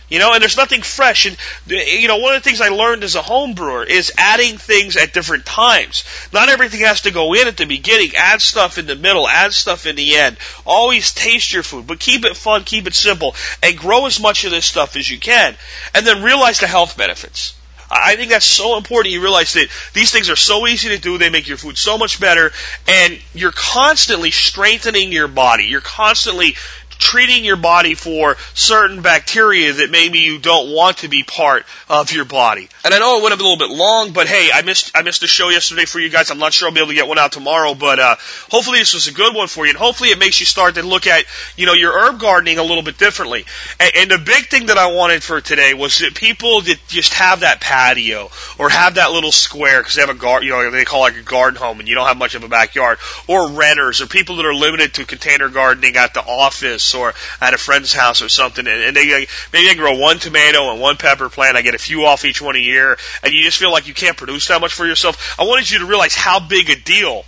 [0.08, 1.26] You know, and there's nothing fresh.
[1.26, 4.56] And, you know, one of the things I learned as a home brewer is adding
[4.56, 6.04] things at different times.
[6.32, 8.12] Not everything has to go in at the beginning.
[8.16, 9.28] Add stuff in the middle.
[9.28, 10.36] Add stuff in the end.
[10.64, 14.44] Always taste your food, but keep it fun, keep it simple, and grow as much
[14.44, 15.56] of this stuff as you can.
[15.92, 17.54] And then realize the health benefits.
[17.90, 19.12] I think that's so important.
[19.12, 21.18] You realize that these things are so easy to do.
[21.18, 22.52] They make your food so much better.
[22.88, 25.66] And you're constantly strengthening your body.
[25.66, 26.56] You're constantly
[26.98, 32.12] treating your body for certain bacteria that maybe you don't want to be part of
[32.12, 32.68] your body.
[32.84, 35.20] And I know it went a little bit long, but hey, I missed I missed
[35.20, 36.30] the show yesterday for you guys.
[36.30, 38.16] I'm not sure I'll be able to get one out tomorrow, but uh,
[38.50, 40.82] hopefully this was a good one for you, and hopefully it makes you start to
[40.82, 41.24] look at
[41.56, 43.44] you know your herb gardening a little bit differently.
[43.78, 47.14] And, and the big thing that I wanted for today was that people that just
[47.14, 50.70] have that patio or have that little square because they have a garden, you know,
[50.70, 52.98] they call it like a garden home, and you don't have much of a backyard,
[53.26, 57.54] or renters or people that are limited to container gardening at the office or at
[57.54, 60.80] a friend's house or something, and, and they uh, maybe they grow one tomato and
[60.80, 61.56] one pepper plant.
[61.56, 63.94] I get a few off each one a year, and you just feel like you
[63.94, 65.36] can't produce that much for yourself.
[65.38, 67.24] I wanted you to realize how big a deal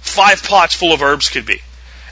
[0.00, 1.60] five pots full of herbs could be.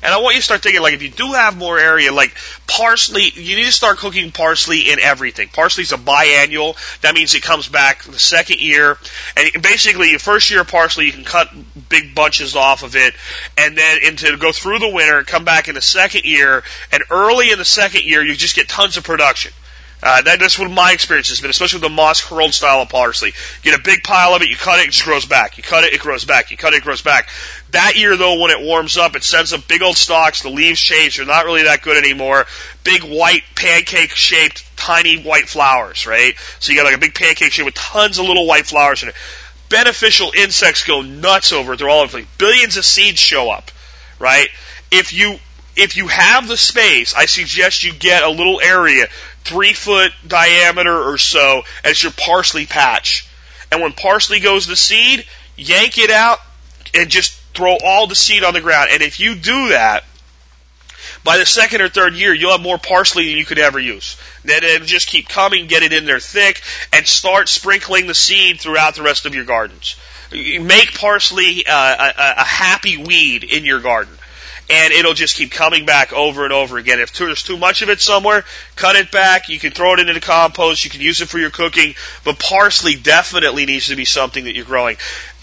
[0.02, 2.36] And I want you to start thinking, like, if you do have more area, like
[2.66, 5.48] parsley, you need to start cooking parsley in everything.
[5.48, 6.76] Parsley's a biannual.
[7.00, 8.98] That means it comes back the second year.
[9.36, 11.50] And basically, the first year of parsley, you can cut
[11.88, 13.14] big bunches off of it,
[13.56, 16.62] and then into go through the winter, come back in the second year,
[16.92, 19.52] and early in the second year, you just get tons of production.
[20.00, 22.88] Uh, that, that's what my experience has been, especially with the moss curled style of
[22.88, 23.30] parsley.
[23.30, 25.56] You get a big pile of it, you cut it, it just grows back.
[25.56, 26.52] You cut it, it grows back.
[26.52, 27.28] You cut it, it grows back.
[27.72, 30.42] That year, though, when it warms up, it sends up big old stalks.
[30.42, 32.46] The leaves change; they're not really that good anymore.
[32.82, 36.34] Big white pancake-shaped, tiny white flowers, right?
[36.60, 39.10] So you got like a big pancake shape with tons of little white flowers in
[39.10, 39.14] it.
[39.68, 41.78] Beneficial insects go nuts over it.
[41.78, 42.22] They're all over.
[42.38, 43.70] Billions of seeds show up,
[44.18, 44.48] right?
[44.90, 45.38] If you
[45.76, 49.08] if you have the space, I suggest you get a little area,
[49.44, 53.28] three foot diameter or so, as your parsley patch.
[53.70, 55.26] And when parsley goes to seed,
[55.56, 56.38] yank it out
[56.94, 58.90] and just throw all the seed on the ground.
[58.92, 60.04] And if you do that,
[61.24, 64.16] by the second or third year, you'll have more parsley than you could ever use.
[64.44, 66.62] Then it'll just keep coming, get it in there thick,
[66.92, 69.96] and start sprinkling the seed throughout the rest of your gardens.
[70.30, 74.14] Make parsley uh, a, a happy weed in your garden
[74.70, 77.00] and it'll just keep coming back over and over again.
[77.00, 78.44] If there's too much of it somewhere,
[78.76, 79.48] cut it back.
[79.48, 80.84] You can throw it into the compost.
[80.84, 81.94] You can use it for your cooking.
[82.24, 84.98] But parsley definitely needs to be something that you're growing.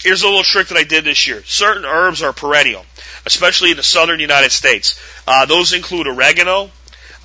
[0.06, 1.42] Here's a little trick that I did this year.
[1.42, 2.86] Certain herbs are perennial,
[3.26, 5.00] especially in the southern United States.
[5.26, 6.70] Uh, those include oregano,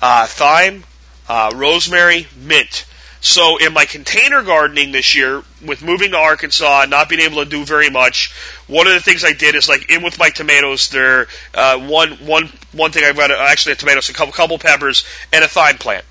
[0.02, 0.82] uh, thyme,
[1.28, 2.84] uh, rosemary, mint.
[3.20, 7.44] So in my container gardening this year, with moving to Arkansas and not being able
[7.44, 8.32] to do very much,
[8.66, 12.14] one of the things I did is like in with my tomatoes, there uh, one
[12.26, 15.78] one one thing I've got actually a tomatoes, a couple couple peppers, and a thyme
[15.78, 16.04] plant,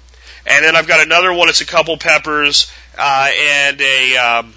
[0.48, 1.50] and then I've got another one.
[1.50, 4.54] It's a couple peppers uh, and a um,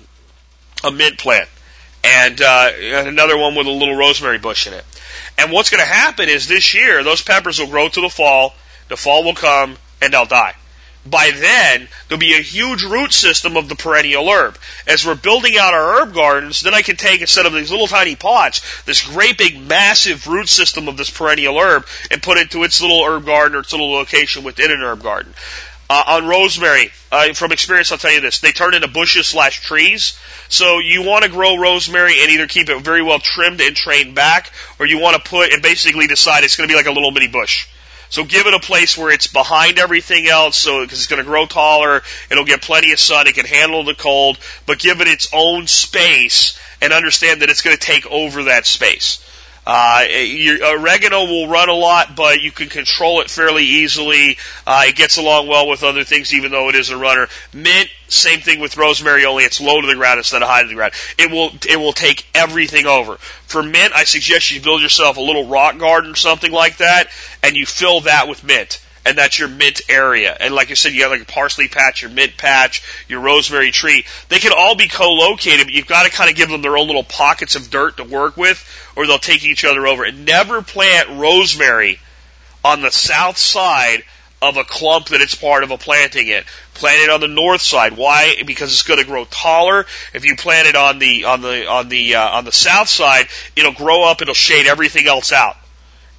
[0.85, 1.49] a mint plant,
[2.05, 2.71] and uh,
[3.07, 4.85] another one with a little rosemary bush in it.
[5.39, 8.55] And what's going to happen is this year those peppers will grow to the fall.
[8.89, 10.55] The fall will come and they'll die
[11.07, 14.59] by then there'll be a huge root system of the perennial herb.
[14.87, 17.87] As we're building out our herb gardens, then I can take instead of these little
[17.87, 22.51] tiny pots, this great big massive root system of this perennial herb and put it
[22.53, 25.35] to its little herb garden or its little location within an herb garden.
[25.95, 29.61] Uh, on rosemary, uh, from experience, I'll tell you this: they turn into bushes slash
[29.61, 30.19] trees.
[30.49, 34.13] So you want to grow rosemary and either keep it very well trimmed and trained
[34.17, 34.51] back,
[34.81, 37.13] or you want to put and basically decide it's going to be like a little
[37.13, 37.69] mini bush.
[38.09, 41.25] So give it a place where it's behind everything else, so because it's going to
[41.25, 45.07] grow taller, it'll get plenty of sun, it can handle the cold, but give it
[45.07, 49.24] its own space and understand that it's going to take over that space.
[49.67, 50.05] Uh,
[50.79, 54.37] oregano will run a lot, but you can control it fairly easily.
[54.67, 57.29] Uh, it gets along well with other things, even though it is a runner.
[57.53, 60.69] Mint, same thing with rosemary, only it's low to the ground instead of high to
[60.69, 60.93] the ground.
[61.19, 63.17] It will it will take everything over.
[63.47, 67.09] For mint, I suggest you build yourself a little rock garden or something like that,
[67.43, 70.37] and you fill that with mint and that's your mint area.
[70.39, 73.71] And like I said, you got like a parsley patch, your mint patch, your rosemary
[73.71, 74.05] tree.
[74.29, 76.87] They can all be co-located, but you've got to kind of give them their own
[76.87, 78.65] little pockets of dirt to work with,
[78.97, 80.05] or they'll take each other over.
[80.05, 82.01] And never plant rosemary
[82.65, 84.05] on the south side
[84.41, 86.43] of a clump that it's part of a planting in.
[86.75, 87.97] Plant it on the north side.
[87.97, 88.43] Why?
[88.45, 89.87] Because it's going to grow taller.
[90.13, 93.27] If you plant it on the on the on the uh, on the south side,
[93.55, 94.23] it'll grow up.
[94.23, 95.57] It'll shade everything else out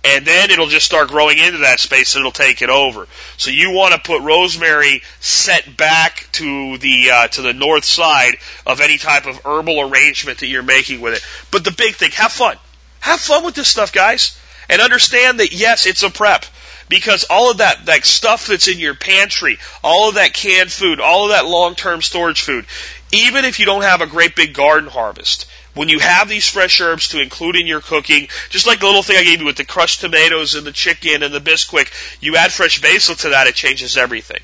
[0.06, 3.08] and then it'll just start growing into that space and it'll take it over.
[3.38, 8.36] So you want to put rosemary set back to the uh, to the north side
[8.68, 11.26] of any type of herbal arrangement that you're making with it.
[11.52, 12.58] But the big thing, have fun.
[13.00, 14.40] Have fun with this stuff, guys.
[14.70, 16.46] And understand that yes, it's a prep.
[16.88, 21.00] Because all of that, that stuff that's in your pantry, all of that canned food,
[21.00, 22.68] all of that long-term storage food,
[23.12, 26.82] even if you don't have a great big garden harvest, when you have these fresh
[26.82, 29.58] herbs to include in your cooking, just like the little thing I gave you with
[29.58, 31.92] the crushed tomatoes and the chicken and the Bisquick,
[32.22, 34.42] you add fresh basil to that, it changes everything.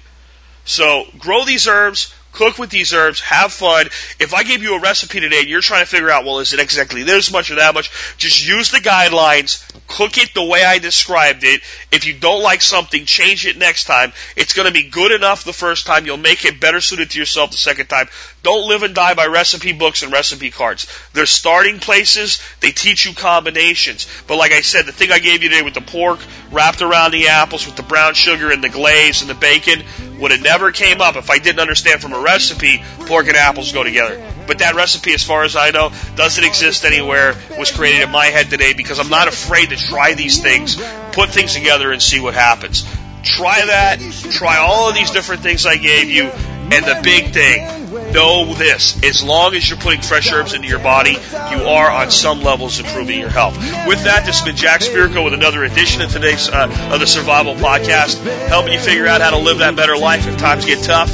[0.66, 3.88] So grow these herbs, cook with these herbs, have fun.
[4.20, 6.54] If I gave you a recipe today and you're trying to figure out, well, is
[6.54, 7.92] it exactly this much or that much?
[8.18, 11.62] Just use the guidelines, cook it the way I described it.
[11.92, 14.14] If you don't like something, change it next time.
[14.36, 16.06] It's going to be good enough the first time.
[16.06, 18.08] You'll make it better suited to yourself the second time.
[18.44, 20.88] Don't live and die by recipe books and recipe cards.
[21.14, 22.42] They're starting places.
[22.60, 24.08] They teach you combinations.
[24.28, 26.20] But like I said, the thing I gave you today with the pork
[26.52, 29.84] wrapped around the apples with the brown sugar and the glaze and the bacon
[30.20, 33.74] would have never came up if I didn't understand from a recipe pork and apples
[33.74, 34.20] go together.
[34.48, 37.36] But that recipe, as far as I know, doesn't exist anywhere.
[37.60, 40.82] Was created in my head today because I'm not afraid to try these things,
[41.12, 42.86] put things together, and see what happens.
[43.24, 44.00] Try that.
[44.32, 46.24] Try all of these different things I gave you.
[46.24, 49.04] And the big thing, know this.
[49.04, 52.80] As long as you're putting fresh herbs into your body, you are on some levels
[52.80, 53.58] improving your health.
[53.88, 57.08] With that, this has been Jack Spirko with another edition of today's, uh, of the
[57.08, 60.84] Survival Podcast, helping you figure out how to live that better life if times get
[60.84, 61.12] tough,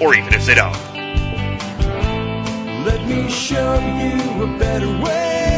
[0.00, 0.76] or even if they don't.
[2.84, 5.57] Let me show you a better way.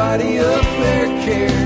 [0.00, 1.59] Nobody up there cares.